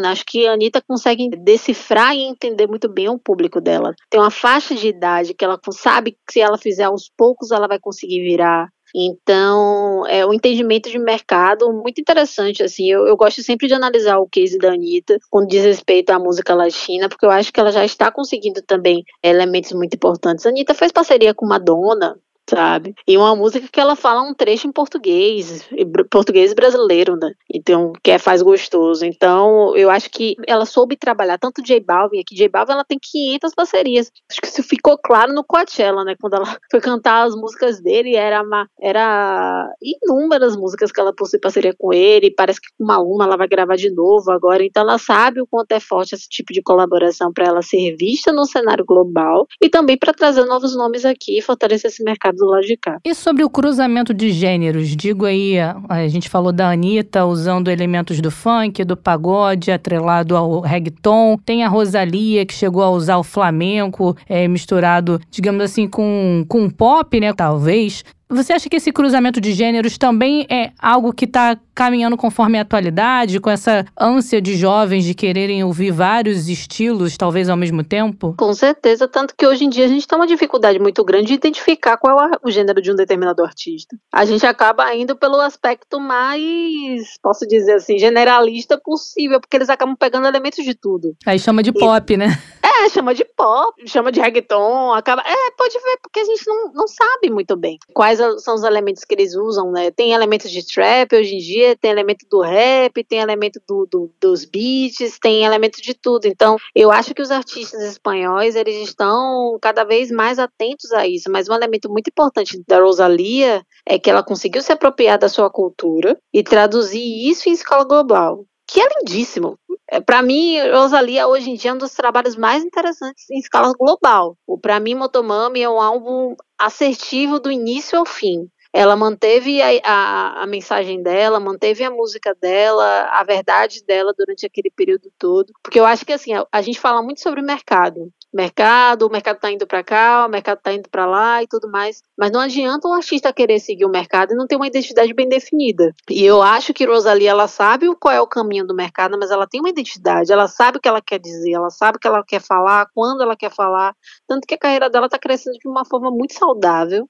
né? 0.00 0.08
Acho 0.08 0.24
que 0.24 0.46
a 0.46 0.52
Anitta 0.52 0.80
consegue 0.80 1.28
decifrar 1.30 2.14
e 2.14 2.20
entender 2.20 2.68
muito 2.68 2.88
bem 2.88 3.08
o 3.08 3.18
público 3.18 3.60
dela. 3.60 3.94
Tem 4.08 4.20
uma 4.20 4.30
faixa 4.30 4.76
de 4.76 4.86
idade 4.86 5.34
que 5.34 5.44
ela 5.44 5.58
sabe 5.72 6.12
que 6.12 6.32
se 6.32 6.40
ela 6.40 6.56
fizer 6.56 6.84
aos 6.84 7.10
poucos, 7.16 7.50
ela 7.50 7.66
vai 7.66 7.80
conseguir 7.80 8.22
virar. 8.22 8.68
Então, 8.98 10.06
é 10.06 10.24
um 10.24 10.32
entendimento 10.32 10.88
de 10.88 10.98
mercado 10.98 11.70
muito 11.70 12.00
interessante, 12.00 12.62
assim, 12.62 12.90
eu, 12.90 13.06
eu 13.06 13.14
gosto 13.14 13.42
sempre 13.42 13.68
de 13.68 13.74
analisar 13.74 14.16
o 14.18 14.26
case 14.26 14.56
da 14.56 14.72
Anitta 14.72 15.18
quando 15.28 15.48
diz 15.48 15.62
respeito 15.62 16.08
à 16.08 16.18
música 16.18 16.54
latina, 16.54 17.06
porque 17.06 17.26
eu 17.26 17.30
acho 17.30 17.52
que 17.52 17.60
ela 17.60 17.70
já 17.70 17.84
está 17.84 18.10
conseguindo 18.10 18.62
também 18.62 19.04
elementos 19.22 19.72
muito 19.72 19.92
importantes. 19.92 20.46
A 20.46 20.48
Anitta 20.48 20.72
fez 20.72 20.90
parceria 20.90 21.34
com 21.34 21.44
Madonna, 21.44 22.18
sabe? 22.48 22.94
E 23.06 23.16
uma 23.16 23.34
música 23.34 23.66
que 23.70 23.80
ela 23.80 23.96
fala 23.96 24.22
um 24.22 24.34
trecho 24.34 24.68
em 24.68 24.72
português, 24.72 25.68
português 26.10 26.54
brasileiro, 26.54 27.16
né? 27.16 27.32
Então, 27.52 27.92
que 28.02 28.10
é 28.10 28.18
faz 28.18 28.42
gostoso. 28.42 29.04
Então, 29.04 29.76
eu 29.76 29.90
acho 29.90 30.10
que 30.10 30.36
ela 30.46 30.64
soube 30.64 30.96
trabalhar 30.96 31.38
tanto 31.38 31.62
J 31.62 31.80
Balvin, 31.80 32.20
aqui 32.20 32.34
J 32.34 32.48
Balvin 32.48 32.72
ela 32.72 32.84
tem 32.84 32.98
500 33.00 33.54
parcerias. 33.54 34.12
Acho 34.30 34.40
que 34.40 34.48
isso 34.48 34.62
ficou 34.62 34.96
claro 34.98 35.32
no 35.32 35.44
Coachella, 35.44 36.04
né? 36.04 36.14
Quando 36.20 36.34
ela 36.34 36.46
foi 36.70 36.80
cantar 36.80 37.26
as 37.26 37.34
músicas 37.34 37.80
dele, 37.80 38.14
era 38.14 38.42
uma, 38.42 38.68
era 38.80 39.68
inúmeras 39.82 40.56
músicas 40.56 40.92
que 40.92 41.00
ela 41.00 41.14
possui 41.14 41.40
parceria 41.40 41.74
com 41.76 41.92
ele, 41.92 42.30
parece 42.30 42.60
que 42.60 42.68
com 42.78 42.84
uma 42.84 42.96
aluna 42.96 43.24
ela 43.24 43.36
vai 43.36 43.48
gravar 43.48 43.76
de 43.76 43.90
novo 43.90 44.30
agora, 44.30 44.64
então 44.64 44.82
ela 44.82 44.98
sabe 44.98 45.40
o 45.40 45.46
quanto 45.46 45.72
é 45.72 45.80
forte 45.80 46.14
esse 46.14 46.28
tipo 46.28 46.52
de 46.52 46.62
colaboração 46.62 47.32
para 47.32 47.46
ela 47.46 47.62
ser 47.62 47.96
vista 47.96 48.32
no 48.32 48.44
cenário 48.44 48.84
global 48.84 49.46
e 49.60 49.68
também 49.68 49.96
para 49.98 50.12
trazer 50.12 50.44
novos 50.44 50.76
nomes 50.76 51.04
aqui 51.04 51.38
e 51.38 51.42
fortalecer 51.42 51.90
esse 51.90 52.02
mercado 52.02 52.35
de 52.60 52.76
cá. 52.76 52.98
E 53.04 53.14
sobre 53.14 53.44
o 53.44 53.50
cruzamento 53.50 54.12
de 54.12 54.30
gêneros? 54.30 54.88
Digo 54.96 55.24
aí, 55.24 55.54
a 55.88 56.08
gente 56.08 56.28
falou 56.28 56.52
da 56.52 56.70
Anitta 56.70 57.24
usando 57.24 57.68
elementos 57.68 58.20
do 58.20 58.30
funk, 58.30 58.84
do 58.84 58.96
pagode, 58.96 59.70
atrelado 59.70 60.36
ao 60.36 60.60
reggaeton. 60.60 61.38
Tem 61.44 61.64
a 61.64 61.68
Rosalia, 61.68 62.46
que 62.46 62.54
chegou 62.54 62.82
a 62.82 62.90
usar 62.90 63.18
o 63.18 63.24
flamenco, 63.24 64.16
é, 64.28 64.46
misturado, 64.46 65.20
digamos 65.30 65.62
assim, 65.62 65.88
com, 65.88 66.44
com 66.48 66.68
pop, 66.68 67.18
né? 67.18 67.32
Talvez. 67.32 68.04
Você 68.28 68.52
acha 68.52 68.68
que 68.68 68.76
esse 68.76 68.90
cruzamento 68.90 69.40
de 69.40 69.52
gêneros 69.52 69.96
também 69.96 70.46
é 70.50 70.72
algo 70.78 71.12
que 71.12 71.24
está 71.24 71.56
caminhando 71.72 72.16
conforme 72.16 72.58
a 72.58 72.62
atualidade, 72.62 73.38
com 73.38 73.50
essa 73.50 73.84
ânsia 73.96 74.40
de 74.40 74.56
jovens 74.56 75.04
de 75.04 75.14
quererem 75.14 75.62
ouvir 75.62 75.92
vários 75.92 76.48
estilos, 76.48 77.16
talvez 77.16 77.48
ao 77.48 77.56
mesmo 77.56 77.84
tempo? 77.84 78.34
Com 78.36 78.52
certeza, 78.54 79.06
tanto 79.06 79.34
que 79.36 79.46
hoje 79.46 79.64
em 79.64 79.68
dia 79.68 79.84
a 79.84 79.88
gente 79.88 80.08
tem 80.08 80.18
uma 80.18 80.26
dificuldade 80.26 80.78
muito 80.78 81.04
grande 81.04 81.28
de 81.28 81.34
identificar 81.34 81.98
qual 81.98 82.18
é 82.18 82.30
o 82.42 82.50
gênero 82.50 82.80
de 82.80 82.90
um 82.90 82.96
determinado 82.96 83.44
artista. 83.44 83.94
A 84.10 84.24
gente 84.24 84.44
acaba 84.44 84.92
indo 84.94 85.14
pelo 85.14 85.38
aspecto 85.40 86.00
mais, 86.00 87.18
posso 87.22 87.46
dizer 87.46 87.74
assim, 87.74 87.98
generalista 87.98 88.80
possível, 88.82 89.38
porque 89.38 89.56
eles 89.56 89.68
acabam 89.68 89.94
pegando 89.94 90.26
elementos 90.26 90.64
de 90.64 90.74
tudo. 90.74 91.14
Aí 91.26 91.38
chama 91.38 91.62
de 91.62 91.70
e... 91.70 91.72
pop, 91.74 92.16
né? 92.16 92.38
É, 92.78 92.88
chama 92.88 93.14
de 93.14 93.24
pop, 93.24 93.88
chama 93.88 94.12
de 94.12 94.20
reggaeton, 94.20 94.92
acaba. 94.92 95.22
É, 95.22 95.50
pode 95.56 95.74
ver, 95.78 95.98
porque 96.02 96.20
a 96.20 96.24
gente 96.24 96.46
não, 96.46 96.72
não 96.72 96.86
sabe 96.86 97.30
muito 97.30 97.56
bem 97.56 97.78
quais 97.94 98.18
são 98.42 98.54
os 98.54 98.64
elementos 98.64 99.04
que 99.04 99.14
eles 99.14 99.34
usam, 99.34 99.70
né? 99.70 99.90
Tem 99.90 100.12
elementos 100.12 100.50
de 100.50 100.66
trap 100.66 101.14
hoje 101.14 101.36
em 101.36 101.38
dia, 101.38 101.76
tem 101.76 101.90
elemento 101.90 102.26
do 102.30 102.40
rap, 102.40 103.02
tem 103.04 103.20
elemento 103.20 103.60
do, 103.66 103.86
do, 103.86 104.10
dos 104.20 104.44
beats, 104.44 105.18
tem 105.18 105.44
elemento 105.44 105.80
de 105.80 105.94
tudo. 105.94 106.26
Então, 106.26 106.56
eu 106.74 106.90
acho 106.90 107.14
que 107.14 107.22
os 107.22 107.30
artistas 107.30 107.82
espanhóis, 107.82 108.54
eles 108.54 108.76
estão 108.76 109.58
cada 109.60 109.84
vez 109.84 110.10
mais 110.10 110.38
atentos 110.38 110.92
a 110.92 111.06
isso. 111.06 111.30
Mas 111.30 111.48
um 111.48 111.54
elemento 111.54 111.90
muito 111.90 112.08
importante 112.08 112.62
da 112.66 112.80
Rosalia 112.80 113.64
é 113.86 113.98
que 113.98 114.10
ela 114.10 114.22
conseguiu 114.22 114.62
se 114.62 114.72
apropriar 114.72 115.18
da 115.18 115.28
sua 115.28 115.50
cultura 115.50 116.18
e 116.32 116.42
traduzir 116.42 117.28
isso 117.28 117.48
em 117.48 117.52
escola 117.52 117.84
global 117.84 118.44
que 118.76 118.82
é 118.82 118.88
lindíssimo. 118.98 119.58
É, 119.90 120.00
para 120.00 120.20
mim, 120.20 120.58
Rosalia 120.70 121.26
hoje 121.26 121.48
em 121.48 121.54
dia 121.54 121.70
é 121.70 121.74
um 121.74 121.78
dos 121.78 121.94
trabalhos 121.94 122.36
mais 122.36 122.62
interessantes 122.62 123.24
em 123.30 123.38
escala 123.38 123.72
global. 123.72 124.36
Para 124.60 124.78
mim, 124.78 124.94
Motomami 124.94 125.62
é 125.62 125.68
um 125.68 125.80
álbum 125.80 126.36
assertivo 126.58 127.40
do 127.40 127.50
início 127.50 127.98
ao 127.98 128.04
fim. 128.04 128.50
Ela 128.74 128.94
manteve 128.94 129.62
a, 129.62 129.68
a, 129.82 130.42
a, 130.42 130.46
mensagem 130.46 131.02
dela, 131.02 131.40
manteve 131.40 131.84
a 131.84 131.90
música 131.90 132.36
dela, 132.38 133.08
a 133.10 133.24
verdade 133.24 133.82
dela 133.82 134.12
durante 134.14 134.44
aquele 134.44 134.70
período 134.70 135.10
todo. 135.18 135.50
Porque 135.62 135.80
eu 135.80 135.86
acho 135.86 136.04
que 136.04 136.12
assim, 136.12 136.34
a, 136.34 136.46
a 136.52 136.60
gente 136.60 136.78
fala 136.78 137.02
muito 137.02 137.22
sobre 137.22 137.40
mercado. 137.40 138.12
Mercado, 138.36 139.06
o 139.06 139.10
mercado 139.10 139.38
tá 139.40 139.50
indo 139.50 139.66
para 139.66 139.82
cá, 139.82 140.26
o 140.26 140.28
mercado 140.28 140.60
tá 140.60 140.70
indo 140.70 140.90
para 140.90 141.06
lá 141.06 141.42
e 141.42 141.46
tudo 141.46 141.70
mais. 141.70 142.02
Mas 142.18 142.30
não 142.30 142.38
adianta 142.38 142.86
o 142.86 142.92
artista 142.92 143.32
querer 143.32 143.58
seguir 143.58 143.86
o 143.86 143.90
mercado 143.90 144.32
e 144.32 144.36
não 144.36 144.46
ter 144.46 144.56
uma 144.56 144.66
identidade 144.66 145.14
bem 145.14 145.26
definida. 145.26 145.94
E 146.10 146.22
eu 146.22 146.42
acho 146.42 146.74
que 146.74 146.84
Rosalie, 146.84 147.26
ela 147.26 147.48
sabe 147.48 147.86
qual 147.96 148.12
é 148.12 148.20
o 148.20 148.26
caminho 148.26 148.66
do 148.66 148.74
mercado, 148.74 149.16
mas 149.18 149.30
ela 149.30 149.46
tem 149.46 149.58
uma 149.58 149.70
identidade, 149.70 150.30
ela 150.30 150.48
sabe 150.48 150.76
o 150.76 150.80
que 150.80 150.88
ela 150.88 151.00
quer 151.00 151.18
dizer, 151.18 151.52
ela 151.52 151.70
sabe 151.70 151.96
o 151.96 152.00
que 152.00 152.06
ela 152.06 152.22
quer 152.22 152.40
falar, 152.40 152.86
quando 152.94 153.22
ela 153.22 153.34
quer 153.34 153.50
falar. 153.50 153.94
Tanto 154.28 154.46
que 154.46 154.54
a 154.54 154.58
carreira 154.58 154.90
dela 154.90 155.08
tá 155.08 155.18
crescendo 155.18 155.56
de 155.58 155.66
uma 155.66 155.86
forma 155.86 156.10
muito 156.10 156.34
saudável. 156.34 157.08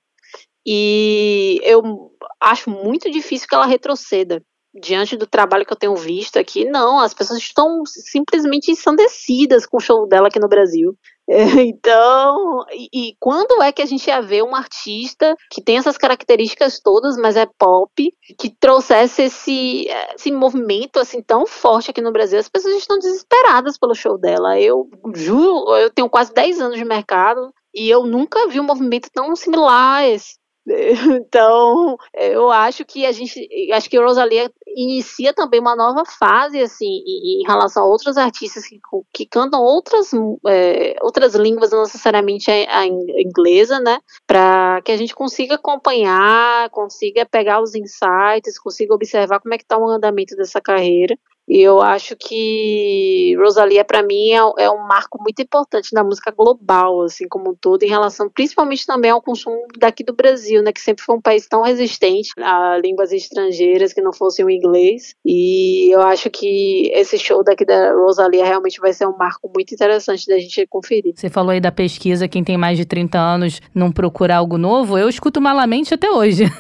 E 0.65 1.61
eu 1.65 2.13
acho 2.41 2.71
muito 2.71 3.11
difícil 3.11 3.49
que 3.49 3.55
ela 3.55 3.67
retroceda. 3.67 4.41
Diante 4.81 5.17
do 5.17 5.27
trabalho 5.27 5.65
que 5.65 5.73
eu 5.73 5.77
tenho 5.77 5.97
visto 5.97 6.39
aqui, 6.39 6.65
não, 6.65 6.99
as 6.99 7.15
pessoas 7.15 7.39
estão 7.39 7.83
simplesmente 7.87 8.71
ensandecidas 8.71 9.67
com 9.67 9.77
o 9.77 9.81
show 9.81 10.07
dela 10.07 10.29
aqui 10.29 10.39
no 10.39 10.49
Brasil. 10.49 10.97
Então, 11.67 12.65
e, 12.73 13.17
quando 13.19 13.61
é 13.61 13.73
que 13.73 13.83
a 13.83 13.87
gente 13.87 14.07
ia 14.07 14.21
ver 14.21 14.45
um 14.45 14.55
artista 14.55 15.37
que 15.51 15.61
tem 15.61 15.77
essas 15.77 15.99
características 15.99 16.79
todas, 16.79 17.17
mas 17.17 17.37
é 17.37 17.47
pop, 17.59 18.15
que 18.39 18.49
trouxesse 18.49 19.23
esse, 19.23 19.89
esse 20.15 20.31
movimento 20.31 21.01
assim 21.01 21.21
tão 21.21 21.45
forte 21.45 21.91
aqui 21.91 22.01
no 22.01 22.13
Brasil? 22.13 22.39
As 22.39 22.49
pessoas 22.49 22.77
estão 22.77 22.99
desesperadas 22.99 23.77
pelo 23.77 23.95
show 23.95 24.17
dela. 24.17 24.61
Eu 24.61 24.89
juro, 25.15 25.77
eu 25.77 25.91
tenho 25.91 26.09
quase 26.09 26.33
10 26.33 26.61
anos 26.61 26.79
de 26.79 26.85
mercado 26.85 27.53
e 27.75 27.91
eu 27.91 28.07
nunca 28.07 28.47
vi 28.47 28.61
um 28.61 28.65
movimento 28.65 29.11
tão 29.13 29.35
similar 29.35 29.97
a 29.97 30.09
esse. 30.09 30.37
Então, 31.27 31.97
eu 32.15 32.51
acho 32.51 32.85
que 32.85 33.07
a 33.07 33.13
gente, 33.13 33.49
acho 33.73 33.89
que 33.89 33.99
Rosalia 33.99 34.51
inicia 34.67 35.33
também 35.33 35.61
uma 35.61 35.77
nova 35.77 36.05
fase, 36.05 36.61
assim, 36.61 37.03
em, 37.07 37.43
em 37.43 37.47
relação 37.47 37.85
a 37.85 37.87
outros 37.87 38.17
artistas 38.17 38.67
que, 38.67 38.81
que 39.13 39.27
cantam 39.27 39.63
outras, 39.63 40.11
é, 40.47 40.97
outras 41.01 41.35
línguas, 41.35 41.71
não 41.71 41.83
necessariamente 41.83 42.51
a, 42.51 42.81
a 42.81 42.87
inglesa, 42.87 43.79
né, 43.81 43.99
para 44.27 44.83
que 44.85 44.93
a 44.93 44.97
gente 44.97 45.15
consiga 45.15 45.55
acompanhar, 45.55 46.69
consiga 46.71 47.25
pegar 47.25 47.61
os 47.61 47.75
insights, 47.75 48.59
consiga 48.59 48.95
observar 48.95 49.41
como 49.41 49.55
é 49.55 49.59
que 49.59 49.65
está 49.65 49.79
o 49.79 49.89
andamento 49.89 50.35
dessa 50.37 50.61
carreira 50.61 51.17
e 51.49 51.61
eu 51.61 51.81
acho 51.81 52.17
que 52.17 53.37
Rosalia, 53.39 53.85
para 53.85 54.03
mim, 54.03 54.33
é, 54.33 54.65
é, 54.65 54.71
um 54.71 54.87
marco 54.87 55.23
muito 55.23 55.41
importante 55.41 55.93
na 55.93 56.03
música 56.03 56.33
global, 56.33 57.03
assim, 57.03 57.29
como 57.29 57.51
um 57.51 57.55
todo, 57.55 57.83
em 57.83 57.89
relação 57.89 58.29
principalmente 58.29 58.85
também 58.85 59.11
ao 59.11 59.23
consumo 59.23 59.67
daqui 59.79 60.03
do 60.03 60.15
Brasil, 60.15 60.63
né, 60.63 60.73
que 60.73 60.81
sempre 60.81 61.05
foi 61.05 61.15
um 61.15 61.21
país 61.21 61.47
tão 61.47 61.63
resistente 61.63 62.31
a 62.39 62.79
línguas 62.83 63.13
estrangeiras 63.13 63.93
que 63.93 64.01
não 64.01 64.13
fossem 64.13 64.45
o 64.45 64.51
inglês. 64.51 65.15
E 65.25 65.95
eu 65.95 66.03
acho 66.03 66.29
que 66.31 66.91
esse 66.93 67.19
show 67.19 67.45
daqui 67.45 67.65
da 67.65 67.93
Rosalia 67.93 68.45
realmente 68.45 68.81
vai 68.81 68.93
ser 68.93 69.07
um 69.07 69.17
marco 69.17 69.51
muito 69.55 69.73
interessante 69.73 70.27
da 70.27 70.39
gente 70.39 70.67
conferir. 70.67 71.13
Você 71.15 71.31
falou 71.31 71.51
aí 71.51 71.61
da 71.61 71.71
pesquisa, 71.71 72.27
quem 72.27 72.43
tem 72.43 72.57
mais 72.57 72.77
de 72.77 72.85
30 72.85 73.19
anos 73.19 73.61
não 73.75 73.93
procura 73.93 74.37
algo 74.37 74.59
novo. 74.59 74.99
Eu 74.99 75.09
escuto 75.09 75.41
malamente 75.41 75.95
até 75.95 76.11
hoje. 76.11 76.45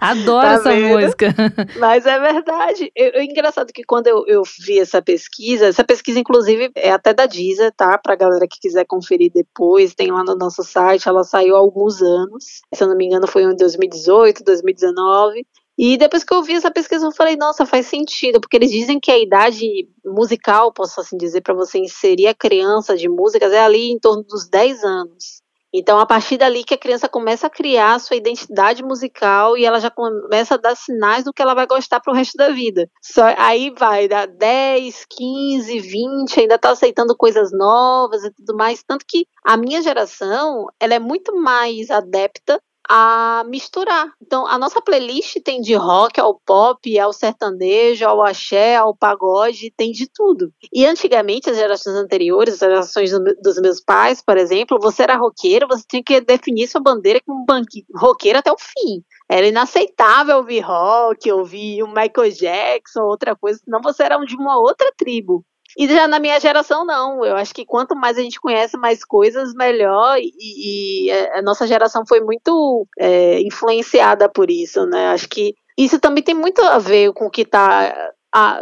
Adoro 0.00 0.46
tá 0.46 0.54
essa 0.54 0.70
vendo? 0.72 1.00
música. 1.00 1.34
Mas 1.78 2.06
é 2.06 2.18
verdade 2.18 2.73
verdade, 2.74 2.92
é 2.94 3.24
engraçado 3.24 3.72
que 3.72 3.84
quando 3.84 4.08
eu, 4.08 4.26
eu 4.26 4.42
vi 4.64 4.78
essa 4.78 5.00
pesquisa, 5.00 5.66
essa 5.66 5.84
pesquisa, 5.84 6.18
inclusive, 6.18 6.70
é 6.74 6.90
até 6.90 7.14
da 7.14 7.26
Deezer, 7.26 7.72
tá? 7.72 7.96
Pra 7.96 8.16
galera 8.16 8.46
que 8.48 8.60
quiser 8.60 8.84
conferir 8.84 9.30
depois, 9.32 9.94
tem 9.94 10.10
lá 10.10 10.24
no 10.24 10.34
nosso 10.34 10.62
site, 10.62 11.08
ela 11.08 11.24
saiu 11.24 11.56
há 11.56 11.58
alguns 11.58 12.02
anos. 12.02 12.44
Se 12.74 12.82
eu 12.82 12.88
não 12.88 12.96
me 12.96 13.06
engano, 13.06 13.26
foi 13.26 13.44
em 13.44 13.56
2018, 13.56 14.42
2019. 14.44 15.46
E 15.76 15.96
depois 15.96 16.22
que 16.22 16.32
eu 16.32 16.42
vi 16.42 16.52
essa 16.54 16.70
pesquisa, 16.70 17.06
eu 17.06 17.12
falei, 17.12 17.36
nossa, 17.36 17.66
faz 17.66 17.86
sentido, 17.86 18.40
porque 18.40 18.56
eles 18.56 18.70
dizem 18.70 19.00
que 19.00 19.10
a 19.10 19.18
idade 19.18 19.66
musical, 20.04 20.72
posso 20.72 21.00
assim 21.00 21.16
dizer, 21.16 21.40
para 21.40 21.54
você 21.54 21.78
inserir 21.78 22.28
a 22.28 22.34
criança 22.34 22.96
de 22.96 23.08
músicas 23.08 23.52
é 23.52 23.60
ali 23.60 23.90
em 23.90 23.98
torno 23.98 24.22
dos 24.22 24.48
10 24.48 24.84
anos. 24.84 25.43
Então, 25.76 25.98
a 25.98 26.06
partir 26.06 26.38
dali 26.38 26.62
que 26.62 26.74
a 26.74 26.78
criança 26.78 27.08
começa 27.08 27.48
a 27.48 27.50
criar 27.50 27.94
a 27.94 27.98
sua 27.98 28.16
identidade 28.16 28.80
musical 28.84 29.56
e 29.58 29.64
ela 29.64 29.80
já 29.80 29.90
começa 29.90 30.54
a 30.54 30.56
dar 30.56 30.76
sinais 30.76 31.24
do 31.24 31.32
que 31.32 31.42
ela 31.42 31.52
vai 31.52 31.66
gostar 31.66 31.98
para 31.98 32.12
o 32.12 32.16
resto 32.16 32.36
da 32.36 32.50
vida. 32.50 32.88
Só 33.02 33.24
aí 33.36 33.74
vai, 33.76 34.06
dá 34.06 34.24
10, 34.24 35.04
15, 35.10 35.80
20, 35.80 36.40
ainda 36.40 36.54
está 36.54 36.70
aceitando 36.70 37.16
coisas 37.16 37.50
novas 37.50 38.22
e 38.22 38.30
tudo 38.30 38.56
mais. 38.56 38.84
Tanto 38.84 39.04
que 39.04 39.26
a 39.44 39.56
minha 39.56 39.82
geração, 39.82 40.66
ela 40.78 40.94
é 40.94 41.00
muito 41.00 41.34
mais 41.34 41.90
adepta 41.90 42.62
a 42.88 43.44
misturar. 43.46 44.12
Então, 44.20 44.46
a 44.46 44.58
nossa 44.58 44.80
playlist 44.80 45.36
tem 45.42 45.60
de 45.60 45.74
rock 45.74 46.20
ao 46.20 46.38
pop, 46.44 46.98
ao 46.98 47.12
sertanejo, 47.12 48.06
ao 48.06 48.22
axé, 48.22 48.76
ao 48.76 48.94
pagode, 48.94 49.72
tem 49.76 49.92
de 49.92 50.08
tudo. 50.12 50.52
E 50.72 50.84
antigamente, 50.84 51.48
as 51.50 51.56
gerações 51.56 51.96
anteriores, 51.96 52.54
as 52.54 52.60
gerações 52.60 53.10
dos 53.42 53.60
meus 53.60 53.80
pais, 53.80 54.22
por 54.22 54.36
exemplo, 54.36 54.78
você 54.80 55.02
era 55.02 55.16
roqueiro, 55.16 55.66
você 55.68 55.84
tinha 55.88 56.02
que 56.02 56.20
definir 56.20 56.68
sua 56.68 56.80
bandeira 56.80 57.20
como 57.24 57.44
roqueiro 57.96 58.38
até 58.38 58.52
o 58.52 58.56
fim. 58.58 59.02
Era 59.28 59.46
inaceitável 59.46 60.36
ouvir 60.36 60.60
rock, 60.60 61.30
ouvir 61.32 61.82
um 61.82 61.88
Michael 61.88 62.30
Jackson, 62.30 63.02
outra 63.02 63.34
coisa, 63.34 63.58
senão 63.64 63.80
você 63.82 64.02
era 64.02 64.18
de 64.18 64.36
uma 64.36 64.58
outra 64.58 64.92
tribo. 64.96 65.44
E 65.76 65.88
já 65.88 66.06
na 66.06 66.18
minha 66.18 66.38
geração, 66.38 66.84
não. 66.84 67.24
Eu 67.24 67.36
acho 67.36 67.54
que 67.54 67.66
quanto 67.66 67.96
mais 67.96 68.16
a 68.16 68.22
gente 68.22 68.40
conhece 68.40 68.76
mais 68.76 69.04
coisas, 69.04 69.54
melhor. 69.54 70.18
E, 70.18 71.08
e 71.08 71.12
a 71.32 71.42
nossa 71.42 71.66
geração 71.66 72.04
foi 72.06 72.20
muito 72.20 72.86
é, 72.98 73.40
influenciada 73.40 74.28
por 74.28 74.50
isso, 74.50 74.86
né? 74.86 75.08
Acho 75.08 75.28
que 75.28 75.54
isso 75.76 75.98
também 75.98 76.22
tem 76.22 76.34
muito 76.34 76.62
a 76.62 76.78
ver 76.78 77.12
com 77.12 77.26
o 77.26 77.30
que 77.30 77.42
está. 77.42 78.12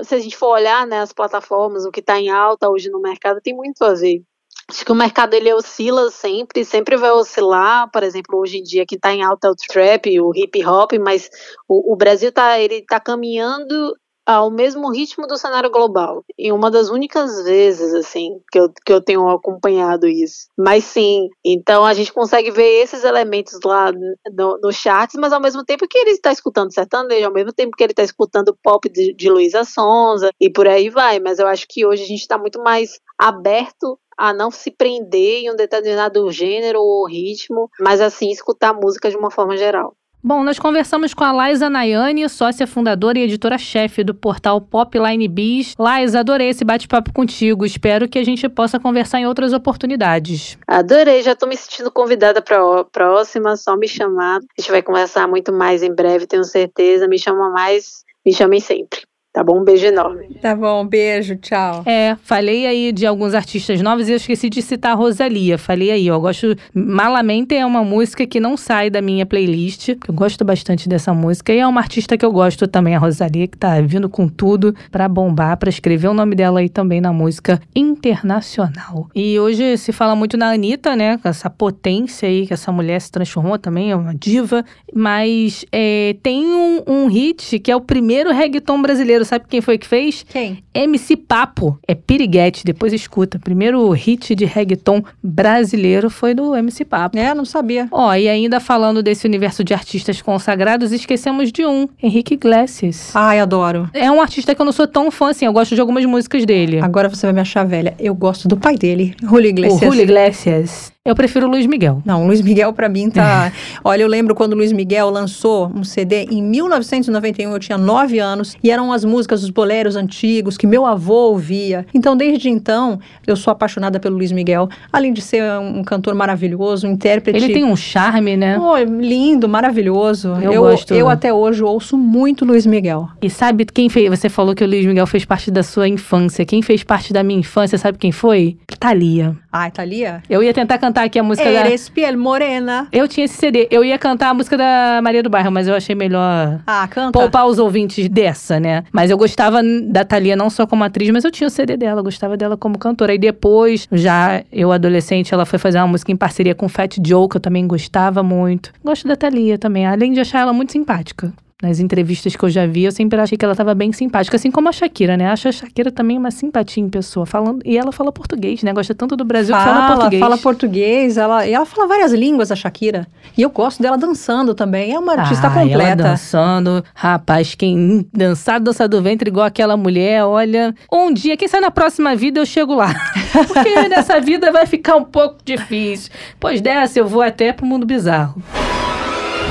se 0.02 0.14
a 0.14 0.18
gente 0.18 0.36
for 0.36 0.48
olhar 0.48 0.86
né, 0.86 1.00
as 1.00 1.12
plataformas, 1.12 1.84
o 1.84 1.90
que 1.90 2.00
está 2.00 2.18
em 2.18 2.30
alta 2.30 2.70
hoje 2.70 2.90
no 2.90 3.00
mercado, 3.00 3.40
tem 3.40 3.54
muito 3.54 3.84
a 3.84 3.94
ver. 3.94 4.22
Acho 4.68 4.84
que 4.86 4.92
o 4.92 4.94
mercado 4.94 5.34
ele 5.34 5.52
oscila 5.52 6.10
sempre, 6.10 6.64
sempre 6.64 6.96
vai 6.96 7.10
oscilar. 7.10 7.90
Por 7.90 8.02
exemplo, 8.02 8.38
hoje 8.38 8.58
em 8.58 8.62
dia 8.62 8.86
que 8.86 8.94
está 8.94 9.12
em 9.12 9.22
alta 9.22 9.48
é 9.48 9.50
o 9.50 9.54
trap, 9.54 10.20
o 10.20 10.34
hip 10.34 10.64
hop, 10.64 10.92
mas 10.98 11.28
o, 11.68 11.92
o 11.92 11.96
Brasil 11.96 12.32
tá, 12.32 12.58
ele 12.58 12.82
tá 12.82 12.98
caminhando 12.98 13.94
ao 14.26 14.50
mesmo 14.50 14.90
ritmo 14.90 15.26
do 15.26 15.36
cenário 15.36 15.70
global. 15.70 16.24
E 16.38 16.52
uma 16.52 16.70
das 16.70 16.88
únicas 16.88 17.42
vezes, 17.44 17.92
assim, 17.94 18.40
que 18.50 18.58
eu, 18.58 18.72
que 18.84 18.92
eu 18.92 19.00
tenho 19.00 19.28
acompanhado 19.28 20.06
isso. 20.06 20.46
Mas 20.56 20.84
sim, 20.84 21.28
então 21.44 21.84
a 21.84 21.94
gente 21.94 22.12
consegue 22.12 22.50
ver 22.50 22.82
esses 22.82 23.04
elementos 23.04 23.58
lá 23.64 23.90
no, 24.32 24.58
no 24.62 24.72
charts, 24.72 25.16
mas 25.18 25.32
ao 25.32 25.40
mesmo 25.40 25.64
tempo 25.64 25.86
que 25.88 25.98
ele 25.98 26.10
está 26.10 26.32
escutando 26.32 26.72
sertanejo, 26.72 27.26
ao 27.26 27.32
mesmo 27.32 27.52
tempo 27.52 27.76
que 27.76 27.82
ele 27.82 27.92
está 27.92 28.02
escutando 28.02 28.56
pop 28.62 28.88
de, 28.88 29.12
de 29.14 29.30
Luísa 29.30 29.64
Sonza 29.64 30.30
e 30.40 30.50
por 30.50 30.66
aí 30.66 30.88
vai. 30.88 31.18
Mas 31.18 31.38
eu 31.38 31.46
acho 31.46 31.66
que 31.68 31.84
hoje 31.86 32.04
a 32.04 32.06
gente 32.06 32.20
está 32.20 32.38
muito 32.38 32.62
mais 32.62 33.00
aberto 33.18 33.98
a 34.16 34.32
não 34.32 34.50
se 34.50 34.70
prender 34.70 35.42
em 35.42 35.50
um 35.50 35.56
determinado 35.56 36.30
gênero 36.30 36.80
ou 36.80 37.06
ritmo, 37.06 37.68
mas 37.80 38.00
assim 38.00 38.30
escutar 38.30 38.72
música 38.72 39.10
de 39.10 39.16
uma 39.16 39.30
forma 39.30 39.56
geral. 39.56 39.96
Bom, 40.24 40.44
nós 40.44 40.56
conversamos 40.56 41.12
com 41.12 41.24
a 41.24 41.32
Laisa 41.32 41.68
Nayane, 41.68 42.28
sócia 42.28 42.64
fundadora 42.64 43.18
e 43.18 43.22
editora-chefe 43.22 44.04
do 44.04 44.14
portal 44.14 44.60
Popline 44.60 45.26
Biz. 45.26 45.74
Laisa, 45.76 46.20
adorei 46.20 46.48
esse 46.48 46.64
bate-papo 46.64 47.12
contigo. 47.12 47.66
Espero 47.66 48.08
que 48.08 48.20
a 48.20 48.24
gente 48.24 48.48
possa 48.48 48.78
conversar 48.78 49.18
em 49.18 49.26
outras 49.26 49.52
oportunidades. 49.52 50.56
Adorei, 50.64 51.22
já 51.22 51.32
estou 51.32 51.48
me 51.48 51.56
sentindo 51.56 51.90
convidada 51.90 52.40
para 52.40 52.56
a 52.58 52.84
próxima, 52.84 53.56
só 53.56 53.76
me 53.76 53.88
chamar. 53.88 54.36
A 54.36 54.60
gente 54.60 54.70
vai 54.70 54.80
conversar 54.80 55.26
muito 55.26 55.52
mais 55.52 55.82
em 55.82 55.92
breve, 55.92 56.24
tenho 56.24 56.44
certeza. 56.44 57.08
Me 57.08 57.18
chama 57.18 57.50
mais, 57.50 58.04
me 58.24 58.32
chamem 58.32 58.60
sempre. 58.60 59.00
Tá 59.32 59.42
bom? 59.42 59.60
Um 59.60 59.64
beijo 59.64 59.86
enorme. 59.86 60.28
Tá 60.42 60.54
bom, 60.54 60.82
um 60.82 60.86
beijo, 60.86 61.36
tchau. 61.36 61.82
É, 61.86 62.16
falei 62.22 62.66
aí 62.66 62.92
de 62.92 63.06
alguns 63.06 63.32
artistas 63.32 63.80
novos 63.80 64.06
e 64.06 64.12
eu 64.12 64.16
esqueci 64.16 64.50
de 64.50 64.60
citar 64.60 64.92
a 64.92 64.94
Rosalia. 64.94 65.56
Falei 65.56 65.90
aí, 65.90 66.06
eu 66.06 66.20
gosto. 66.20 66.54
Malamente 66.74 67.54
é 67.54 67.64
uma 67.64 67.82
música 67.82 68.26
que 68.26 68.38
não 68.38 68.58
sai 68.58 68.90
da 68.90 69.00
minha 69.00 69.24
playlist. 69.24 69.88
Eu 69.88 70.12
gosto 70.12 70.44
bastante 70.44 70.86
dessa 70.86 71.14
música. 71.14 71.50
E 71.50 71.60
é 71.60 71.66
uma 71.66 71.80
artista 71.80 72.18
que 72.18 72.26
eu 72.26 72.30
gosto 72.30 72.68
também, 72.68 72.94
a 72.94 72.98
Rosalia, 72.98 73.48
que 73.48 73.56
tá 73.56 73.80
vindo 73.80 74.06
com 74.06 74.28
tudo 74.28 74.74
para 74.90 75.08
bombar, 75.08 75.56
para 75.56 75.70
escrever 75.70 76.08
o 76.08 76.14
nome 76.14 76.36
dela 76.36 76.60
aí 76.60 76.68
também 76.68 77.00
na 77.00 77.12
música 77.12 77.58
internacional. 77.74 79.08
E 79.14 79.40
hoje 79.40 79.78
se 79.78 79.92
fala 79.92 80.14
muito 80.14 80.36
na 80.36 80.50
Anitta, 80.50 80.94
né? 80.94 81.16
Com 81.16 81.28
essa 81.30 81.48
potência 81.48 82.28
aí 82.28 82.46
que 82.46 82.52
essa 82.52 82.70
mulher 82.70 83.00
se 83.00 83.10
transformou 83.10 83.58
também, 83.58 83.92
é 83.92 83.96
uma 83.96 84.14
diva. 84.14 84.62
Mas 84.94 85.64
é, 85.72 86.16
tem 86.22 86.44
um, 86.44 86.82
um 86.86 87.06
hit 87.06 87.58
que 87.60 87.70
é 87.70 87.76
o 87.76 87.80
primeiro 87.80 88.30
reggaeton 88.30 88.82
brasileiro 88.82 89.21
brasileiro, 89.22 89.24
sabe 89.24 89.44
quem 89.48 89.60
foi 89.60 89.78
que 89.78 89.86
fez? 89.86 90.24
Quem? 90.28 90.62
MC 90.74 91.16
Papo. 91.16 91.78
É 91.86 91.94
Piriguete, 91.94 92.64
depois 92.64 92.92
escuta. 92.92 93.38
Primeiro 93.38 93.88
hit 93.90 94.34
de 94.34 94.44
reggaeton 94.44 95.02
brasileiro 95.22 96.10
foi 96.10 96.34
do 96.34 96.54
MC 96.54 96.84
Papo. 96.84 97.18
É, 97.18 97.34
não 97.34 97.44
sabia. 97.44 97.88
Ó, 97.90 98.12
e 98.14 98.28
ainda 98.28 98.60
falando 98.60 99.02
desse 99.02 99.26
universo 99.26 99.64
de 99.64 99.72
artistas 99.72 100.20
consagrados, 100.20 100.92
esquecemos 100.92 101.50
de 101.50 101.64
um, 101.64 101.88
Henrique 102.02 102.34
Iglesias. 102.34 103.12
Ai, 103.14 103.40
adoro. 103.40 103.88
É 103.94 104.10
um 104.10 104.20
artista 104.20 104.54
que 104.54 104.60
eu 104.60 104.66
não 104.66 104.72
sou 104.72 104.86
tão 104.86 105.10
fã 105.10 105.30
assim, 105.30 105.46
eu 105.46 105.52
gosto 105.52 105.74
de 105.74 105.80
algumas 105.80 106.04
músicas 106.04 106.44
dele. 106.44 106.80
Agora 106.80 107.08
você 107.08 107.26
vai 107.26 107.32
me 107.32 107.40
achar 107.40 107.64
velha. 107.64 107.94
Eu 107.98 108.14
gosto 108.14 108.48
do 108.48 108.56
pai 108.56 108.76
dele, 108.76 109.14
Julio 109.22 109.48
Iglesias. 109.48 109.82
O 109.82 109.84
Julio 109.84 110.02
Iglesias. 110.02 110.91
Eu 111.04 111.16
prefiro 111.16 111.48
o 111.48 111.50
Luiz 111.50 111.66
Miguel. 111.66 112.00
Não, 112.04 112.22
o 112.22 112.26
Luiz 112.28 112.40
Miguel 112.40 112.72
para 112.72 112.88
mim 112.88 113.10
tá. 113.10 113.50
Olha, 113.82 114.02
eu 114.02 114.06
lembro 114.06 114.36
quando 114.36 114.52
o 114.52 114.56
Luiz 114.56 114.70
Miguel 114.70 115.10
lançou 115.10 115.68
um 115.74 115.82
CD 115.82 116.28
em 116.30 116.40
1991, 116.40 117.50
eu 117.50 117.58
tinha 117.58 117.76
nove 117.76 118.20
anos, 118.20 118.56
e 118.62 118.70
eram 118.70 118.92
as 118.92 119.04
músicas, 119.04 119.42
os 119.42 119.50
boleros 119.50 119.96
antigos 119.96 120.56
que 120.56 120.64
meu 120.64 120.86
avô 120.86 121.30
ouvia. 121.30 121.84
Então, 121.92 122.16
desde 122.16 122.48
então, 122.48 123.00
eu 123.26 123.34
sou 123.34 123.50
apaixonada 123.50 123.98
pelo 123.98 124.14
Luiz 124.14 124.30
Miguel. 124.30 124.68
Além 124.92 125.12
de 125.12 125.20
ser 125.20 125.42
um 125.58 125.82
cantor 125.82 126.14
maravilhoso, 126.14 126.86
um 126.86 126.92
intérprete. 126.92 127.36
Ele 127.36 127.52
tem 127.52 127.64
um 127.64 127.74
charme, 127.74 128.36
né? 128.36 128.56
Oh, 128.56 128.76
lindo, 128.76 129.48
maravilhoso. 129.48 130.28
Eu, 130.40 130.52
eu 130.52 130.62
gosto. 130.62 130.94
Eu 130.94 131.08
até 131.08 131.32
hoje 131.32 131.64
ouço 131.64 131.98
muito 131.98 132.44
Luiz 132.44 132.64
Miguel. 132.64 133.08
E 133.20 133.28
sabe 133.28 133.64
quem 133.64 133.88
fez? 133.88 134.08
Você 134.08 134.28
falou 134.28 134.54
que 134.54 134.62
o 134.62 134.68
Luiz 134.68 134.86
Miguel 134.86 135.08
fez 135.08 135.24
parte 135.24 135.50
da 135.50 135.64
sua 135.64 135.88
infância. 135.88 136.46
Quem 136.46 136.62
fez 136.62 136.84
parte 136.84 137.12
da 137.12 137.24
minha 137.24 137.40
infância, 137.40 137.76
sabe 137.76 137.98
quem 137.98 138.12
foi? 138.12 138.56
Thalia. 138.78 139.36
Ah, 139.52 139.68
Thalia? 139.68 140.22
Eu 140.30 140.42
ia 140.42 140.54
tentar 140.54 140.78
cantar 140.78 140.91
cantar 140.92 141.04
aqui 141.04 141.18
a 141.18 141.22
música 141.22 141.50
da. 141.50 141.60
Eres 141.66 141.88
piel 141.88 142.18
morena. 142.18 142.86
Eu 142.92 143.08
tinha 143.08 143.24
esse 143.24 143.34
CD. 143.36 143.66
Eu 143.70 143.82
ia 143.82 143.98
cantar 143.98 144.28
a 144.28 144.34
música 144.34 144.56
da 144.58 145.00
Maria 145.02 145.22
do 145.22 145.30
Bairro, 145.30 145.50
mas 145.50 145.66
eu 145.66 145.74
achei 145.74 145.94
melhor 145.94 146.60
Ah, 146.66 146.86
canta. 146.88 147.18
poupar 147.18 147.46
os 147.46 147.58
ouvintes 147.58 148.08
dessa, 148.08 148.60
né? 148.60 148.84
Mas 148.92 149.10
eu 149.10 149.16
gostava 149.16 149.60
da 149.84 150.04
Thalia 150.04 150.36
não 150.36 150.50
só 150.50 150.66
como 150.66 150.84
atriz, 150.84 151.08
mas 151.10 151.24
eu 151.24 151.30
tinha 151.30 151.46
o 151.46 151.50
CD 151.50 151.76
dela, 151.76 152.00
eu 152.00 152.04
gostava 152.04 152.36
dela 152.36 152.56
como 152.56 152.78
cantora. 152.78 153.14
E 153.14 153.18
depois, 153.18 153.88
já 153.90 154.42
eu 154.52 154.70
adolescente, 154.70 155.32
ela 155.32 155.46
foi 155.46 155.58
fazer 155.58 155.78
uma 155.78 155.86
música 155.88 156.12
em 156.12 156.16
parceria 156.16 156.54
com 156.54 156.68
Fat 156.68 156.96
Joe, 157.04 157.28
que 157.28 157.36
eu 157.36 157.40
também 157.40 157.66
gostava 157.66 158.22
muito. 158.22 158.70
Gosto 158.84 159.08
da 159.08 159.16
Thalia 159.16 159.56
também, 159.58 159.86
além 159.86 160.12
de 160.12 160.20
achar 160.20 160.40
ela 160.40 160.52
muito 160.52 160.72
simpática. 160.72 161.32
Nas 161.62 161.78
entrevistas 161.78 162.34
que 162.34 162.44
eu 162.44 162.50
já 162.50 162.66
vi, 162.66 162.82
eu 162.82 162.90
sempre 162.90 163.20
achei 163.20 163.38
que 163.38 163.44
ela 163.44 163.54
tava 163.54 163.72
bem 163.72 163.92
simpática, 163.92 164.34
assim 164.36 164.50
como 164.50 164.68
a 164.68 164.72
Shakira, 164.72 165.16
né? 165.16 165.28
Acho 165.30 165.46
a 165.46 165.52
Shakira 165.52 165.92
também 165.92 166.18
uma 166.18 166.32
simpatia 166.32 166.82
em 166.82 166.88
pessoa, 166.88 167.24
falando, 167.24 167.60
e 167.64 167.78
ela 167.78 167.92
fala 167.92 168.10
português, 168.10 168.64
né? 168.64 168.72
Gosta 168.72 168.92
tanto 168.96 169.16
do 169.16 169.24
Brasil 169.24 169.54
que 169.56 169.62
fala 169.62 169.74
Fala, 169.82 169.94
português. 169.96 170.20
fala 170.20 170.38
português, 170.38 171.16
ela, 171.16 171.46
e 171.46 171.54
ela 171.54 171.64
fala 171.64 171.86
várias 171.86 172.12
línguas, 172.12 172.50
a 172.50 172.56
Shakira. 172.56 173.06
E 173.38 173.42
eu 173.42 173.50
gosto 173.50 173.80
dela 173.80 173.96
dançando 173.96 174.54
também, 174.54 174.92
é 174.92 174.98
uma 174.98 175.12
artista 175.14 175.46
Ah, 175.46 175.52
Ela 175.60 175.62
completa. 175.68 176.02
dançando. 176.02 176.84
Rapaz, 176.92 177.54
quem 177.54 178.04
dançar 178.12 178.58
dança 178.58 178.88
do 178.88 179.00
ventre 179.00 179.30
igual 179.30 179.46
aquela 179.46 179.76
mulher, 179.76 180.24
olha. 180.24 180.74
Um 180.92 181.12
dia, 181.14 181.36
quem 181.36 181.46
sabe 181.46 181.62
na 181.62 181.70
próxima 181.70 182.16
vida 182.16 182.40
eu 182.40 182.44
chego 182.44 182.74
lá. 182.74 182.92
Porque 183.46 183.88
nessa 183.88 184.20
vida 184.20 184.50
vai 184.50 184.66
ficar 184.66 184.96
um 184.96 185.04
pouco 185.04 185.36
difícil. 185.44 186.10
Pois 186.40 186.60
dessa, 186.60 186.98
eu 186.98 187.06
vou 187.06 187.22
até 187.22 187.52
pro 187.52 187.64
mundo 187.64 187.86
bizarro. 187.86 188.42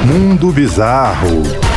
Mundo 0.06 0.52
Bizarro. 0.52 1.71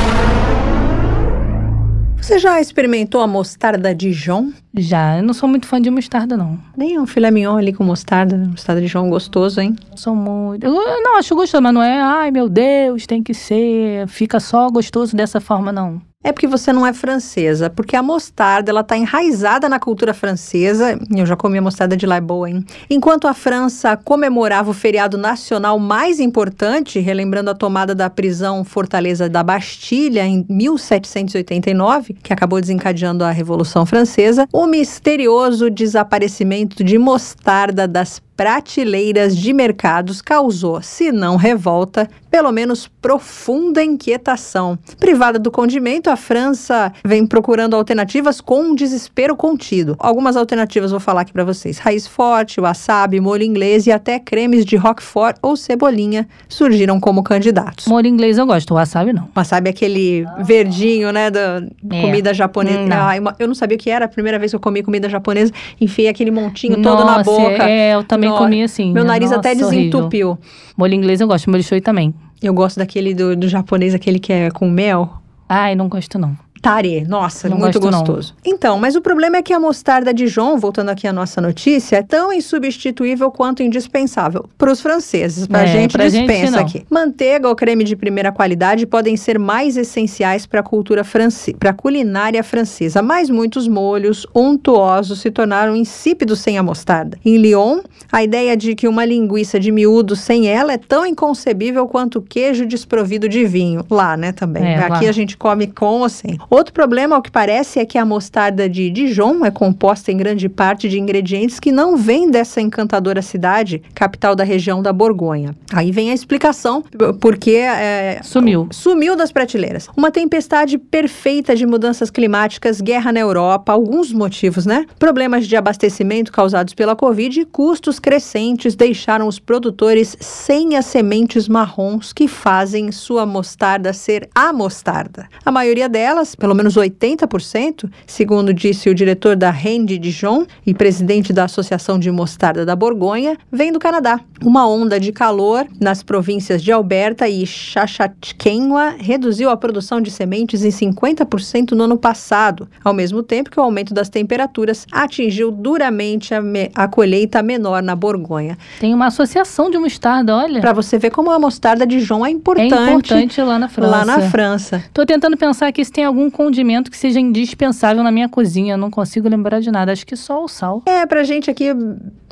Você 2.24 2.38
já 2.38 2.58
experimentou 2.58 3.20
a 3.20 3.26
mostarda 3.26 3.94
Dijon? 3.94 4.50
Já, 4.74 5.18
eu 5.18 5.22
não 5.22 5.34
sou 5.34 5.46
muito 5.46 5.66
fã 5.66 5.78
de 5.78 5.90
mostarda, 5.90 6.38
não. 6.38 6.58
Nem 6.74 6.98
um 6.98 7.06
filé 7.06 7.30
mignon 7.30 7.58
ali 7.58 7.70
com 7.70 7.84
mostarda, 7.84 8.34
mostarda 8.34 8.80
Dijon 8.80 9.10
gostoso, 9.10 9.60
hein? 9.60 9.76
Sou 9.94 10.16
muito. 10.16 10.64
Eu 10.64 10.72
não 10.72 11.18
acho 11.18 11.34
gostoso, 11.34 11.62
mas 11.62 11.74
não 11.74 11.82
é, 11.82 12.00
ai 12.00 12.30
meu 12.30 12.48
Deus, 12.48 13.06
tem 13.06 13.22
que 13.22 13.34
ser. 13.34 14.08
Fica 14.08 14.40
só 14.40 14.70
gostoso 14.70 15.14
dessa 15.14 15.38
forma, 15.38 15.70
não. 15.70 16.00
É 16.26 16.32
porque 16.32 16.46
você 16.46 16.72
não 16.72 16.86
é 16.86 16.94
francesa, 16.94 17.68
porque 17.68 17.94
a 17.94 18.02
mostarda, 18.02 18.70
ela 18.70 18.82
tá 18.82 18.96
enraizada 18.96 19.68
na 19.68 19.78
cultura 19.78 20.14
francesa. 20.14 20.98
Eu 21.14 21.26
já 21.26 21.36
comi 21.36 21.58
a 21.58 21.62
mostarda 21.62 21.94
de 21.94 22.06
lá, 22.06 22.16
é 22.16 22.20
boa, 22.20 22.48
hein? 22.48 22.64
Enquanto 22.88 23.28
a 23.28 23.34
França 23.34 23.94
comemorava 23.94 24.70
o 24.70 24.74
feriado 24.74 25.18
nacional 25.18 25.78
mais 25.78 26.18
importante, 26.20 26.98
relembrando 26.98 27.50
a 27.50 27.54
tomada 27.54 27.94
da 27.94 28.08
prisão 28.08 28.64
Fortaleza 28.64 29.28
da 29.28 29.42
Bastilha 29.42 30.24
em 30.24 30.46
1789, 30.48 32.14
que 32.22 32.32
acabou 32.32 32.58
desencadeando 32.58 33.22
a 33.22 33.30
Revolução 33.30 33.84
Francesa, 33.84 34.48
o 34.50 34.66
misterioso 34.66 35.68
desaparecimento 35.68 36.82
de 36.82 36.96
mostarda 36.96 37.86
das 37.86 38.18
prateleiras 38.37 39.37
de 39.37 39.53
mercados 39.53 40.20
causou, 40.22 40.80
se 40.82 41.11
não 41.12 41.37
revolta, 41.37 42.09
pelo 42.30 42.51
menos 42.51 42.89
profunda 43.01 43.82
inquietação. 43.82 44.76
Privada 44.99 45.39
do 45.39 45.51
condimento, 45.51 46.11
a 46.11 46.16
França 46.16 46.93
vem 47.05 47.26
procurando 47.26 47.76
alternativas 47.76 48.41
com 48.41 48.61
um 48.62 48.74
desespero 48.74 49.37
contido. 49.37 49.95
Algumas 49.99 50.37
alternativas 50.37 50.91
vou 50.91 50.99
falar 50.99 51.20
aqui 51.20 51.32
para 51.32 51.45
vocês: 51.45 51.78
raiz 51.78 52.07
forte, 52.07 52.61
wasabi, 52.61 53.20
molho 53.20 53.43
inglês 53.45 53.87
e 53.87 53.93
até 53.93 54.18
cremes 54.18 54.64
de 54.64 54.76
roquefort 54.76 55.37
ou 55.43 55.57
cebolinha 55.57 56.26
surgiram 56.49 56.99
como 56.99 57.22
candidatos. 57.22 57.87
Molho 57.87 58.09
inglês 58.09 58.37
eu 58.39 58.47
gosto, 58.47 58.74
wasabi 58.74 59.12
não. 59.12 59.28
Wasabi 59.35 59.68
é 59.68 59.70
aquele 59.70 60.26
verdinho, 60.43 61.12
né, 61.12 61.30
da 61.30 61.62
É. 61.93 62.01
comida 62.01 62.35
japonesa. 62.35 62.80
Hum, 62.80 62.87
não. 62.89 63.18
Uma- 63.20 63.37
eu 63.39 63.47
não 63.47 63.55
sabia 63.55 63.76
o 63.76 63.80
que 63.80 63.91
era 63.91 64.07
a 64.07 64.09
primeira 64.09 64.39
vez 64.39 64.51
que 64.51 64.57
eu 64.57 64.61
comi 64.61 64.82
comida 64.82 65.09
japonesa, 65.09 65.53
enfiei 65.80 66.09
aquele 66.09 66.30
montinho 66.30 66.82
todo 66.82 67.05
na 67.05 67.18
Nossa, 67.18 67.24
boca. 67.24 67.68
É, 67.70 67.95
eu 67.95 68.03
também 68.03 68.23
Comi 68.32 68.62
assim. 68.62 68.92
Meu 68.92 69.04
nariz 69.04 69.30
Nossa, 69.30 69.40
até 69.40 69.50
horrível. 69.50 69.70
desentupiu. 69.70 70.38
Molho 70.76 70.94
inglês 70.94 71.20
eu 71.20 71.26
gosto, 71.26 71.50
molho 71.50 71.62
shoyu 71.62 71.82
também. 71.82 72.14
Eu 72.42 72.52
gosto 72.52 72.78
daquele 72.78 73.14
do, 73.14 73.36
do 73.36 73.48
japonês, 73.48 73.94
aquele 73.94 74.18
que 74.18 74.32
é 74.32 74.50
com 74.50 74.68
mel. 74.68 75.14
Ai, 75.48 75.74
não 75.74 75.88
gosto 75.88 76.18
não. 76.18 76.36
Tare, 76.64 77.04
nossa, 77.06 77.46
Não 77.46 77.58
muito 77.58 77.78
gosto, 77.78 77.92
não. 77.92 77.98
gostoso. 78.00 78.34
Então, 78.42 78.78
mas 78.78 78.96
o 78.96 79.02
problema 79.02 79.36
é 79.36 79.42
que 79.42 79.52
a 79.52 79.60
mostarda 79.60 80.14
Dijon, 80.14 80.56
voltando 80.56 80.88
aqui 80.88 81.06
à 81.06 81.12
nossa 81.12 81.38
notícia, 81.38 81.96
é 81.96 82.02
tão 82.02 82.32
insubstituível 82.32 83.30
quanto 83.30 83.62
indispensável 83.62 84.46
para 84.56 84.72
os 84.72 84.80
franceses. 84.80 85.46
Para 85.46 85.58
a 85.60 85.64
É, 85.64 85.66
gente 85.66 85.92
pra 85.92 86.08
gente, 86.08 86.26
dispensa 86.26 86.52
não. 86.56 86.60
aqui. 86.64 86.86
Manteiga 86.88 87.48
ou 87.50 87.54
creme 87.54 87.84
de 87.84 87.94
primeira 87.94 88.32
qualidade 88.32 88.86
podem 88.86 89.14
ser 89.14 89.38
mais 89.38 89.76
essenciais 89.76 90.46
para 90.46 90.60
a 90.60 90.62
cultura 90.62 91.04
francesa, 91.04 91.58
para 91.58 91.68
a 91.68 91.74
culinária 91.74 92.42
francesa, 92.42 93.02
mas 93.02 93.28
muitos 93.28 93.68
molhos 93.68 94.26
untuosos 94.34 95.20
se 95.20 95.30
tornaram 95.30 95.76
insípidos 95.76 96.38
sem 96.40 96.56
a 96.56 96.62
mostarda. 96.62 97.18
Em 97.22 97.36
Lyon, 97.36 97.80
a 98.10 98.24
ideia 98.24 98.56
de 98.56 98.74
que 98.74 98.88
uma 98.88 99.04
linguiça 99.04 99.60
de 99.60 99.70
miúdo 99.70 100.16
sem 100.16 100.48
ela 100.48 100.72
é 100.72 100.78
tão 100.78 101.04
inconcebível 101.04 101.86
quanto 101.86 102.20
o 102.20 102.22
queijo 102.22 102.64
desprovido 102.64 103.28
de 103.28 103.44
vinho. 103.44 103.84
Lá, 103.90 104.16
né, 104.16 104.32
também. 104.32 104.64
É, 104.64 104.78
Aqui 104.78 105.04
lá. 105.04 105.10
a 105.10 105.12
gente 105.12 105.36
come 105.36 105.66
com 105.66 106.00
ou 106.00 106.08
sem. 106.08 106.38
Outro 106.55 106.72
problema, 106.72 107.16
ao 107.16 107.20
que 107.20 107.32
parece, 107.32 107.80
é 107.80 107.84
que 107.84 107.98
a 107.98 108.05
mostarda 108.05 108.68
de 108.68 108.88
Dijon 108.88 109.44
é 109.44 109.50
composta 109.50 110.12
em 110.12 110.16
grande 110.16 110.48
parte 110.48 110.88
de 110.88 111.00
ingredientes 111.00 111.59
que 111.59 111.72
não 111.72 111.96
vêm 111.96 112.30
dessa 112.30 112.61
encantadora 112.61 113.20
cidade, 113.22 113.82
capital 113.92 114.36
da 114.36 114.44
região 114.44 114.80
da 114.80 114.92
Borgonha. 114.92 115.57
Aí 115.72 115.90
vem 115.90 116.12
a 116.12 116.14
explicação 116.14 116.84
porque 117.20 117.57
é, 117.57 118.20
Sumiu. 118.22 118.68
Sumiu 118.70 119.16
das 119.16 119.32
prateleiras. 119.32 119.88
Uma 119.96 120.12
tempestade 120.12 120.78
perfeita 120.78 121.57
de 121.57 121.66
mudanças 121.66 122.09
climáticas, 122.09 122.80
guerra 122.80 123.11
na 123.11 123.18
Europa, 123.18 123.72
alguns 123.72 124.12
motivos, 124.12 124.64
né? 124.64 124.86
Problemas 124.96 125.48
de 125.48 125.57
abastecimento 125.57 126.30
causados 126.30 126.72
pela 126.72 126.94
Covid 126.94 127.40
e 127.40 127.44
custos 127.44 127.98
crescentes 127.98 128.76
deixaram 128.76 129.26
os 129.26 129.40
produtores 129.40 130.16
sem 130.20 130.76
as 130.76 130.86
sementes 130.86 131.48
marrons 131.48 132.12
que 132.12 132.28
fazem 132.28 132.92
sua 132.92 133.26
mostarda 133.26 133.92
ser 133.92 134.28
a 134.32 134.52
mostarda. 134.52 135.26
A 135.44 135.50
maioria 135.50 135.88
delas, 135.88 136.36
pelo 136.45 136.55
menos 136.55 136.74
80%, 136.74 137.90
segundo 138.07 138.53
disse 138.53 138.90
o 138.90 138.95
diretor 138.95 139.34
da 139.34 139.51
Rende 139.51 139.97
Dijon 139.97 140.45
e 140.66 140.74
presidente 140.74 141.32
da 141.32 141.45
Associação 141.45 141.99
de 141.99 142.11
Mostarda 142.11 142.66
da 142.66 142.76
Borgonha, 142.76 143.38
vem 143.51 143.72
do 143.72 143.78
Canadá. 143.78 144.20
Uma 144.45 144.68
onda 144.68 145.01
de 145.01 145.11
calor 145.11 145.66
nas 145.80 146.03
províncias 146.03 146.62
de 146.62 146.70
Alberta 146.70 147.26
e 147.26 147.47
Saskatchewan 147.47 148.97
reduziu 148.99 149.49
a 149.49 149.57
produção 149.57 150.03
de 150.03 150.11
sementes 150.11 150.62
em 150.64 150.68
50% 150.68 151.70
no 151.70 151.84
ano 151.84 151.97
passado, 151.97 152.68
ao 152.84 152.92
mesmo 152.92 153.22
tempo 153.22 153.51
que 153.51 153.59
o 153.59 153.62
aumento 153.62 153.95
das 153.95 154.11
temperaturas 154.11 154.86
atingiu 154.92 155.51
duramente 155.51 156.34
a, 156.34 156.42
a 156.74 156.86
colheita 156.86 157.42
menor 157.42 157.82
na 157.82 157.97
Borgonha. 157.97 158.59
Tem 158.78 158.92
uma 158.92 159.07
associação 159.07 159.70
de 159.70 159.78
mostarda, 159.78 160.36
olha. 160.36 160.61
Para 160.61 160.74
você 160.74 160.99
ver 160.99 161.09
como 161.09 161.30
a 161.30 161.38
mostarda 161.38 161.86
Dijon 161.86 162.22
é 162.26 162.28
É 162.28 162.32
importante, 162.32 162.70
importante 162.74 163.40
lá 163.40 163.59
na 163.59 163.68
França. 163.70 163.90
lá 163.90 164.05
na 164.05 164.20
França. 164.28 164.84
Tô 164.92 165.07
tentando 165.07 165.38
pensar 165.38 165.68
aqui 165.68 165.82
se 165.82 165.90
tem 165.90 166.05
algum 166.05 166.23
condimento 166.30 166.90
que 166.90 166.96
seja 166.96 167.20
indispensável 167.20 168.02
na 168.02 168.10
minha 168.10 168.28
cozinha. 168.28 168.76
Não 168.76 168.90
consigo 168.90 169.28
lembrar 169.28 169.60
de 169.60 169.70
nada. 169.70 169.92
Acho 169.92 170.06
que 170.06 170.16
só 170.16 170.44
o 170.44 170.48
sal. 170.48 170.82
É, 170.86 171.06
pra 171.06 171.22
gente 171.24 171.50
aqui 171.50 171.68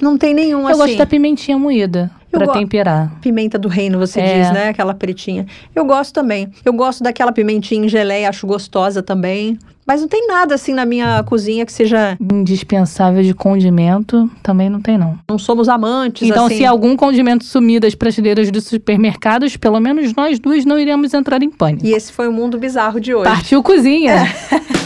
não 0.00 0.16
tem 0.18 0.34
nenhum 0.34 0.60
Eu 0.62 0.68
assim. 0.68 0.78
gosto 0.78 0.96
da 0.96 1.06
pimentinha 1.06 1.58
moída 1.58 2.10
Go- 2.38 2.52
temperar. 2.52 3.12
Pimenta 3.20 3.58
do 3.58 3.68
reino, 3.68 3.98
você 3.98 4.20
É. 4.20 4.40
diz, 4.42 4.52
né? 4.52 4.68
Aquela 4.68 4.94
pretinha. 4.94 5.46
Eu 5.74 5.84
gosto 5.84 6.12
também. 6.14 6.48
Eu 6.64 6.72
gosto 6.72 7.02
daquela 7.02 7.32
pimentinha 7.32 7.84
em 7.84 7.88
geleia, 7.88 8.28
acho 8.28 8.46
gostosa 8.46 9.02
também. 9.02 9.58
Mas 9.84 10.00
não 10.00 10.06
tem 10.06 10.28
nada 10.28 10.54
assim 10.54 10.72
na 10.72 10.86
minha 10.86 11.22
cozinha 11.24 11.66
que 11.66 11.72
seja. 11.72 12.16
Indispensável 12.32 13.20
de 13.22 13.34
condimento, 13.34 14.30
também 14.42 14.70
não 14.70 14.80
tem 14.80 14.96
não. 14.96 15.18
Não 15.28 15.38
somos 15.38 15.68
amantes. 15.68 16.28
Então, 16.28 16.46
assim. 16.46 16.58
se 16.58 16.64
algum 16.64 16.94
condimento 16.96 17.44
sumir 17.44 17.80
das 17.80 17.94
prateleiras 17.94 18.48
dos 18.50 18.64
supermercados, 18.64 19.56
pelo 19.56 19.80
menos 19.80 20.14
nós 20.14 20.38
duas 20.38 20.64
não 20.64 20.78
iremos 20.78 21.12
entrar 21.14 21.42
em 21.42 21.50
pânico. 21.50 21.84
E 21.84 21.92
esse 21.92 22.12
foi 22.12 22.28
o 22.28 22.32
mundo 22.32 22.58
bizarro 22.58 23.00
de 23.00 23.12
hoje. 23.14 23.24
Partiu 23.28 23.62
cozinha. 23.62 24.12
É. 24.12 24.72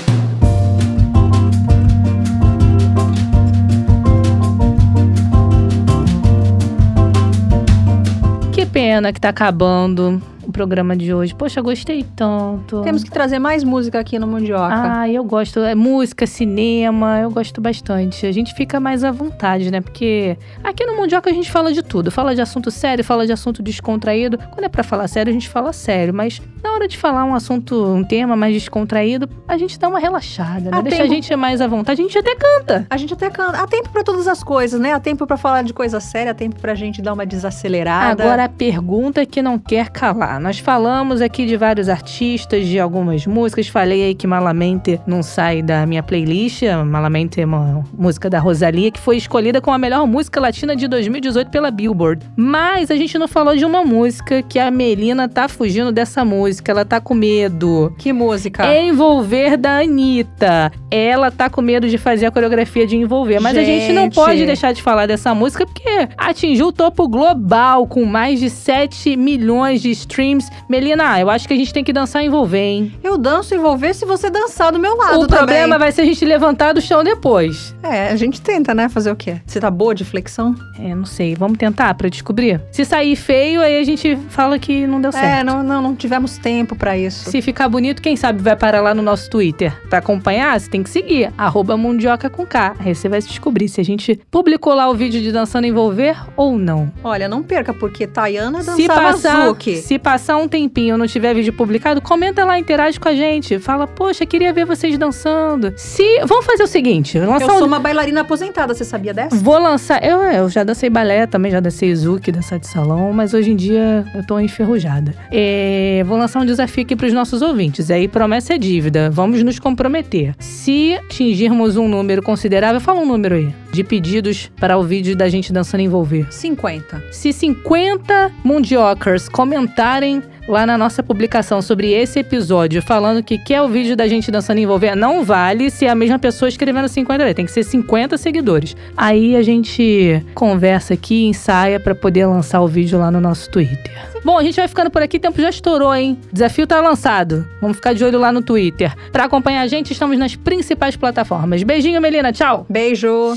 pena 8.77 9.11
que 9.11 9.18
tá 9.18 9.31
acabando 9.31 10.20
programa 10.57 10.96
de 10.96 11.12
hoje. 11.12 11.34
Poxa, 11.34 11.61
gostei 11.61 12.02
tanto. 12.16 12.80
Temos 12.80 13.04
que 13.04 13.11
trazer 13.11 13.38
mais 13.38 13.62
música 13.62 14.00
aqui 14.00 14.18
no 14.18 14.26
Mundioca. 14.26 14.72
Ah, 15.00 15.07
eu 15.07 15.22
gosto. 15.22 15.61
É 15.61 15.74
música, 15.74 16.26
cinema, 16.26 17.20
eu 17.20 17.30
gosto 17.30 17.61
bastante. 17.61 18.24
A 18.26 18.32
gente 18.32 18.54
fica 18.54 18.80
mais 18.80 19.04
à 19.04 19.11
vontade, 19.11 19.70
né? 19.70 19.82
Porque 19.82 20.38
aqui 20.64 20.86
no 20.86 20.96
Mundioca 20.96 21.28
a 21.28 21.32
gente 21.32 21.50
fala 21.52 21.74
de 21.74 21.82
tudo. 21.82 22.11
Fala 22.11 22.34
de 22.34 22.40
assunto 22.40 22.70
sério, 22.70 23.04
fala 23.04 23.26
de 23.26 23.32
assunto 23.32 23.62
descontraído. 23.62 24.38
Quando 24.38 24.64
é 24.64 24.68
pra 24.70 24.82
falar 24.82 25.07
sério, 25.09 25.30
a 25.30 25.34
gente 25.34 25.46
fala 25.48 25.74
sério. 25.74 26.14
Mas 26.14 26.40
na 26.64 26.72
hora 26.72 26.88
de 26.88 26.96
falar 26.96 27.26
um 27.26 27.34
assunto, 27.34 27.74
um 27.94 28.02
tema 28.02 28.34
mais 28.34 28.54
descontraído, 28.54 29.28
a 29.46 29.59
gente 29.59 29.78
dá 29.78 29.88
uma 29.88 29.98
relaxada, 29.98 30.70
né? 30.70 30.78
Há 30.78 30.80
Deixa 30.80 30.96
tempo- 31.02 31.12
a 31.12 31.14
gente 31.14 31.36
mais 31.36 31.61
à 31.61 31.66
vontade. 31.66 32.00
A 32.00 32.04
gente 32.04 32.16
até 32.16 32.34
canta. 32.34 32.86
A 32.88 32.96
gente 32.96 33.12
até 33.12 33.28
canta. 33.28 33.59
Há 33.62 33.66
tempo 33.66 33.90
pra 33.90 34.02
todas 34.02 34.26
as 34.26 34.42
coisas, 34.42 34.80
né? 34.80 34.92
Há 34.94 35.00
tempo 35.00 35.26
pra 35.26 35.36
falar 35.36 35.62
de 35.62 35.74
coisa 35.74 36.00
séria, 36.00 36.32
há 36.32 36.34
tempo 36.34 36.59
pra 36.59 36.74
gente 36.74 37.02
dar 37.02 37.12
uma 37.12 37.26
desacelerada. 37.26 38.22
Agora 38.24 38.44
a 38.44 38.48
pergunta 38.48 39.26
que 39.26 39.42
não 39.42 39.59
quer 39.59 39.90
calar. 39.90 40.40
Nós 40.47 40.61
falamos 40.61 41.20
aqui 41.20 41.44
de 41.44 41.57
vários 41.57 41.88
artistas, 41.88 42.68
de 42.68 42.78
algumas 42.78 43.26
músicas. 43.26 43.66
Falei 43.66 44.05
aí 44.05 44.14
que 44.14 44.28
Malamente 44.28 45.01
não 45.05 45.20
sai 45.20 45.61
da 45.61 45.84
minha 45.84 46.05
playlist. 46.05 46.62
Malamente 46.86 47.40
é 47.40 47.44
uma 47.44 47.82
música 47.92 48.30
da 48.30 48.38
Rosalia 48.38 48.92
que 48.92 49.01
foi 49.01 49.16
escolhida 49.16 49.61
como 49.61 49.74
a 49.74 49.78
melhor 49.78 50.07
música 50.07 50.40
latina 50.40 50.76
de 50.76 50.86
2018 50.86 51.51
pela 51.51 51.68
Billboard. 51.68 52.24
Mas 52.36 52.92
a 52.92 52.94
gente 52.94 53.18
não 53.18 53.26
falou 53.26 53.57
de 53.57 53.64
uma 53.64 53.82
música 53.82 54.40
que 54.40 54.61
a 54.61 54.70
Melina 54.70 55.28
tá 55.28 55.49
fugindo 55.49 55.90
dessa 55.90 56.24
música. 56.24 56.70
Ela 56.70 56.84
tá 56.84 57.01
com 57.01 57.12
medo. 57.12 57.92
Que 57.99 58.12
música. 58.12 58.72
Envolver 58.72 59.57
da 59.57 59.80
Anitta. 59.80 60.70
Ela 60.92 61.28
tá 61.32 61.51
com 61.51 61.61
medo 61.61 61.88
de 61.88 61.99
fazer 61.99 62.26
a 62.26 62.30
coreografia 62.30 62.86
de 62.86 62.94
envolver. 62.94 63.40
Mas 63.40 63.59
a 63.59 63.64
gente 63.64 63.92
não 63.92 64.05
Gente. 64.05 64.14
pode 64.14 64.47
deixar 64.47 64.72
de 64.72 64.80
falar 64.80 65.07
dessa 65.07 65.34
música 65.34 65.66
porque 65.66 66.09
atingiu 66.16 66.68
o 66.68 66.72
topo 66.72 67.09
global 67.09 67.84
com 67.88 68.05
mais 68.05 68.38
de 68.38 68.49
7 68.49 69.16
milhões 69.16 69.82
de 69.82 69.90
streams. 69.90 70.36
Melina, 70.68 71.18
eu 71.20 71.30
acho 71.30 71.47
que 71.47 71.55
a 71.55 71.57
gente 71.57 71.72
tem 71.72 71.84
que 71.84 71.93
dançar 71.93 72.22
e 72.22 72.26
envolver, 72.26 72.59
hein? 72.59 72.95
Eu 73.03 73.16
danço 73.18 73.55
envolver 73.55 73.95
se 73.95 74.05
você 74.05 74.28
dançar 74.30 74.72
do 74.72 74.78
meu 74.78 74.97
lado 74.97 75.20
o 75.22 75.26
problema 75.26 75.62
também. 75.74 75.78
vai 75.78 75.93
ser 75.93 76.03
a 76.03 76.05
gente 76.05 76.24
levantar 76.24 76.72
do 76.72 76.80
chão 76.80 77.03
depois. 77.05 77.74
É, 77.82 78.09
a 78.09 78.16
gente 78.16 78.41
tenta, 78.41 78.74
né? 78.74 78.89
Fazer 78.89 79.11
o 79.11 79.16
quê? 79.16 79.41
Você 79.47 79.61
tá 79.61 79.70
boa 79.70 79.95
de 79.95 80.05
flexão? 80.05 80.55
É, 80.78 80.95
não 80.95 81.05
sei. 81.05 81.34
Vamos 81.34 81.59
tentar 81.59 81.95
pra 81.95 82.09
descobrir? 82.09 82.61
Se 82.72 82.84
sair 82.84 83.14
feio, 83.16 83.61
aí 83.61 83.78
a 83.80 83.84
gente 83.84 84.16
fala 84.28 84.59
que 84.59 84.87
não 84.87 85.01
deu 85.01 85.12
certo. 85.12 85.24
É, 85.24 85.45
não, 85.45 85.62
não, 85.62 85.80
não 85.80 85.95
tivemos 85.95 86.37
tempo 86.39 86.74
pra 86.74 86.97
isso. 86.99 87.30
Se 87.30 87.41
ficar 87.41 87.68
bonito, 87.68 88.03
quem 88.03 88.16
sabe 88.16 88.43
vai 88.43 88.57
parar 88.57 88.80
lá 88.80 88.95
no 88.95 89.03
nosso 89.03 89.30
Twitter. 89.30 89.72
Pra 89.89 89.99
acompanhar, 90.01 90.59
você 90.59 90.68
tem 90.68 90.82
que 90.82 90.91
seguir, 90.91 91.32
arroba 91.39 91.76
Mundioca 91.76 92.28
com 92.28 92.45
K. 92.45 92.74
Aí 92.78 92.95
você 92.95 93.09
vai 93.09 93.20
descobrir 93.20 93.68
se 93.68 93.80
a 93.80 93.84
gente 93.84 94.20
publicou 94.30 94.74
lá 94.74 94.89
o 94.89 94.95
vídeo 94.95 95.20
de 95.20 95.30
Dançando 95.30 95.66
Envolver 95.66 96.16
ou 96.37 96.59
não. 96.59 96.91
Olha, 97.05 97.28
não 97.28 97.43
perca, 97.43 97.72
porque 97.72 98.07
Tayana 98.07 98.61
Se 98.62 98.87
dançava 98.87 99.12
passar, 99.12 99.47
Zuki. 99.47 99.76
se 99.76 99.99
passar 99.99 100.26
um 100.35 100.49
tempinho 100.49 100.97
não 100.97 101.07
tiver 101.07 101.35
vídeo 101.35 101.53
publicado, 101.53 102.01
comenta 102.01 102.45
lá, 102.45 102.59
interage 102.59 102.99
com 102.99 103.09
a 103.09 103.14
gente. 103.14 103.59
Fala, 103.59 103.87
poxa, 103.87 104.24
queria 104.24 104.53
ver 104.53 104.64
vocês 104.64 104.97
dançando. 104.97 105.72
Se. 105.77 106.03
Vamos 106.24 106.47
fazer 106.47 106.62
o 106.62 106.66
seguinte: 106.66 107.18
Eu 107.18 107.29
lançar 107.29 107.53
um 107.53 107.59
sou 107.59 107.66
uma 107.66 107.79
bailarina 107.79 108.22
aposentada, 108.22 108.74
você 108.74 108.85
sabia 108.85 109.12
dessa? 109.12 109.37
Vou 109.37 109.59
lançar. 109.59 110.03
Eu, 110.03 110.22
eu 110.22 110.49
já 110.49 110.64
dancei 110.64 110.89
balé 110.89 111.27
também, 111.27 111.53
já 111.53 111.61
dancei 111.61 111.95
Zuki, 111.95 112.33
dançar 112.33 112.59
de 112.59 112.66
salão, 112.66 113.12
mas 113.12 113.35
hoje 113.35 113.51
em 113.51 113.57
dia 113.57 114.05
eu 114.14 114.27
tô 114.27 114.41
enferrujada. 114.41 115.14
É, 115.31 116.03
vou 116.07 116.16
lançar 116.16 116.41
um 116.41 116.47
desafio 116.47 116.83
aqui 116.85 116.97
pros 116.97 117.12
nossos 117.12 117.43
ouvintes. 117.43 117.91
Aí 117.91 118.09
promessa 118.09 118.55
é 118.55 118.59
dívida. 118.59 119.11
Vamos 119.11 119.43
nos 119.43 119.59
comprometer. 119.59 120.35
Se 120.39 120.95
atingirmos 120.95 121.77
um 121.77 121.89
número 121.89 122.22
considerável, 122.22 122.81
fala 122.81 123.01
um 123.01 123.07
número 123.07 123.35
aí, 123.35 123.55
de 123.77 123.85
pedidos 123.85 124.51
para 124.59 124.79
o 124.79 124.83
vídeo 124.83 125.14
da 125.14 125.29
gente 125.29 125.53
dançando 125.53 125.83
envolver. 125.83 126.27
50. 126.33 127.12
Se 127.12 127.33
50 127.33 128.33
mundiocers 128.43 129.29
comentarem 129.29 130.22
lá 130.49 130.66
na 130.66 130.78
nossa 130.78 131.03
publicação 131.03 131.61
sobre 131.61 131.92
esse 131.92 132.18
episódio, 132.18 132.82
falando 132.82 133.22
que 133.22 133.38
quer 133.38 133.62
o 133.62 133.68
vídeo 133.68 133.97
da 133.97 134.07
gente 134.07 134.30
dançando 134.30 134.59
envolver, 134.59 134.94
não 134.94 135.24
vale 135.24 135.70
se 135.70 135.86
é 135.86 135.90
a 135.90 135.94
mesma 135.94 136.18
pessoa 136.18 136.49
escrevendo 136.49 136.88
50 136.88 137.22
ali, 137.22 137.34
tem 137.34 137.44
que 137.44 137.53
ser 137.53 137.64
50 137.64 138.16
seguidores. 138.18 138.76
Aí 138.97 139.36
a 139.36 139.42
gente 139.42 140.22
conversa 140.34 140.94
aqui, 140.94 141.26
ensaia 141.26 141.80
pra 141.80 141.94
poder 141.94 142.26
lançar 142.26 142.61
o 142.61 142.68
vídeo 142.68 142.99
lá 142.99 143.11
no 143.11 143.20
nosso 143.20 143.51
Twitter. 143.51 143.92
Bom, 144.24 144.38
a 144.38 144.42
gente 144.42 144.57
vai 144.57 144.66
ficando 144.66 144.90
por 144.90 145.03
aqui, 145.03 145.20
tempo 145.20 145.40
já 145.40 145.51
estourou, 145.51 145.94
hein? 145.94 146.18
Desafio 146.32 146.66
tá 146.66 146.80
lançado. 146.80 147.47
Vamos 147.61 147.76
ficar 147.76 147.92
de 147.92 148.05
olho 148.05 148.18
lá 148.18 148.32
no 148.32 148.42
Twitter. 148.42 148.92
Pra 149.12 149.24
acompanhar 149.24 149.62
a 149.62 149.66
gente, 149.68 149.92
estamos 149.92 150.18
nas 150.18 150.34
principais 150.34 150.97
plataformas. 150.97 151.62
Beijinho, 151.62 152.01
Melina, 152.01 152.32
tchau! 152.32 152.66
Beijo. 152.68 153.36